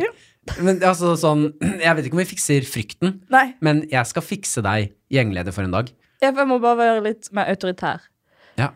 Men 0.64 0.78
altså 0.88 1.12
sånn 1.20 1.50
Jeg 1.60 1.92
vet 1.98 2.06
ikke 2.08 2.16
om 2.16 2.22
vi 2.22 2.28
fikser 2.30 2.64
frykten, 2.64 3.18
Nei. 3.32 3.50
men 3.60 3.82
jeg 3.90 4.08
skal 4.08 4.24
fikse 4.24 4.62
deg 4.64 4.94
gjengleder 5.12 5.52
for 5.52 5.66
en 5.68 5.74
dag. 5.74 5.90
Jeg 6.24 6.32
må 6.48 6.56
bare 6.60 6.78
være 6.80 7.02
litt 7.04 7.28
mer 7.36 7.50
autoritær. 7.52 8.00
Ja, 8.60 8.70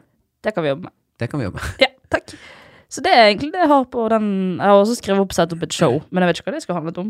Det 0.44 0.52
kan 0.54 0.64
vi 0.64 0.70
jobbe 0.74 0.90
med. 0.90 0.92
det 1.18 1.30
kan 1.32 1.40
vi 1.40 1.46
jobbe 1.48 1.60
med. 1.62 1.80
Ja, 1.80 1.88
takk. 2.12 2.34
Så 2.94 3.02
det 3.02 3.10
er 3.10 3.24
egentlig 3.32 3.50
det 3.50 3.58
jeg 3.64 3.70
har 3.72 3.84
på 3.90 4.04
den 4.12 4.26
Jeg 4.60 4.68
har 4.70 4.76
også 4.78 4.94
skrevet 5.00 5.24
opp 5.24 5.32
sett 5.34 5.52
opp 5.56 5.62
et 5.66 5.72
show, 5.74 5.96
men 6.12 6.22
jeg 6.22 6.28
vet 6.30 6.38
ikke 6.38 6.50
hva 6.50 6.54
det 6.54 6.62
skal 6.62 6.76
handle 6.78 7.00
om. 7.02 7.08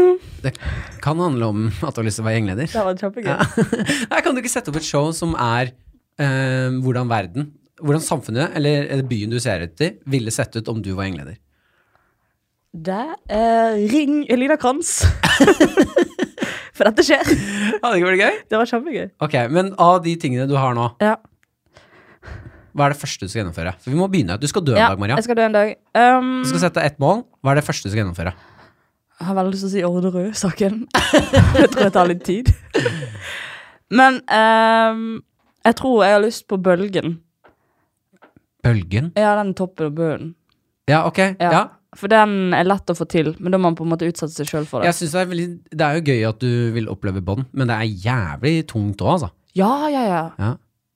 Det 0.42 0.54
kan 1.04 1.20
handle 1.20 1.46
om 1.52 1.66
at 1.68 1.92
du 1.94 2.00
har 2.00 2.08
lyst 2.08 2.18
til 2.18 2.24
å 2.24 2.28
være 2.30 2.38
gjengleder. 2.40 2.72
Det 2.72 2.84
var 2.88 2.96
kjempegøy. 3.04 3.28
Ja. 3.28 3.36
Nei, 4.10 4.22
kan 4.24 4.34
du 4.34 4.40
ikke 4.40 4.50
sette 4.56 4.72
opp 4.72 4.80
et 4.80 4.88
show 4.88 5.12
som 5.14 5.36
er 5.36 5.70
eh, 6.18 6.72
hvordan 6.80 7.12
verden, 7.12 7.50
hvordan 7.80 8.02
samfunnet 8.02 8.56
eller, 8.58 8.88
eller 8.90 9.06
byen 9.06 9.30
du 9.30 9.38
ser 9.44 9.62
etter, 9.68 9.98
ville 10.08 10.32
sett 10.34 10.56
ut 10.56 10.72
om 10.72 10.80
du 10.82 10.90
var 10.96 11.06
gjengleder? 11.06 11.36
Det 12.70 13.00
er 13.34 13.74
Ring 13.90 14.20
Elina 14.30 14.56
Kranz. 14.60 15.00
For 16.76 16.86
dette 16.86 17.02
skjer. 17.04 17.26
Hadde 17.82 17.96
ikke 17.98 18.06
vært 18.12 18.20
gøy? 18.22 18.36
Det 18.48 18.60
var 18.60 18.68
kjempegøy. 18.70 19.08
Ok, 19.26 19.34
men 19.52 19.72
av 19.82 19.98
de 20.04 20.14
tingene 20.22 20.46
du 20.48 20.54
har 20.56 20.76
nå, 20.78 20.86
Ja. 21.02 21.16
hva 22.72 22.86
er 22.86 22.94
det 22.94 23.00
første 23.00 23.26
du 23.26 23.28
skal 23.32 23.42
gjennomføre? 23.42 23.74
For 23.82 23.90
vi 23.92 23.98
må 23.98 24.06
begynne. 24.12 24.38
Du 24.40 24.46
skal 24.48 24.62
dø 24.64 24.76
en 24.76 24.78
ja 24.84 24.88
dag, 24.92 25.00
Maria. 25.02 25.16
jeg 25.18 25.26
skal 25.26 25.36
dø 25.40 25.44
en 25.48 25.56
dag. 25.58 25.74
Um, 25.98 26.30
Du 26.44 26.48
skal 26.52 26.62
sette 26.68 26.84
ett 26.86 26.98
mål. 27.02 27.24
Hva 27.42 27.52
er 27.52 27.60
det 27.60 27.66
første 27.66 27.88
du 27.88 27.90
skal 27.92 28.04
gjennomføre? 28.04 28.32
Jeg 29.20 29.26
har 29.28 29.36
veldig 29.36 29.52
lyst 29.52 29.66
til 29.66 29.68
å 29.68 29.74
si 29.74 29.82
Orderud-saken. 29.84 30.78
jeg 31.60 31.68
tror 31.74 31.82
det 31.84 31.92
tar 31.98 32.08
litt 32.08 32.22
tid. 32.24 32.52
Men 33.90 34.22
um, 34.30 35.02
jeg 35.66 35.76
tror 35.82 36.04
jeg 36.06 36.14
har 36.16 36.22
lyst 36.24 36.46
på 36.48 36.56
Bølgen. 36.56 37.18
Bølgen? 38.64 39.10
Ja, 39.18 39.34
den 39.42 39.52
toppen 39.58 39.90
og 39.90 39.98
bunnen. 39.98 40.32
Ja, 40.88 41.02
ok. 41.10 41.18
Ja. 41.36 41.50
Ja. 41.52 41.62
For 41.98 42.06
den 42.12 42.52
er 42.54 42.64
lett 42.68 42.86
å 42.92 42.94
få 42.94 43.06
til, 43.10 43.32
men 43.42 43.50
da 43.50 43.58
må 43.58 43.66
man 43.70 43.74
på 43.78 43.82
en 43.82 43.90
måte 43.90 44.06
utsette 44.06 44.30
seg 44.30 44.46
sjøl 44.46 44.66
for 44.68 44.80
det. 44.80 44.86
Jeg 44.92 44.94
synes 45.00 45.12
det, 45.16 45.20
er 45.24 45.30
veldig, 45.32 45.46
det 45.74 45.86
er 45.86 45.96
jo 45.98 46.02
gøy 46.06 46.20
at 46.28 46.38
du 46.44 46.50
vil 46.76 46.86
oppleve 46.92 47.22
bånd, 47.26 47.48
men 47.52 47.66
det 47.66 47.76
er 47.80 47.88
jævlig 48.06 48.52
tungt 48.70 49.02
òg, 49.02 49.16
altså. 49.16 49.30
Ja, 49.58 49.72
ja, 49.90 50.02
ja. 50.06 50.20
Ja. 50.38 50.50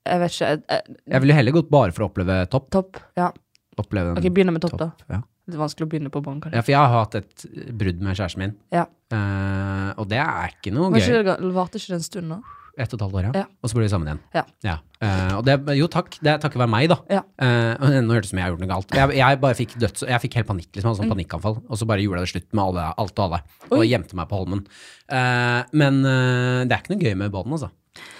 Jeg 0.06 0.20
vet 0.20 0.34
ikke. 0.36 0.48
Jeg, 0.52 0.62
jeg, 0.70 0.96
Jeg 1.16 1.20
ville 1.24 1.34
heller 1.40 1.56
gått 1.56 1.70
bare 1.72 1.90
for 1.96 2.04
å 2.04 2.10
oppleve 2.12 2.36
topp. 2.52 2.68
topp. 2.70 3.00
Ja. 3.18 3.32
Oppleve 3.80 4.12
den 4.14 4.20
Ok, 4.22 4.30
begynner 4.36 4.54
med 4.54 4.62
topp, 4.62 4.76
da. 4.78 4.90
Ja. 5.10 5.18
Litt 5.50 5.58
vanskelig 5.60 5.88
å 5.88 5.90
begynne 5.92 6.10
på 6.14 6.22
bånd, 6.24 6.44
kanskje. 6.44 6.56
Ja, 6.56 6.62
for 6.64 6.72
jeg 6.76 6.80
har 6.80 6.94
hatt 7.02 7.16
et 7.18 7.46
brudd 7.76 7.98
med 8.06 8.14
kjæresten 8.16 8.44
min, 8.44 8.54
Ja. 8.72 8.86
eh, 9.12 9.90
og 9.98 10.06
det 10.08 10.20
er 10.22 10.54
ikke 10.54 10.72
noe 10.72 10.92
Var 10.94 11.00
gøy. 11.02 11.08
ikke 11.10 11.24
det, 11.42 11.52
varte 11.58 11.80
ikke 11.82 11.90
det 11.90 11.98
en 11.98 12.06
stund 12.06 12.28
nå? 12.30 12.38
Ett 12.74 12.90
og 12.90 12.98
et 12.98 13.02
halvt 13.04 13.14
år, 13.20 13.26
ja. 13.28 13.32
Ja. 13.38 13.44
Og 13.62 13.70
så 13.70 13.76
ble 13.78 13.84
vi 13.84 13.90
sammen 13.92 14.08
igjen. 14.08 14.20
Ja. 14.66 14.72
Eh, 14.98 15.34
og 15.38 15.44
det, 15.46 15.54
jo 15.78 15.86
takk, 15.92 16.16
det 16.24 16.32
er 16.32 16.40
takket 16.42 16.58
være 16.58 16.72
meg, 16.72 16.88
da. 16.90 16.96
Ja. 17.12 17.20
Eh, 17.38 18.00
nå 18.02 18.16
hørtes 18.16 18.26
det 18.26 18.26
ut 18.26 18.30
som 18.32 18.40
jeg 18.40 18.46
har 18.46 18.50
gjort 18.54 18.64
noe 18.64 18.70
galt. 18.72 18.96
Jeg, 18.98 19.14
jeg 19.20 19.40
bare 19.44 19.58
fikk 19.58 19.76
døds... 19.78 20.02
Jeg 20.10 20.22
fikk 20.24 20.34
helt 20.40 20.48
panikk, 20.48 20.70
liksom, 20.74 20.96
sånn 20.98 21.12
panikkanfall. 21.12 21.60
Og 21.68 21.78
så 21.78 21.86
bare 21.86 22.02
gjorde 22.02 22.24
jeg 22.24 22.26
det 22.26 22.32
slutt 22.32 22.48
med 22.58 22.64
alle, 22.64 22.86
alt 23.04 23.14
og 23.18 23.24
alle. 23.28 23.42
Og 23.68 23.74
Mm. 23.74 23.78
Oi. 23.78 23.86
gjemte 23.92 24.18
meg 24.18 24.28
på 24.32 24.40
Holmen. 24.42 24.64
Eh, 25.06 25.60
men 25.78 26.00
eh, 26.08 26.64
det 26.66 26.74
er 26.74 26.82
ikke 26.82 26.94
noe 26.96 27.04
gøy 27.06 27.14
med 27.22 27.30
bånd, 27.34 27.54
altså. 27.54 27.70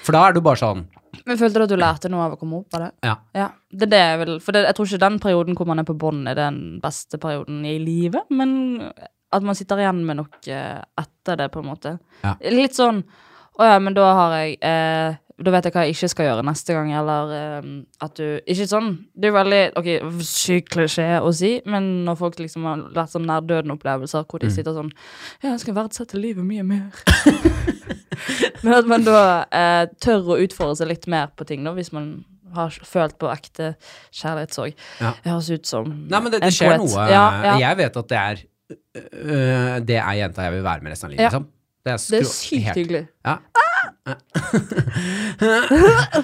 For 0.07 0.15
da 0.15 0.23
er 0.29 0.37
du 0.37 0.39
bare 0.45 0.61
sånn 0.61 0.85
Men 1.27 1.39
Følte 1.41 1.59
du 1.59 1.65
at 1.65 1.73
du 1.73 1.77
lærte 1.81 2.11
noe 2.13 2.29
av 2.29 2.37
å 2.37 2.39
komme 2.39 2.61
opp 2.61 2.77
av 2.79 2.85
det? 2.85 2.91
Ja. 3.03 3.15
Ja, 3.35 3.49
det 3.75 3.89
er 3.89 3.91
det 3.91 4.03
jeg 4.05 4.21
vil 4.21 4.33
For 4.45 4.55
det, 4.55 4.61
jeg 4.69 4.77
tror 4.79 4.87
ikke 4.87 5.01
den 5.03 5.17
perioden 5.25 5.57
hvor 5.59 5.67
man 5.67 5.83
er 5.83 5.89
på 5.89 5.97
bånd, 5.99 6.29
er 6.31 6.39
den 6.39 6.61
beste 6.83 7.19
perioden 7.19 7.65
i 7.67 7.75
livet, 7.83 8.31
men 8.31 8.53
at 9.35 9.43
man 9.43 9.59
sitter 9.59 9.83
igjen 9.83 10.05
med 10.07 10.21
noe 10.21 10.29
etter 10.47 11.41
det, 11.41 11.49
på 11.51 11.59
en 11.65 11.67
måte. 11.73 11.97
Ja. 12.23 12.37
Litt 12.55 12.77
sånn 12.79 13.01
Å 13.59 13.69
ja, 13.69 13.77
men 13.79 13.95
da 13.95 14.07
har 14.19 14.33
jeg 14.41 14.57
eh, 14.67 15.15
Da 15.45 15.51
vet 15.55 15.65
jeg 15.69 15.75
hva 15.75 15.83
jeg 15.87 15.95
ikke 15.95 16.09
skal 16.11 16.27
gjøre 16.29 16.43
neste 16.47 16.75
gang, 16.75 16.91
eller 16.95 17.33
eh, 17.39 17.69
at 18.03 18.15
du 18.19 18.25
Ikke 18.51 18.67
sånn 18.71 18.89
Det 19.15 19.31
er 19.31 19.35
veldig 19.37 19.61
Ok, 19.81 19.89
sykt 20.27 20.73
klisjé 20.75 21.07
å 21.23 21.31
si, 21.35 21.53
men 21.71 22.05
når 22.07 22.19
folk 22.19 22.39
liksom 22.43 22.67
har 22.67 22.83
vært 22.97 23.15
sånn 23.15 23.27
nær 23.31 23.43
døden-opplevelser 23.47 24.27
hvor 24.27 24.43
de 24.43 24.51
Mm. 24.51 24.55
sitter 24.59 24.75
sånn 24.75 24.91
Ja, 25.43 25.53
jeg 25.55 25.61
skal 25.65 25.75
verdsette 25.79 26.19
livet 26.19 26.45
mye 26.47 26.63
mer. 26.67 27.03
men 28.65 28.75
at 28.79 28.87
man 28.91 29.05
da 29.07 29.19
eh, 29.51 29.87
tør 30.03 30.35
å 30.35 30.39
utfordre 30.45 30.77
seg 30.79 30.91
litt 30.91 31.07
mer 31.11 31.31
på 31.37 31.47
ting, 31.49 31.65
da, 31.67 31.73
hvis 31.77 31.93
man 31.95 32.25
har 32.55 32.71
følt 32.87 33.17
på 33.19 33.27
ekte 33.33 33.73
kjærlighetssorg. 34.15 34.77
Ja. 35.03 35.11
Det 35.25 35.33
høres 35.33 35.49
ut 35.51 35.67
som 35.67 35.89
Nei, 36.07 36.21
men 36.23 36.31
det, 36.31 36.39
det 36.45 36.53
skjer 36.55 36.77
poet. 36.77 36.85
noe. 36.95 37.07
Ja, 37.11 37.25
ja. 37.49 37.55
Jeg 37.65 37.79
vet 37.81 37.97
at 37.99 38.13
det 38.13 38.21
er 38.21 38.43
øh, 39.01 39.81
Det 39.83 39.99
er 39.99 40.13
jenta 40.21 40.47
jeg 40.47 40.55
vil 40.55 40.63
være 40.67 40.85
med 40.87 40.95
resten 40.95 41.09
av 41.09 41.15
livet, 41.17 41.27
liksom. 41.27 41.49
Det 41.85 41.93
er, 41.93 41.99
Det 42.11 42.21
er 42.21 42.25
sykt 42.25 42.65
helt- 42.65 42.79
hyggelig. 42.79 43.07
Ja. 43.27 43.37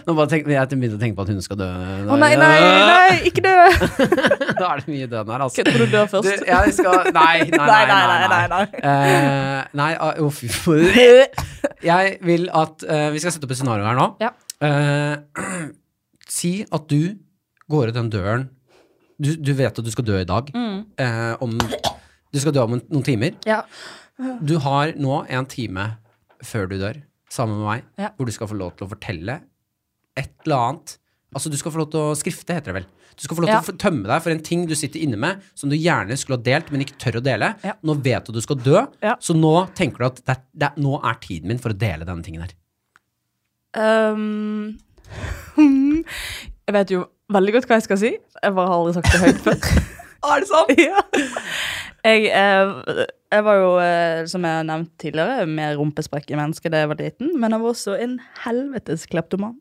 Nå 0.06 0.14
bare 0.16 0.28
tenk, 0.30 0.46
jeg 0.48 0.68
begynte 0.72 0.96
å 0.96 1.00
tenke 1.00 1.16
på 1.18 1.24
at 1.26 1.30
hun 1.32 1.42
skal 1.44 1.58
dø. 1.60 1.68
Å 1.68 2.16
nei, 2.20 2.30
nei, 2.40 2.60
nei, 2.64 3.14
ikke 3.28 3.42
dø! 3.44 3.52
da 4.60 4.70
er 4.70 4.80
det 4.80 4.88
mye 4.88 5.08
døden 5.10 5.32
her, 5.34 5.44
altså. 5.46 5.64
Tror 5.68 5.84
du 5.84 5.92
dør 5.92 6.08
først. 6.08 6.28
Du, 6.28 6.48
jeg 6.48 6.74
skal 6.76 7.10
Nei, 7.18 7.36
nei, 7.48 7.60
nei. 7.60 7.66
nei, 7.68 7.84
nei, 7.90 8.06
nei. 8.08 8.28
nei, 8.32 8.46
nei, 8.54 8.66
Uh, 8.80 9.62
nei 9.76 9.92
for 10.54 10.80
Jeg 11.84 12.16
vil 12.24 12.48
at 12.56 12.84
uh, 12.88 13.08
Vi 13.12 13.20
skal 13.22 13.34
sette 13.34 13.44
opp 13.48 13.52
et 13.54 13.60
scenario 13.60 13.84
her 13.84 13.96
nå. 13.98 14.06
Ja. 14.22 14.32
Uh, 14.64 15.14
si 16.40 16.54
at 16.64 16.88
du 16.88 17.16
går 17.70 17.92
ut 17.92 17.96
den 18.00 18.10
døren 18.12 18.48
du, 19.20 19.34
du 19.36 19.52
vet 19.52 19.76
at 19.76 19.84
du 19.84 19.90
skal 19.92 20.06
dø 20.08 20.16
i 20.16 20.24
dag. 20.24 20.48
Mm. 20.56 20.78
Om, 21.44 21.58
du 22.32 22.38
skal 22.40 22.54
dø 22.56 22.62
om 22.64 22.78
noen 22.80 23.04
timer. 23.04 23.34
Ja. 23.44 23.58
Du 24.44 24.56
har 24.64 24.92
nå 25.00 25.20
en 25.32 25.46
time 25.48 25.86
før 26.44 26.68
du 26.70 26.76
dør, 26.80 27.02
sammen 27.30 27.58
med 27.60 27.66
meg, 27.66 27.82
Ja. 28.00 28.08
hvor 28.16 28.26
du 28.26 28.32
skal 28.32 28.48
få 28.50 28.56
lov 28.58 28.76
til 28.76 28.86
å 28.86 28.90
fortelle 28.90 29.40
et 30.16 30.32
eller 30.46 30.56
annet. 30.56 30.96
Altså, 31.34 31.50
du 31.52 31.56
skal 31.56 31.72
få 31.72 31.78
lov 31.82 31.90
til 31.92 32.00
å 32.00 32.16
skrifte, 32.18 32.54
heter 32.56 32.72
det 32.72 32.74
vel. 32.80 32.86
Du 33.16 33.22
skal 33.24 33.36
få 33.36 33.42
lov 33.44 33.50
til 33.50 33.54
Ja. 33.54 33.74
å 33.76 33.78
tømme 33.78 34.06
deg 34.08 34.22
for 34.22 34.30
en 34.30 34.40
ting 34.42 34.66
du 34.66 34.74
sitter 34.74 35.00
inne 35.00 35.16
med, 35.20 35.42
som 35.54 35.70
du 35.70 35.76
gjerne 35.76 36.16
skulle 36.18 36.38
ha 36.38 36.42
delt, 36.42 36.70
men 36.72 36.80
ikke 36.80 36.98
tør 36.98 37.20
å 37.20 37.22
dele. 37.22 37.54
Ja. 37.62 37.74
Nå 37.84 37.94
vet 38.02 38.24
du 38.24 38.32
at 38.32 38.34
du 38.34 38.40
skal 38.40 38.56
dø, 38.56 38.86
så 39.20 39.36
nå 39.36 39.52
tenker 39.74 39.98
du 39.98 40.04
at 40.06 40.24
det 40.24 40.36
det 40.56 40.66
er, 40.72 40.80
nå 40.80 40.98
er 41.04 41.14
tiden 41.20 41.48
min 41.48 41.58
for 41.58 41.70
å 41.70 41.78
dele 41.78 42.04
denne 42.04 42.22
tingen 42.24 42.42
her. 42.42 42.52
Um, 43.74 44.78
jeg 45.56 46.74
vet 46.74 46.90
jo 46.90 47.04
veldig 47.30 47.52
godt 47.54 47.68
hva 47.70 47.78
jeg 47.78 47.86
skal 47.86 48.00
si. 48.00 48.10
Jeg 48.42 48.54
bare 48.56 48.66
har 48.66 48.80
aldri 48.80 48.94
sagt 48.98 49.12
det 49.12 49.20
høyt 49.20 49.44
før. 49.46 49.86
Er 50.30 50.42
det 50.42 50.48
sant? 50.50 50.70
ja. 50.78 51.00
Jeg, 52.04 52.26
eh, 52.28 53.06
jeg 53.30 53.46
var 53.46 53.60
jo, 53.60 53.70
eh, 53.84 54.24
som 54.30 54.44
jeg 54.46 54.58
har 54.58 54.66
nevnt 54.66 54.90
tidligere, 55.00 55.46
mer 55.46 55.76
rumpesprekk 55.78 56.32
i 56.32 56.38
mennesket 56.38 56.74
da 56.74 56.82
jeg 56.82 56.90
var 56.90 57.00
liten, 57.00 57.32
men 57.38 57.54
jeg 57.54 57.62
var 57.62 57.76
også 57.76 57.94
en 58.02 58.18
helvetes 58.44 59.06
kleptoman. 59.10 59.56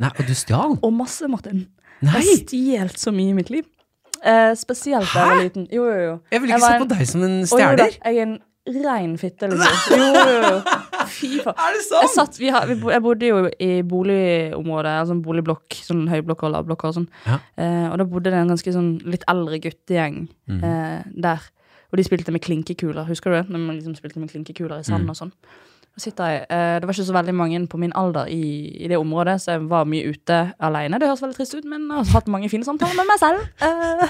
Nei, 0.00 0.10
og 0.10 0.24
du 0.26 0.34
stjal? 0.36 0.78
Og 0.80 0.94
masse, 0.94 1.28
Martin. 1.30 1.66
Nei! 2.04 2.24
Jeg 2.24 2.24
har 2.24 2.40
stjålet 2.48 3.04
så 3.04 3.12
mye 3.14 3.34
i 3.34 3.36
mitt 3.36 3.52
liv. 3.52 3.68
Eh, 4.24 4.54
spesielt 4.56 5.10
da 5.12 5.20
jeg 5.20 5.30
var 5.30 5.42
liten. 5.42 5.68
Jo, 5.72 5.84
jo, 5.84 6.00
jo. 6.00 6.16
Jeg 6.32 6.42
vil 6.42 6.54
ikke 6.54 6.64
se 6.64 6.80
på 6.80 6.90
deg 6.94 7.06
som 7.10 7.24
en 7.26 7.38
stjeler. 7.48 7.96
Jeg 8.00 8.16
er 8.16 8.24
en 8.24 8.36
rein 8.84 9.16
fitte, 9.20 9.48
liksom. 9.52 9.80
Jo, 10.00 10.06
jo, 10.16 10.36
jo. 10.40 10.76
Fy 11.14 11.30
faen. 11.44 11.58
Er 11.60 11.74
det 11.76 11.82
Jeg, 11.84 12.10
satt, 12.14 12.38
vi 12.40 12.48
har, 12.54 12.64
vi, 12.70 12.78
jeg 12.80 13.04
bodde 13.04 13.28
jo 13.28 13.42
i 13.60 13.82
boligområdet, 13.84 14.94
altså 15.02 15.16
en 15.18 15.24
boligblokk, 15.26 15.76
sånn 15.84 16.06
høyblokk 16.08 16.46
og 16.48 16.54
lavblokk 16.54 16.86
og 16.88 16.96
sånn. 16.96 17.10
Ja. 17.26 17.36
Eh, 17.60 17.90
og 17.90 17.98
da 18.00 18.08
bodde 18.08 18.32
det 18.32 18.40
en 18.40 18.54
ganske 18.54 18.72
sånn 18.74 18.94
litt 19.04 19.26
eldre 19.30 19.60
guttegjeng 19.66 20.24
mm. 20.48 20.64
eh, 20.64 21.12
der. 21.26 21.44
Og 21.94 21.98
de 22.00 22.02
spilte 22.04 22.32
med 22.34 22.42
klinkekuler, 22.42 23.06
husker 23.06 23.30
du 23.30 23.36
det? 23.36 23.44
Når 23.54 23.60
man 23.68 23.76
liksom 23.78 23.94
spilte 23.94 24.18
med 24.18 24.32
klinkekuler 24.32 24.80
i 24.80 24.82
sand 24.82 25.04
Mhm. 25.04 25.10
og 25.10 25.16
sånn. 25.20 25.32
Jeg, 25.94 26.46
eh, 26.50 26.80
Det 26.80 26.82
var 26.88 26.92
ikke 26.92 27.06
så 27.06 27.12
veldig 27.14 27.34
mange 27.34 27.68
på 27.68 27.78
min 27.78 27.92
alder 27.94 28.26
i, 28.26 28.82
i 28.82 28.88
det 28.88 28.98
området, 28.98 29.36
så 29.40 29.52
jeg 29.52 29.68
var 29.70 29.84
mye 29.84 30.08
ute 30.10 30.38
alene. 30.58 30.98
Det 30.98 31.06
høres 31.06 31.22
veldig 31.22 31.36
trist 31.36 31.54
ut, 31.54 31.64
men 31.64 31.86
jeg 31.86 31.96
har 31.96 32.04
hatt 32.16 32.26
mange 32.26 32.48
fine 32.50 32.64
samtaler 32.64 32.96
med 32.96 33.06
meg 33.06 33.20
selv. 33.20 33.46
Eh, 33.62 34.08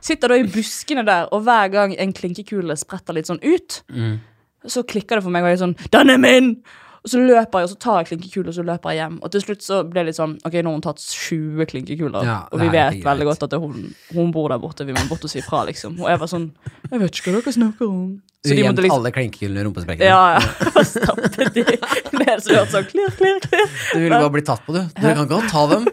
sitter 0.00 0.28
da 0.28 0.34
i 0.34 0.42
buskene 0.42 1.06
der, 1.06 1.28
og 1.30 1.44
hver 1.44 1.70
gang 1.70 1.94
en 1.96 2.12
klinkekule 2.12 2.74
spretter 2.76 3.14
litt 3.14 3.26
sånn 3.30 3.38
ut, 3.44 3.82
Mm. 3.94 4.18
så 4.66 4.82
klikker 4.82 5.14
det 5.20 5.22
for 5.22 5.30
meg, 5.30 5.44
og 5.44 5.50
jeg 5.50 5.60
er 5.60 5.66
sånn 5.66 5.90
'Den 5.92 6.10
er 6.10 6.18
min!' 6.18 6.62
Og 7.00 7.08
så 7.12 7.20
løper 7.20 7.62
jeg, 7.62 7.68
og 7.68 7.70
så 7.72 7.76
tar 7.80 7.98
jeg 8.00 8.08
klinkekuler, 8.10 8.48
og 8.52 8.56
så 8.58 8.64
løper 8.66 8.92
jeg 8.92 9.00
hjem. 9.00 9.14
Og 9.24 9.32
til 9.32 9.44
slutt 9.44 9.62
så 9.64 9.78
ble 9.88 10.02
det 10.02 10.10
litt 10.10 10.18
sånn 10.18 10.34
Ok, 10.44 10.56
nå 10.60 10.68
har 10.68 10.76
hun 10.76 10.82
tatt 10.84 11.00
20 11.00 11.68
klinkekuler, 11.70 12.26
Ja, 12.28 12.38
og 12.52 12.60
vi 12.60 12.68
nei, 12.68 12.74
vet 12.76 13.06
veldig 13.06 13.28
godt 13.30 13.46
at 13.46 13.54
det 13.54 13.60
hun, 13.62 13.86
hun 14.16 14.34
bor 14.34 14.50
der 14.52 14.60
borte, 14.60 14.84
vi 14.88 14.96
må 14.96 15.04
bort 15.08 15.24
og 15.24 15.32
si 15.32 15.40
fra, 15.44 15.62
liksom. 15.68 15.96
Og 16.02 16.10
jeg 16.12 16.20
var 16.20 16.30
sånn 16.32 16.50
Jeg 16.90 17.00
vet 17.00 17.22
ikke 17.22 17.32
hva 17.32 17.40
dere 17.40 17.56
snakker 17.56 17.88
om. 17.88 18.10
Så 18.40 18.56
de 18.56 18.64
måtte 18.64 18.84
liksom 18.84 19.00
alle 19.00 19.12
klinkekulene 19.12 19.60
i 19.60 19.64
rumpesprekken. 19.68 20.06
Ja, 20.08 20.38
ja. 20.38 20.44
Og 20.78 20.84
stappet 20.88 21.34
de 21.56 21.64
ned, 21.64 22.36
så 22.40 22.54
hørte 22.56 22.72
sånn 22.72 22.86
klirr, 22.88 23.12
klirr, 23.18 23.40
klirr. 23.44 23.74
Du 23.92 23.98
ville 24.00 24.16
bare 24.16 24.32
bli 24.32 24.44
tatt 24.48 24.64
på, 24.64 24.76
du. 24.76 24.80
Dere 24.96 25.16
kan 25.18 25.28
godt 25.28 25.50
ta 25.52 25.64
dem. 25.74 25.88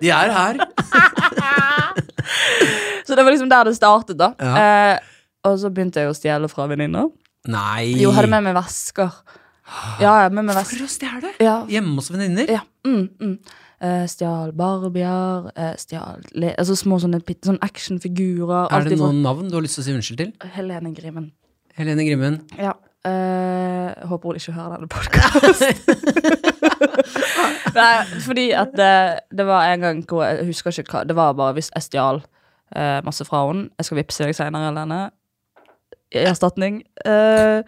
De 0.00 0.08
er 0.12 0.32
her. 0.32 0.60
Så 3.06 3.16
det 3.18 3.24
var 3.26 3.34
liksom 3.34 3.50
der 3.50 3.68
det 3.68 3.74
startet, 3.76 4.16
da. 4.16 4.32
Ja. 4.40 4.52
Eh, 4.62 4.96
og 5.48 5.58
så 5.58 5.70
begynte 5.74 6.00
jeg 6.00 6.10
å 6.10 6.16
stjele 6.16 6.48
fra 6.50 6.68
venninner. 6.70 7.10
Nei. 7.50 7.92
Jo, 7.98 8.12
hadde 8.14 8.30
med 8.30 8.46
meg 8.46 8.54
vesker. 8.56 9.10
Ja, 10.02 10.14
ja, 10.24 10.30
med 10.32 10.48
vest. 10.50 10.74
For 10.74 10.86
å 10.86 10.90
stjele? 10.90 11.34
Ja, 11.42 11.56
Hjemme 11.70 11.96
hos 11.98 12.10
venninner? 12.12 12.50
Ja. 12.50 12.62
Mm, 12.86 13.08
mm. 13.20 13.36
Eh, 13.82 14.04
stjal 14.06 14.52
barbier, 14.54 15.48
uh, 15.58 15.72
stjal 15.80 16.22
le 16.38 16.52
altså 16.54 16.76
små 16.78 17.00
sånne, 17.02 17.18
sånne 17.42 17.62
actionfigurer. 17.66 18.70
Er 18.70 18.86
det 18.86 18.98
noen 19.00 19.22
navn 19.24 19.48
du 19.50 19.56
har 19.58 19.64
lyst 19.64 19.80
til 19.80 19.82
å 19.82 19.86
si 19.88 19.94
unnskyld 19.96 20.20
til? 20.20 20.32
Helene 20.54 20.92
Grimmen. 20.94 21.32
Helene 21.78 22.06
Grimmen. 22.06 22.38
Ja. 22.60 22.76
Uh, 23.02 23.90
håper 24.06 24.30
hun 24.30 24.38
ikke 24.38 24.54
hører 24.54 24.76
denne 24.76 24.90
podkasten. 24.92 25.74
Nei, 27.78 28.20
fordi 28.22 28.44
at 28.54 28.76
det, 28.78 28.92
det 29.34 29.46
var 29.48 29.72
en 29.72 29.82
gang 29.82 30.04
hvor 30.06 30.22
jeg 30.28 30.46
husker 30.46 30.78
ikke 30.78 31.00
hva 31.00 31.02
Det 31.08 31.16
var 31.18 31.34
bare 31.34 31.56
hvis 31.56 31.72
jeg 31.74 31.88
stjal 31.88 32.22
eh, 32.76 33.00
masse 33.04 33.24
fra 33.26 33.46
henne. 33.48 33.70
Jeg 33.78 33.88
skal 33.88 34.00
vippse 34.00 34.28
deg 34.28 34.36
seinere, 34.36 34.70
Helene. 34.70 35.00
I 36.12 36.26
erstatning. 36.28 36.82
Eh, 37.04 37.62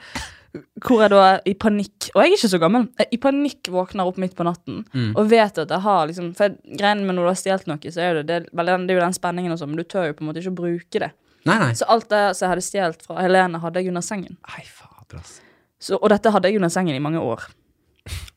hvor 0.85 1.01
jeg 1.03 1.11
da 1.11 1.23
i 1.51 1.55
panikk 1.59 2.11
Og 2.15 2.21
jeg 2.23 2.31
er 2.31 2.37
ikke 2.37 2.51
så 2.53 2.61
gammel. 2.63 2.85
Jeg 3.01 3.09
I 3.17 3.19
panikk 3.23 3.71
våkner 3.75 4.07
opp 4.07 4.19
midt 4.23 4.37
på 4.39 4.47
natten 4.47 4.85
Mm. 4.95 5.17
og 5.17 5.31
vet 5.31 5.59
at 5.59 5.71
jeg 5.71 5.81
har 5.83 6.07
liksom 6.07 6.35
For 6.39 6.55
greien 6.79 7.03
med 7.07 7.17
når 7.17 7.23
du 7.27 7.31
har 7.33 7.41
stjålet 7.41 7.67
noe, 7.71 7.91
så 7.91 8.01
er 8.05 8.21
det, 8.21 8.27
det, 8.29 8.39
det 8.55 8.69
er 8.69 8.95
jo 8.95 9.01
den 9.03 9.17
spenningen 9.17 9.53
og 9.53 9.59
sånn, 9.59 9.73
men 9.75 9.83
du 9.83 9.85
tør 9.85 10.07
jo 10.11 10.15
på 10.19 10.23
en 10.25 10.31
måte 10.31 10.43
ikke 10.43 10.53
å 10.55 10.59
bruke 10.63 11.03
det. 11.03 11.11
Nei, 11.45 11.59
nei. 11.61 11.73
Så 11.77 11.89
alt 11.91 12.09
det 12.09 12.23
som 12.37 12.47
jeg 12.47 12.53
hadde 12.55 12.65
stjålet 12.69 13.03
fra 13.05 13.19
Helene, 13.21 13.59
hadde 13.61 13.83
jeg 13.83 13.91
under 13.93 14.05
sengen. 14.05 14.39
Nei, 14.49 14.63
fader, 14.65 15.19
ass. 15.21 15.41
Så, 15.81 15.99
og 15.99 16.09
dette 16.09 16.31
hadde 16.33 16.49
jeg 16.49 16.57
under 16.57 16.73
sengen 16.73 16.97
i 16.97 17.03
mange 17.03 17.21
år. 17.21 17.43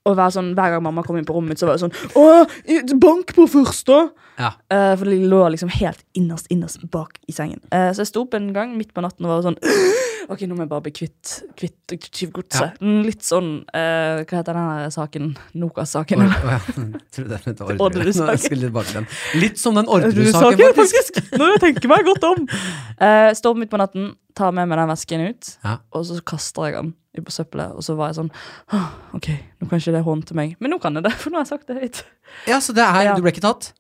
Og 0.08 0.15
hver, 0.15 0.32
sånn, 0.32 0.53
hver 0.56 0.71
gang 0.71 0.84
mamma 0.86 1.03
kom 1.03 1.17
inn 1.19 1.27
på 1.27 1.36
rommet 1.36 1.51
mitt, 1.51 1.60
så 1.60 1.67
var 1.67 1.75
det 1.75 1.84
sånn 1.84 2.15
Å, 2.15 2.95
bank 3.03 3.34
på 3.36 3.47
først, 3.51 3.89
da! 3.89 4.08
Ja. 4.38 4.51
Uh, 4.69 4.93
for 4.93 5.10
det 5.10 5.17
lå 5.27 5.39
liksom 5.49 5.71
helt 5.73 6.03
innerst, 6.15 6.47
innerst 6.53 6.84
bak 6.93 7.17
i 7.27 7.34
sengen. 7.34 7.58
Uh, 7.73 7.89
så 7.89 8.03
jeg 8.03 8.12
sto 8.12 8.21
opp 8.27 8.38
en 8.38 8.51
gang 8.56 8.75
midt 8.77 8.93
på 8.95 9.01
natten 9.03 9.25
og 9.25 9.34
var 9.34 9.47
sånn 9.49 9.58
Ok, 10.27 10.41
nå 10.43 10.58
må 10.58 10.65
jeg 10.65 10.69
bare 10.73 10.84
bli 10.84 10.91
kvitt, 10.91 11.34
kvitt 11.56 11.93
tyvgodset. 12.12 12.82
Ja. 12.84 12.95
Litt 13.06 13.23
sånn 13.23 13.62
uh, 13.71 14.25
Hva 14.27 14.41
heter 14.41 14.58
den 14.60 14.91
saken? 14.91 15.30
Nokas-saken? 15.56 16.25
Å, 16.25 16.27
å, 16.27 16.51
ja. 16.51 16.60
Jeg 17.17 17.80
Orderud-saken. 17.80 18.60
Nå 18.60 18.82
jeg 18.84 18.91
den. 18.91 19.08
Litt 19.39 19.62
som 19.62 19.80
den 19.80 19.88
Orderud-saken, 19.88 20.75
faktisk. 20.75 21.21
Når 21.32 21.56
jeg 21.56 21.63
tenker 21.63 21.91
meg 21.91 22.03
godt 22.08 22.27
om. 22.27 22.43
Uh, 22.99 23.32
Står 23.39 23.56
opp 23.56 23.62
midt 23.63 23.71
på 23.71 23.80
natten, 23.80 24.12
tar 24.38 24.51
med 24.56 24.67
meg 24.67 24.82
den 24.84 24.91
vesken 24.91 25.27
ut, 25.32 25.53
og 25.95 26.03
så 26.12 26.19
kaster 26.27 26.67
jeg 26.67 26.75
den 26.77 26.91
på 27.25 27.34
søppelet. 27.34 27.73
Og 27.77 27.84
så 27.86 27.95
var 27.97 28.12
jeg 28.12 28.19
sånn 28.19 28.32
OK, 29.17 29.27
nå 29.62 29.69
kan 29.69 29.80
ikke 29.82 29.95
det 29.95 30.03
håndte 30.06 30.36
meg. 30.38 30.56
Men 30.60 30.71
nå 30.75 30.80
kan 30.84 30.93
jeg 30.99 31.03
det, 31.08 31.13
for 31.21 31.34
nå 31.34 31.39
har 31.41 31.45
jeg 31.47 31.53
sagt 31.56 31.67
det 31.71 31.80
høyt. 31.82 32.03
Ja, 32.49 32.60
så 32.63 32.74
det 32.78 32.84
er 32.86 33.01
Ja. 33.11 33.15
Du 33.18 33.22
ble 33.26 33.32
ikke 33.36 33.45
tatt? 33.47 33.74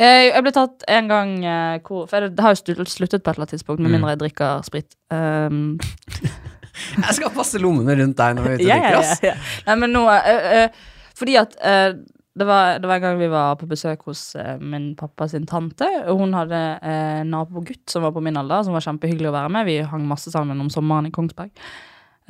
Eh, 0.00 0.30
Jeg 0.32 0.42
ble 0.42 0.50
tatt 0.56 0.82
en 0.88 1.08
gang 1.10 1.32
eh, 1.44 1.78
hvor 1.86 2.06
For 2.10 2.24
det 2.28 2.40
har 2.42 2.54
jo 2.56 2.62
sluttet 2.88 3.22
på 3.22 3.30
et 3.30 3.36
eller 3.36 3.44
annet 3.44 3.52
tidspunkt, 3.54 3.80
med 3.80 3.90
Mm. 3.92 3.96
mindre 4.00 4.14
jeg 4.16 4.22
drikker 4.24 4.64
sprit. 4.66 4.96
Um, 5.12 5.78
Jeg 6.96 7.14
skal 7.18 7.30
passe 7.36 7.60
lommene 7.60 7.94
rundt 8.00 8.16
deg 8.16 8.34
når 8.38 8.42
vi 8.46 8.48
er 8.48 8.54
ute 8.56 8.64
og 8.64 8.68
ja, 8.70 8.78
drikker, 8.80 8.96
ja, 8.96 9.02
ass. 9.12 9.20
ja. 9.22 9.34
Nei, 9.68 9.76
men 9.82 9.92
nå 9.92 10.06
uh, 10.08 10.48
uh, 10.64 10.88
Fordi 11.18 11.36
at 11.36 11.52
uh, 11.60 11.92
Det 12.32 12.46
var, 12.48 12.78
det 12.80 12.88
var 12.88 12.96
en 12.96 13.04
gang 13.04 13.18
vi 13.20 13.28
var 13.28 13.58
på 13.60 13.66
besøk 13.68 14.06
hos 14.08 14.22
min 14.64 14.94
pappa 14.96 15.26
sin 15.28 15.44
tante. 15.46 15.84
og 16.08 16.16
Hun 16.22 16.32
hadde 16.32 16.56
eh, 16.80 17.18
nabogutt 17.28 17.92
som 17.92 18.06
var 18.06 18.14
på 18.16 18.22
min 18.24 18.38
alder, 18.40 18.62
som 18.64 18.72
var 18.72 18.80
kjempehyggelig 18.80 19.28
å 19.28 19.34
være 19.34 19.50
med. 19.52 19.66
Vi 19.68 19.74
hang 19.84 20.06
masse 20.08 20.32
sammen 20.32 20.56
om 20.64 20.70
sommeren 20.72 21.10
i 21.10 21.12
Kongsberg. 21.12 21.50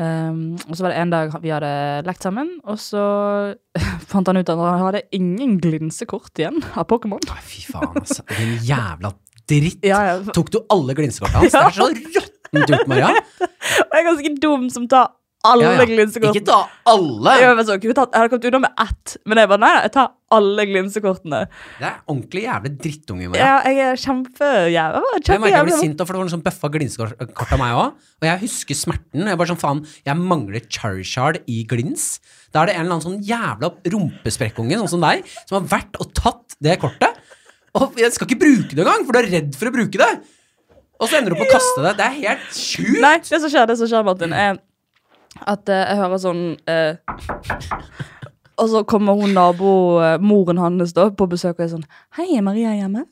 Um, 0.01 0.55
og 0.69 0.77
så 0.77 0.87
var 0.87 0.95
det 0.95 1.01
en 1.03 1.11
dag 1.13 1.35
vi 1.43 1.51
hadde 1.53 1.73
lekt 2.07 2.25
sammen, 2.25 2.55
og 2.65 2.79
så 2.81 3.03
fant 4.11 4.29
han 4.31 4.41
ut 4.41 4.49
at 4.49 4.63
han 4.63 4.85
hadde 4.87 5.05
ingen 5.17 5.59
glinsekort 5.63 6.41
igjen 6.41 6.63
av 6.73 6.89
Pokémon. 6.91 7.23
Fy 7.45 7.67
faen, 7.73 7.93
altså. 8.01 8.25
Den 8.33 8.57
jævla 8.67 9.13
dritt. 9.51 9.83
Ja, 9.85 10.01
ja. 10.09 10.15
Tok 10.33 10.53
du 10.55 10.63
alle 10.73 10.97
glinsekortene 10.99 11.45
hans? 11.45 11.53
Det 11.53 11.61
er 11.61 11.77
så 11.77 11.89
råttent 11.93 12.73
gjort, 12.73 12.89
Maria. 12.91 13.13
Og 13.13 13.93
jeg 13.93 14.01
er 14.01 14.09
ganske 14.09 14.35
dum 14.43 14.69
som 14.73 14.89
tar 14.91 15.13
alle 15.45 15.65
Ja, 15.67 15.71
ja. 15.75 15.85
glinsekortene. 15.91 16.39
Ikke 16.39 16.47
ta 16.47 16.59
alle! 16.87 17.33
Jeg, 17.41 17.57
var 17.59 17.65
så, 17.67 17.77
jeg 17.83 17.95
hadde 17.99 18.29
kommet 18.31 18.45
unna 18.51 18.61
med 18.63 18.83
ett, 18.85 19.15
men 19.27 19.41
jeg 19.43 19.51
bare 19.51 19.63
nei, 19.65 19.71
jeg 19.83 19.93
tar 19.97 20.11
alle 20.37 20.67
glinsekortene. 20.71 21.41
Det 21.81 21.87
er 21.89 21.97
ordentlig 22.07 22.45
jævlig 22.45 22.73
drittunge, 22.85 23.31
Maria. 23.33 23.43
Ja, 23.49 23.57
jeg 23.67 23.81
er 23.89 23.99
kjempejævlig. 24.05 25.03
Jeg 25.27 25.43
merker 25.43 25.57
jeg 25.57 25.67
blir 25.69 25.81
sint, 25.83 25.99
for 26.03 26.13
det 26.15 26.21
var 26.21 26.23
noen 26.29 26.35
sånn 26.37 26.45
bøffa 26.47 26.71
glinsekort 26.77 27.53
av 27.57 27.61
meg 27.61 27.75
òg. 27.81 27.99
Og 28.23 28.29
jeg 28.31 28.43
husker 28.45 28.79
smerten. 28.79 29.27
Jeg 29.33 29.41
bare 29.43 29.53
sånn, 29.53 29.61
faen, 29.65 29.83
jeg 30.07 30.23
mangler 30.23 30.67
Charizard 30.71 31.41
i 31.51 31.63
glins. 31.69 32.07
Da 32.55 32.63
er 32.63 32.71
det 32.71 32.77
en 32.79 32.85
eller 32.87 32.99
annen 32.99 33.07
sånn 33.09 33.21
jævla 33.27 33.73
rumpesprekkunge, 33.97 34.79
sånn 34.85 34.95
som 34.95 35.05
deg, 35.09 35.27
som 35.49 35.59
har 35.59 35.69
vært 35.75 35.99
og 36.03 36.15
tatt 36.23 36.57
det 36.63 36.79
kortet. 36.83 37.19
Og 37.79 37.97
jeg 37.99 38.13
skal 38.15 38.29
ikke 38.29 38.41
bruke 38.45 38.77
det 38.77 38.83
engang, 38.85 39.07
for 39.09 39.17
du 39.17 39.23
er 39.25 39.31
redd 39.41 39.55
for 39.59 39.71
å 39.71 39.75
bruke 39.75 39.99
det. 39.99 40.13
Og 41.03 41.09
så 41.11 41.19
ender 41.19 41.33
du 41.35 41.41
med 41.41 41.49
å 41.49 41.55
kaste 41.55 41.83
det. 41.83 41.97
Det 41.99 42.05
er 42.07 42.19
helt 42.21 42.53
sjukt. 42.55 43.01
Nei, 43.03 43.17
det 43.27 43.41
som 43.43 43.51
skjer, 43.51 43.67
det 43.67 43.77
som 43.81 43.89
skjer, 43.91 44.05
Martin, 44.07 44.35
er 44.37 44.61
at 45.41 45.69
eh, 45.73 45.87
jeg 45.89 46.01
hører 46.03 46.23
sånn 46.23 46.45
eh, 46.71 46.97
Og 48.61 48.69
så 48.69 48.83
kommer 48.85 49.17
hun 49.17 49.33
nabo, 49.35 49.73
eh, 50.05 50.21
moren 50.21 50.61
hans, 50.61 50.93
da, 50.95 51.09
på 51.11 51.27
besøk 51.31 51.57
og 51.57 51.65
er 51.65 51.73
sånn 51.73 51.89
Hei, 52.19 52.29
er 52.37 52.45
Maria 52.47 52.75
hjemme? 52.77 53.07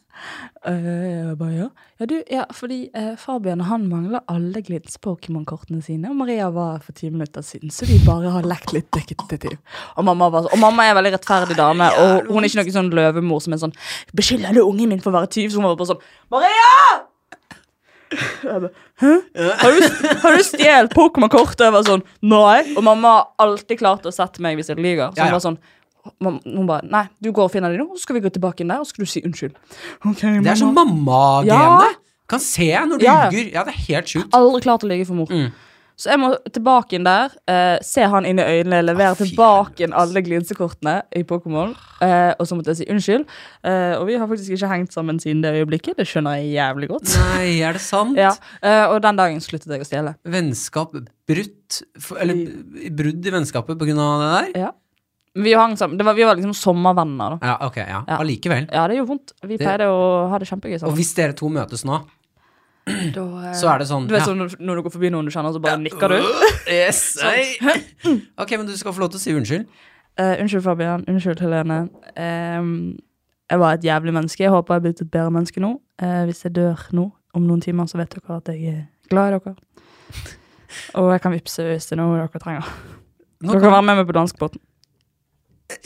Eh, 0.68 0.84
jeg 0.84 1.36
bare, 1.40 1.54
ja. 1.56 1.66
ja, 1.98 2.06
du, 2.10 2.16
ja, 2.28 2.44
fordi 2.52 2.80
eh, 2.92 3.14
Fabian 3.18 3.64
han 3.64 3.86
mangler 3.88 4.20
alle 4.28 4.60
glins-Pokémon-kortene 4.66 5.80
sine, 5.82 6.10
og 6.12 6.18
Maria 6.20 6.50
var 6.52 6.84
for 6.84 6.92
ti 6.96 7.08
minutter 7.08 7.44
siden, 7.46 7.72
så 7.72 7.88
vi 7.88 7.96
bare 8.04 8.34
har 8.34 8.48
lekt 8.48 8.74
litt 8.76 8.90
detektiv. 8.92 9.56
Og 9.96 10.04
mamma, 10.04 10.28
var, 10.34 10.50
og 10.52 10.60
mamma 10.60 10.86
er 10.86 10.98
veldig 11.00 11.14
rettferdig 11.16 11.56
dame, 11.58 11.88
og 12.04 12.28
hun 12.28 12.44
er 12.44 12.50
ikke 12.50 12.60
noen 12.60 12.76
sånn 12.76 12.96
løvemor 13.00 13.40
som 13.40 13.56
er 13.56 13.64
sånn 13.64 13.78
Beskylder 14.16 14.60
du 14.60 14.66
ungen 14.66 14.92
min 14.92 15.00
for 15.00 15.14
å 15.14 15.22
være 15.22 15.32
tyv? 15.38 15.48
Så 15.48 15.62
hun 15.62 15.70
var 15.70 15.80
bare 15.80 15.94
sånn 15.94 16.04
Maria! 16.36 16.74
Jeg 18.10 18.60
bare, 18.64 18.70
Hæ? 19.00 19.10
Har 19.60 19.70
du, 19.76 20.06
har 20.22 20.36
du 20.36 20.42
stjålet 20.46 20.94
Pokémon-kortet? 20.94 21.66
Jeg 21.68 21.74
var 21.76 21.84
sånn, 21.86 22.02
nei. 22.22 22.74
Og 22.76 22.82
mamma 22.86 23.12
har 23.16 23.28
alltid 23.46 23.78
klart 23.78 24.08
å 24.08 24.12
sette 24.14 24.42
meg 24.42 24.56
hvis 24.58 24.68
jeg 24.72 24.80
lyver. 24.82 25.12
Så 25.14 25.20
hun 25.22 25.30
ja. 25.30 25.36
var 25.36 25.44
sånn, 25.44 25.58
mam- 26.26 26.40
hun 26.44 26.66
bare, 26.66 26.86
nei, 26.90 27.04
du 27.22 27.30
går 27.36 27.46
og 27.46 27.52
finner 27.54 27.70
dem 27.74 27.84
nå, 27.86 27.94
så 27.96 28.02
skal 28.08 28.18
vi 28.18 28.24
gå 28.26 28.32
tilbake 28.34 28.64
inn 28.64 28.72
der, 28.72 28.82
og 28.82 28.88
så 28.88 28.94
skal 28.96 29.06
du 29.06 29.10
si 29.12 29.22
unnskyld. 29.22 29.54
Ok, 30.10 30.20
Det 30.42 30.50
er 30.54 30.58
sånn 30.58 30.74
mamma. 30.74 30.96
mamma-genet. 31.44 32.00
Kan 32.30 32.38
se 32.42 32.68
når 32.86 32.98
du 32.98 33.04
Ja. 33.04 33.16
ljuger. 33.30 33.52
Ja, 33.54 33.64
det 33.66 33.74
er 33.74 33.80
helt 33.88 34.06
sjukt. 34.06 34.30
Aldri 34.38 34.60
klart 34.62 34.84
å 34.86 34.90
lyve 34.90 35.06
for 35.06 35.14
mor. 35.18 35.26
Mm. 35.30 35.52
Så 36.00 36.08
jeg 36.14 36.20
må 36.22 36.30
tilbake 36.48 36.96
inn 36.96 37.04
der, 37.04 37.28
eh, 37.50 37.76
se 37.84 38.06
han 38.08 38.24
inn 38.24 38.38
i 38.40 38.42
øynene, 38.48 38.78
levere 38.88 39.12
Ah, 39.12 39.18
tilbake 39.18 39.84
inn 39.84 39.92
alle 39.92 40.22
glinsekortene 40.24 40.94
i 41.12 41.20
Pokémon. 41.28 41.74
Eh, 42.00 42.32
og 42.40 42.46
så 42.48 42.56
måtte 42.56 42.72
jeg 42.72 42.78
si 42.80 42.86
unnskyld. 42.88 43.26
Eh, 43.68 43.92
og 43.98 44.06
vi 44.08 44.16
har 44.16 44.26
faktisk 44.30 44.54
ikke 44.56 44.70
hengt 44.72 44.94
sammen 44.96 45.20
siden 45.20 45.42
det 45.44 45.52
øyeblikket. 45.60 45.98
Det 46.00 46.06
skjønner 46.08 46.38
jeg 46.40 46.54
jævlig 46.56 46.88
godt. 46.88 47.12
Nei, 47.36 47.60
er 47.60 47.76
det 47.76 47.82
sant? 47.84 48.16
Ja, 48.16 48.32
eh, 48.62 48.86
Og 48.88 49.02
den 49.04 49.16
dagen 49.20 49.40
sluttet 49.44 49.68
jeg 49.76 49.80
å 49.84 49.88
stjele. 49.90 50.14
Vennskap 50.24 50.92
brutt 51.28 51.82
Eller 52.18 52.34
brudd 52.96 53.26
i 53.26 53.30
vennskapet 53.30 53.76
på 53.78 53.84
grunn 53.86 54.00
av 54.00 54.20
det 54.24 54.54
der? 54.54 54.60
Ja. 54.64 54.70
Vi 55.36 55.52
hang 55.54 55.76
sammen. 55.76 55.96
Det 55.98 56.04
var, 56.04 56.14
vi 56.14 56.24
var 56.26 56.34
liksom 56.34 56.54
sommervenner, 56.56 57.36
da. 57.38 57.46
Ja, 57.46 57.66
ok, 57.68 57.76
ja. 57.76 58.00
Ja. 58.08 58.16
Allikevel. 58.18 58.66
Ja, 58.72 58.88
det 58.88 58.96
gjorde 58.96 59.08
vondt. 59.12 59.32
Vi 59.44 59.56
Det- 59.58 59.66
pleide 59.66 59.86
å 59.86 60.28
ha 60.28 60.38
det 60.38 60.48
kjempegøy 60.48 60.80
sammen. 60.80 60.90
Og 60.90 60.96
hvis 60.98 61.14
dere 61.14 61.32
to 61.34 61.46
møtes 61.48 61.84
nå, 61.84 62.00
Da, 63.14 63.24
eh, 63.50 63.54
så 63.58 63.68
er 63.72 63.78
det 63.82 63.86
sånn 63.90 64.06
Du 64.08 64.14
vet 64.14 64.22
ja. 64.22 64.26
sånn 64.28 64.40
når, 64.42 64.80
du 64.80 64.82
går 64.86 64.92
forbi 64.94 65.10
noen 65.12 65.28
du 65.28 65.32
kjenner, 65.34 65.52
så 65.54 65.60
bare 65.62 65.78
nikker 65.82 66.14
du. 66.14 66.18
Yes, 66.80 67.00
sånn. 67.20 68.18
Ok, 68.40 68.56
men 68.58 68.66
du 68.68 68.74
skal 68.78 68.94
få 68.96 69.02
lov 69.04 69.10
til 69.14 69.20
å 69.20 69.22
si 69.24 69.34
unnskyld. 69.36 69.66
Uh, 70.20 70.34
unnskyld, 70.42 70.62
Fabian. 70.66 71.04
Unnskyld, 71.08 71.40
Helene. 71.40 71.78
Um, 72.18 72.72
jeg 73.50 73.58
var 73.62 73.78
et 73.78 73.84
jævlig 73.86 74.12
menneske. 74.14 74.42
Jeg 74.44 74.52
håper 74.52 74.74
jeg 74.76 74.80
er 74.82 74.84
blitt 74.88 75.00
et 75.04 75.10
bedre 75.10 75.32
menneske 75.34 75.62
nå. 75.62 75.72
Uh, 76.02 76.22
hvis 76.28 76.44
jeg 76.44 76.54
dør 76.58 76.82
nå, 76.96 77.06
om 77.34 77.46
noen 77.46 77.62
timer, 77.64 77.86
så 77.90 77.98
vet 78.00 78.12
dere 78.16 78.36
at 78.40 78.50
jeg 78.52 78.74
er 78.74 78.82
glad 79.10 79.32
i 79.32 79.38
dere. 79.38 79.54
Og 81.00 81.08
jeg 81.14 81.22
kan 81.24 81.32
vippse 81.34 81.64
hvis 81.66 81.88
det 81.90 81.96
er 81.96 82.02
noe 82.02 82.18
dere 82.20 82.42
trenger. 82.42 82.68
Nå 83.40 83.54
Dere 83.54 83.62
kan 83.62 83.70
kan, 83.70 83.74
være 83.78 83.86
med 83.88 84.00
meg 84.02 84.08
på 84.10 84.16
danskebåten. 84.18 84.60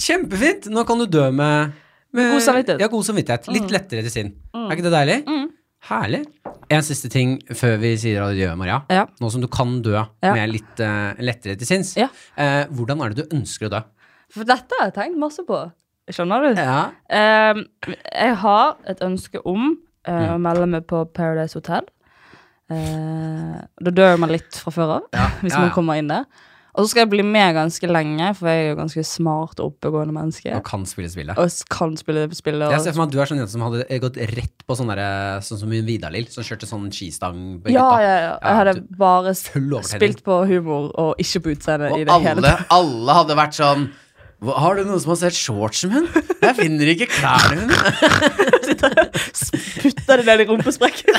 kjempefint! 0.01 0.67
Nå 0.73 0.85
kan 0.89 0.99
du 0.99 1.07
dø 1.07 1.29
med, 1.31 1.75
med 2.15 2.33
God 2.35 2.45
samvittighet. 2.49 2.81
Ja, 2.83 2.89
god 2.91 3.05
samvittighet. 3.07 3.49
Litt 3.55 3.69
Mm. 3.69 3.75
lettere 3.77 4.03
til 4.03 4.11
sinn. 4.11 4.33
Mm. 4.55 4.65
Er 4.67 4.75
ikke 4.77 4.87
det 4.89 4.95
deilig? 4.97 5.19
Mm. 5.29 5.47
Herlig. 5.89 6.23
En 6.73 6.83
siste 6.87 7.11
ting 7.13 7.37
før 7.55 7.77
vi 7.83 7.91
sier 8.01 8.23
adjø, 8.25 8.55
Maria. 8.57 8.79
Ja. 8.93 9.05
Nå 9.21 9.29
som 9.33 9.43
du 9.45 9.49
kan 9.53 9.83
dø 9.85 9.93
Ja. 9.99 10.07
med 10.33 10.49
litt 10.55 10.81
uh, 10.81 11.13
lettere 11.21 11.59
til 11.61 11.69
sinns. 11.69 11.95
Ja. 12.01 12.09
uh, 12.39 12.65
hvordan 12.73 13.03
er 13.05 13.13
det 13.13 13.25
du 13.29 13.37
ønsker 13.37 13.69
å 13.69 13.73
dø? 13.77 13.83
For 14.33 14.49
dette 14.49 14.79
har 14.81 14.89
jeg 14.89 14.95
tenkt 14.97 15.19
masse 15.21 15.45
på. 15.47 15.59
Skjønner 16.11 16.43
du? 16.45 16.61
Ja. 16.61 16.79
Ehm, 17.09 17.63
jeg 17.89 18.35
har 18.43 18.75
et 18.89 19.01
ønske 19.05 19.41
om 19.47 19.75
uh, 19.77 20.13
Mm. 20.13 20.35
å 20.35 20.39
melde 20.39 20.67
meg 20.69 20.87
på 20.87 20.99
Paradise 21.17 21.57
Hotel. 21.57 21.87
Da 22.69 23.91
dør 23.93 24.19
man 24.21 24.33
litt 24.33 24.57
fra 24.61 24.73
før 24.75 24.91
av, 24.99 25.07
hvis 25.45 25.55
man 25.57 25.71
kommer 25.73 25.97
inn 26.01 26.09
der. 26.11 26.25
Og 26.75 26.83
så 26.83 26.91
skal 26.91 27.05
jeg 27.05 27.11
bli 27.13 27.23
med 27.23 27.55
ganske 27.55 27.87
lenge, 27.87 28.33
for 28.35 28.51
jeg 28.51 28.65
er 28.65 28.73
jo 28.73 28.79
ganske 28.81 29.05
smart 29.07 29.61
og 29.63 29.69
oppegående 29.71 30.15
menneske. 30.17 30.51
Og 30.57 30.65
kan 30.67 30.83
spille 30.91 31.11
spillet. 31.13 31.39
Og 31.39 31.69
kan 31.71 31.95
spille 32.01 32.25
spillet. 32.35 32.73
Jeg 32.75 32.83
ser 32.83 32.97
for 32.97 33.05
meg 33.05 33.13
at 33.13 33.15
du 33.15 33.21
er 33.23 33.31
sånn 33.31 33.39
jente 33.39 33.55
som 33.55 33.63
hadde 33.69 33.99
gått 34.03 34.19
rett 34.33 34.65
på 34.67 34.79
sånn 34.79 34.91
Sånn 35.45 35.61
som 35.61 35.71
hun 35.71 35.87
Vidar-Lill, 35.87 36.27
som 36.33 36.47
kjørte 36.47 36.67
sånn 36.69 36.89
skistang 36.95 37.39
ja, 37.71 37.71
ja, 37.79 38.01
ja. 38.03 38.17
Ja, 38.19 38.39
Jeg 38.43 38.59
hadde 38.59 38.75
bare 38.99 39.35
spilt 39.39 40.25
på 40.27 40.41
humor 40.51 40.91
og 40.99 41.23
ikke 41.23 41.45
på 41.45 41.55
utseende 41.55 41.93
i 41.93 42.03
Og 42.03 42.11
det 42.11 42.19
hele 42.27 42.43
alle, 42.43 42.55
alle 42.75 43.17
hadde 43.21 43.39
vært 43.39 43.59
sånn 43.59 43.87
Har 44.45 44.77
du 44.77 44.85
noen 44.85 45.03
som 45.03 45.15
har 45.15 45.21
sett 45.23 45.39
shortsen 45.39 45.95
min? 45.95 46.09
Jeg 46.43 46.59
finner 46.59 46.91
ikke 46.93 47.09
klærne 47.15 47.65
mine. 47.65 47.79
Putter 49.85 50.21
det 50.21 50.27
ned 50.27 50.43
i 50.43 50.47
rumpesprekken. 50.51 51.17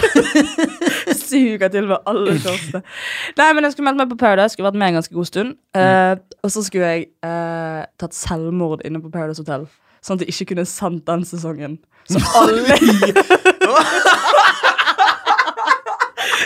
Suger 1.26 1.71
til 1.73 1.88
med 1.89 1.97
alle 2.09 2.36
shortsene. 2.39 2.82
Nei, 3.39 3.49
men 3.53 3.63
jeg 3.65 3.71
skulle 3.73 3.88
meldt 3.89 4.01
meg 4.03 4.11
på 4.11 4.19
Paradise. 4.21 4.53
Skulle 4.53 4.69
vært 4.69 4.80
med 4.82 4.88
en 4.91 4.97
ganske 4.99 5.15
god 5.15 5.30
stund. 5.30 5.49
Uh, 5.78 6.13
og 6.43 6.49
så 6.53 6.63
skulle 6.65 6.91
jeg 6.91 7.01
uh, 7.26 7.82
tatt 8.01 8.15
selvmord 8.17 8.86
inne 8.88 9.01
på 9.03 9.11
Paradise 9.13 9.41
Hotel. 9.43 9.67
Sånn 10.05 10.19
at 10.19 10.26
jeg 10.26 10.36
ikke 10.36 10.49
kunne 10.53 10.67
sendt 10.69 11.03
den 11.09 11.26
sesongen. 11.28 11.80
Så 12.09 12.21
alle 12.38 12.61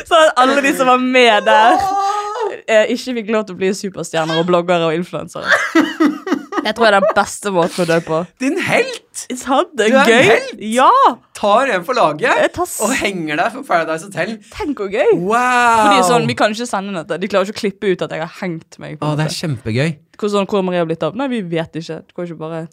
Sånn 0.09 0.23
at 0.23 0.39
alle 0.39 0.61
de 0.63 0.71
som 0.77 0.87
var 0.89 1.01
med 1.03 1.43
der, 1.45 1.75
uh, 1.75 2.85
ikke 2.93 3.13
fikk 3.19 3.29
lov 3.35 3.43
til 3.45 3.55
å 3.57 3.59
bli 3.59 3.69
superstjerner 3.77 4.39
og 4.39 4.47
bloggere 4.49 4.89
og 4.89 4.95
influensere. 4.97 5.49
Jeg 6.65 6.75
tror 6.75 6.85
det 6.85 6.93
er 6.93 6.99
den 6.99 7.13
beste 7.15 7.51
måten 7.55 7.83
å 7.83 7.87
dø 7.89 7.97
på. 8.05 8.19
Din 8.43 8.57
helt 8.59 9.21
sant? 9.39 9.71
Det 9.77 9.89
Du 9.91 9.97
er 9.97 10.05
gøy. 10.09 10.19
en 10.19 10.29
helt. 10.29 10.63
Ja! 10.75 10.91
tar 11.39 11.69
en 11.71 11.83
for 11.87 11.95
laget 11.95 12.51
tar 12.53 12.65
s- 12.67 12.81
og 12.83 12.91
henger 12.99 13.37
deg 13.39 13.51
for 13.53 13.63
Paradise 13.63 14.03
Hotel. 14.03 14.33
Tenk 14.51 14.77
hvor 14.81 14.89
gøy. 14.91 15.13
Wow! 15.15 15.85
Fordi 15.85 16.01
sånn, 16.09 16.27
Vi 16.27 16.35
kan 16.35 16.51
ikke 16.51 16.67
sende 16.67 16.93
dette. 16.99 17.19
De 17.19 17.27
klarer 17.31 17.47
ikke 17.47 17.55
å 17.55 17.61
klippe 17.61 17.93
ut 17.93 18.01
at 18.03 18.11
jeg 18.11 18.19
har 18.25 18.33
hengt 18.41 18.77
meg. 18.79 18.99
på 18.99 19.07
Å, 19.07 19.15
det 19.15 19.25
er 19.29 19.37
kjempegøy. 19.37 19.97
Hvor, 20.19 20.29
sånn, 20.33 20.47
hvor 20.51 20.63
har 20.75 20.85
blitt 20.89 21.03
av? 21.07 21.15
Nei, 21.15 21.27
vi 21.31 21.41
vet 21.41 21.79
ikke. 21.79 22.01
Du 22.07 22.13
kan 22.13 22.25
ikke 22.27 22.37
bare 22.43 22.67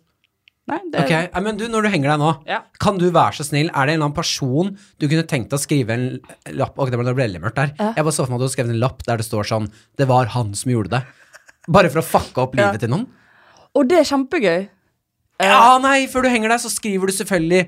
Nei, 0.66 0.80
det 0.90 0.98
Ok, 1.04 1.10
ja, 1.14 1.40
men 1.40 1.56
du, 1.56 1.68
Når 1.70 1.82
du 1.86 1.88
henger 1.92 2.10
deg 2.10 2.18
nå, 2.18 2.30
Ja. 2.50 2.56
kan 2.82 2.98
du 2.98 3.04
være 3.14 3.36
så 3.38 3.44
snill 3.46 3.68
Er 3.70 3.86
det 3.86 3.92
en 3.94 4.00
eller 4.02 4.06
annen 4.08 4.16
person 4.16 4.76
du 4.98 5.06
kunne 5.06 5.22
tenkt 5.22 5.52
å 5.54 5.60
skrive 5.62 5.90
en 5.94 6.20
lapp 6.58 6.74
Ok, 6.76 6.90
det 6.90 6.98
ble 6.98 7.14
veldig 7.14 7.38
mørkt 7.40 7.54
der. 7.54 7.70
Ja. 7.78 7.92
Jeg 7.94 8.02
bare 8.04 8.12
så 8.16 8.26
for 8.26 8.32
meg 8.34 8.40
at 8.40 8.42
du 8.42 8.46
hadde 8.48 8.56
skrevet 8.56 8.74
en 8.74 8.80
lapp 8.82 9.04
der 9.06 9.16
det 9.22 9.26
står 9.28 9.46
sånn 9.46 9.68
Det 9.96 10.08
var 10.08 10.26
han 10.34 10.54
som 10.58 10.72
gjorde 10.72 10.90
det. 10.90 11.02
Bare 11.68 11.88
for 11.94 12.02
å 12.02 12.04
fucke 12.04 12.42
opp 12.42 12.56
livet 12.58 12.80
til 12.82 12.90
noen. 12.90 13.06
Og 13.76 13.88
det 13.90 13.98
er 14.02 14.08
kjempegøy. 14.08 14.60
Eh, 15.36 15.46
Ja, 15.50 15.76
nei, 15.84 16.06
før 16.08 16.24
du 16.24 16.30
henger 16.32 16.48
deg, 16.54 16.60
så 16.64 16.70
skriver 16.72 17.10
du 17.10 17.12
selvfølgelig 17.12 17.66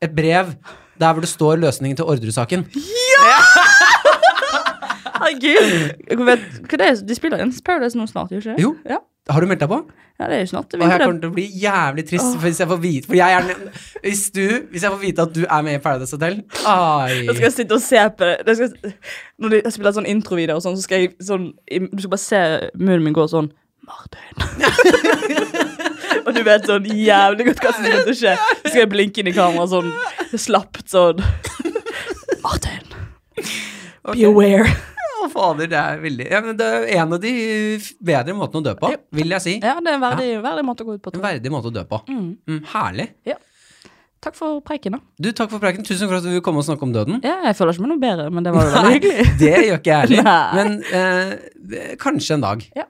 et 0.00 0.14
brev 0.16 0.54
der 1.00 1.12
hvor 1.16 1.20
det 1.24 1.28
står 1.32 1.60
løsningen 1.60 1.96
til 1.96 2.04
Orderud-saken. 2.08 2.64
Herregud. 5.20 5.70
Jeg 6.10 6.26
vet? 6.26 7.08
De 7.08 7.14
spiller 7.16 7.42
en 7.44 7.52
Paradise 7.64 7.98
nå 7.98 8.06
snart, 8.08 8.30
gjør 8.32 8.40
ikke 8.44 8.54
det? 8.56 8.62
Jo. 8.64 8.74
Ja. 8.88 8.98
Har 9.30 9.44
du 9.44 9.46
meldt 9.50 9.60
deg 9.62 9.68
på? 9.70 9.78
ja, 10.20 10.26
det 10.28 10.36
er 10.36 10.40
jo 10.40 10.48
snart. 10.50 10.74
Og 10.74 10.80
jeg 10.80 11.00
kommer 11.00 11.20
til 11.20 11.28
å 11.30 11.34
bli 11.36 11.44
jævlig 11.62 12.04
trist 12.08 12.38
hvis 12.42 12.58
jeg 12.60 12.68
får 12.68 12.80
vite 12.82 13.08
For 13.08 13.16
jeg 13.16 13.36
er 13.36 13.44
Hvis 14.04 14.22
du 14.34 14.42
Hvis 14.72 14.82
jeg 14.84 14.90
får 14.92 14.98
vite 15.00 15.24
at 15.28 15.32
du 15.36 15.42
er 15.44 15.62
med 15.64 15.76
i 15.78 15.80
Paradise 15.84 16.16
Hotel 16.16 16.40
Ai. 16.68 17.22
Da 17.28 17.36
skal 17.36 17.46
jeg 17.46 17.54
sitte 17.54 17.76
og 17.78 17.84
se 17.84 18.02
på 18.18 18.28
det. 18.48 18.56
Skal, 18.58 18.94
når 19.40 19.54
de 19.54 19.72
spiller 19.76 19.94
sånn 19.96 20.08
introvideo, 20.10 20.56
og 20.58 20.64
sånn, 20.64 20.76
så 20.80 20.84
skal 20.88 21.04
jeg 21.04 21.14
sånn 21.24 21.46
Du 21.68 22.02
skal 22.02 22.12
bare 22.16 22.24
se 22.24 22.42
munnen 22.80 23.06
min 23.06 23.16
gå 23.16 23.28
sånn 23.32 23.48
Martin. 23.90 24.34
og 26.26 26.30
du 26.36 26.42
vet 26.46 26.68
sånn 26.68 26.86
jævlig 26.86 27.46
godt 27.48 27.64
hva 27.64 27.72
som 27.74 27.86
kommer 27.86 28.06
til 28.06 28.14
å 28.14 28.18
skje. 28.20 28.34
Så 28.60 28.68
skal 28.68 28.82
jeg 28.84 28.92
blinke 28.92 29.22
inn 29.22 29.30
i 29.30 29.34
kameraet 29.34 29.72
sånn 29.72 29.90
slapt 30.38 30.86
sånn 30.92 31.22
Martin. 32.44 32.86
Be 34.06 34.24
aware. 34.28 34.70
fader, 35.30 35.68
det 35.70 35.76
er 35.78 36.00
veldig 36.00 36.24
ja, 36.30 36.38
men 36.42 36.56
Det 36.58 36.66
er 36.66 36.86
en 37.02 37.12
av 37.14 37.20
de 37.22 37.32
bedre 38.02 38.34
måtene 38.34 38.62
å 38.62 38.66
dø 38.70 38.72
på, 38.80 38.90
vil 39.18 39.36
jeg 39.36 39.44
si. 39.44 39.54
Ja, 39.60 39.76
det 39.78 39.92
er 39.92 39.98
en 39.98 40.02
verdig, 40.02 40.30
verdig 40.42 40.66
måte 40.66 40.86
å 40.86 40.88
gå 40.88 40.96
ut 40.96 41.04
på. 41.04 41.12
En 41.14 41.24
verdig 41.24 41.52
måte 41.52 41.70
å 41.70 41.74
dø 41.74 41.84
på. 41.88 42.02
Mm, 42.08 42.64
herlig. 42.72 43.10
Takk 44.20 44.34
for 44.36 44.58
preiken, 44.64 44.98
da. 44.98 45.00
Du, 45.16 45.30
takk 45.32 45.48
for 45.48 45.62
preiken. 45.62 45.84
Tusen 45.86 46.04
for 46.04 46.18
at 46.18 46.24
du 46.26 46.28
ville 46.28 46.44
komme 46.44 46.60
og 46.60 46.66
snakke 46.66 46.84
om 46.84 46.90
døden. 46.92 47.22
Ja, 47.24 47.38
jeg 47.46 47.56
føler 47.56 47.72
ikke 47.72 47.86
meg 47.86 47.92
noe 47.94 48.02
bedre, 48.02 48.26
men 48.28 48.44
det 48.44 48.52
var 48.52 48.66
jo 48.66 48.72
veldig 48.74 48.96
hyggelig. 48.98 49.28
Det 49.40 49.52
gjør 49.64 49.78
ikke 49.78 49.94
jeg 49.94 50.10
heller. 50.10 50.42
Men 50.58 50.74
eh, 50.98 51.94
kanskje 52.02 52.36
en 52.36 52.44
dag. 52.44 52.66
Ja. 52.76 52.84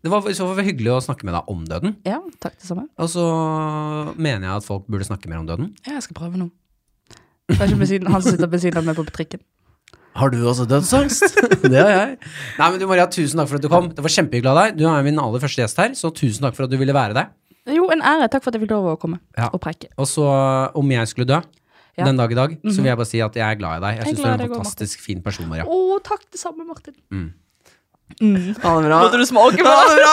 Det 0.00 0.08
var 0.12 0.24
i 0.30 0.32
så 0.36 0.46
fall 0.48 0.64
hyggelig 0.64 0.92
å 0.94 1.00
snakke 1.04 1.26
med 1.28 1.34
deg 1.36 1.48
om 1.52 1.64
døden. 1.68 1.96
Ja, 2.08 2.20
takk 2.40 2.54
det 2.56 2.64
samme. 2.68 2.86
Og 2.96 3.08
så 3.12 3.24
mener 4.16 4.46
jeg 4.48 4.54
at 4.62 4.64
folk 4.66 4.86
burde 4.88 5.04
snakke 5.04 5.28
mer 5.28 5.42
om 5.42 5.48
døden. 5.48 5.74
Ja, 5.84 5.98
jeg 5.98 6.06
skal 6.08 6.16
prøve 6.16 6.40
nå. 6.40 6.48
Det 7.50 7.58
er 7.60 7.72
ikke 7.74 7.88
siden, 7.90 8.08
han 8.08 8.22
som 8.22 8.32
sitter 8.36 8.48
ved 8.48 8.62
siden 8.62 8.78
av 8.80 8.86
meg 8.86 8.96
på 8.96 9.04
trikken. 9.10 9.42
Har 10.16 10.32
du 10.32 10.38
også 10.42 10.64
dødsangst? 10.70 11.36
det 11.72 11.78
har 11.78 11.90
jeg. 11.92 12.16
Nei, 12.58 12.70
men 12.70 12.80
du 12.80 12.86
Maria, 12.90 13.06
tusen 13.12 13.38
takk 13.38 13.50
for 13.50 13.60
at 13.60 13.64
du 13.66 13.68
kom. 13.70 13.90
Det 13.94 14.02
var 14.06 14.14
kjempehyggelig 14.16 14.50
av 14.50 14.58
deg. 14.62 14.78
Du 14.80 14.86
er 14.90 15.04
min 15.06 15.20
aller 15.22 15.42
første 15.42 15.62
gjest 15.62 15.78
her, 15.82 15.92
så 15.98 16.10
tusen 16.14 16.46
takk 16.46 16.56
for 16.56 16.66
at 16.66 16.72
du 16.72 16.78
ville 16.80 16.94
være 16.96 17.14
der. 17.18 17.30
Jo, 17.70 17.86
en 17.92 18.00
ære. 18.02 18.26
Takk 18.32 18.42
for 18.42 18.50
at 18.50 18.56
jeg 18.58 18.64
fikk 18.64 18.72
lov 18.74 18.88
å 18.94 18.98
komme 18.98 19.20
Ja. 19.38 19.50
og 19.52 19.60
preike. 19.62 19.90
Og 20.00 20.08
så, 20.10 20.24
om 20.80 20.90
jeg 20.96 21.10
skulle 21.12 21.28
dø 21.28 21.40
Ja. 21.98 22.06
den 22.06 22.16
dag 22.16 22.32
i 22.32 22.38
dag, 22.38 22.56
så 22.64 22.78
vil 22.80 22.88
jeg 22.90 22.96
bare 22.96 23.10
si 23.10 23.20
at 23.20 23.34
jeg 23.36 23.44
er 23.44 23.58
glad 23.60 23.76
i 23.78 23.84
deg. 23.84 23.96
Jeg 23.98 24.06
Jeg 24.06 24.14
syns 24.14 24.22
du 24.22 24.26
er 24.28 24.32
en 24.32 24.38
deg 24.40 24.54
fantastisk 24.56 25.00
fin 25.04 25.20
person, 25.22 25.48
Maria. 25.50 25.66
Å, 25.68 26.00
takk 26.02 26.22
det 26.32 26.40
samme, 26.40 26.64
Martin. 26.66 26.94
Mm. 27.12 27.32
Mm. 28.20 28.54
Ha 28.62 28.70
det 28.80 28.88
bra. 28.88 28.98
Måtte 29.00 29.20
du 29.20 29.26
smake 29.28 29.62
på 29.64 29.74
det? 29.90 30.08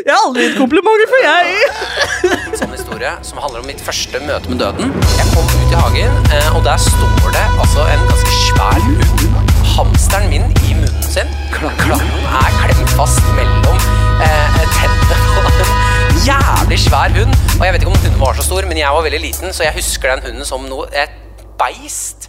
Jeg 0.00 0.14
har 0.14 0.24
aldri 0.26 0.46
gitt 0.48 0.58
komplimenter 0.58 1.08
for 1.12 1.22
jeg. 1.24 1.44
sånn 2.58 2.74
historie 2.74 3.12
som 3.26 3.40
handler 3.40 3.62
om 3.62 3.68
mitt 3.70 3.80
første 3.84 4.20
møte 4.26 4.50
med 4.50 4.60
døden. 4.62 4.92
Jeg 5.16 5.28
kom 5.34 5.46
ut 5.48 5.70
i 5.70 5.78
hagen, 5.78 6.18
eh, 6.34 6.50
og 6.56 6.64
der 6.66 6.80
står 6.82 7.30
det 7.36 7.46
altså 7.62 7.86
en 7.94 8.04
ganske 8.10 8.36
svær 8.42 8.82
hund. 8.88 9.24
Hamsteren 9.76 10.28
min 10.32 10.46
i 10.66 10.74
munnen 10.74 11.06
sin. 11.06 11.30
Klangen 11.54 12.04
er 12.42 12.58
klemt 12.64 12.94
fast 12.98 13.22
mellom 13.38 13.80
eh, 14.26 14.60
tennene 14.76 15.20
på 15.36 15.40
jævlig 16.26 16.80
svær 16.84 17.16
hund. 17.16 17.32
Og 17.58 17.64
jeg 17.64 17.72
vet 17.72 17.84
ikke 17.84 17.94
om 17.94 18.00
hunden 18.02 18.20
var 18.20 18.36
så 18.36 18.44
stor, 18.50 18.68
men 18.68 18.82
jeg 18.82 18.92
var 18.98 19.06
veldig 19.06 19.22
liten, 19.24 19.54
så 19.56 19.64
jeg 19.68 19.78
husker 19.78 20.14
den 20.16 20.26
hunden 20.28 20.48
som 20.48 20.66
noe 20.68 20.90
et 20.92 21.16
beist 21.60 22.19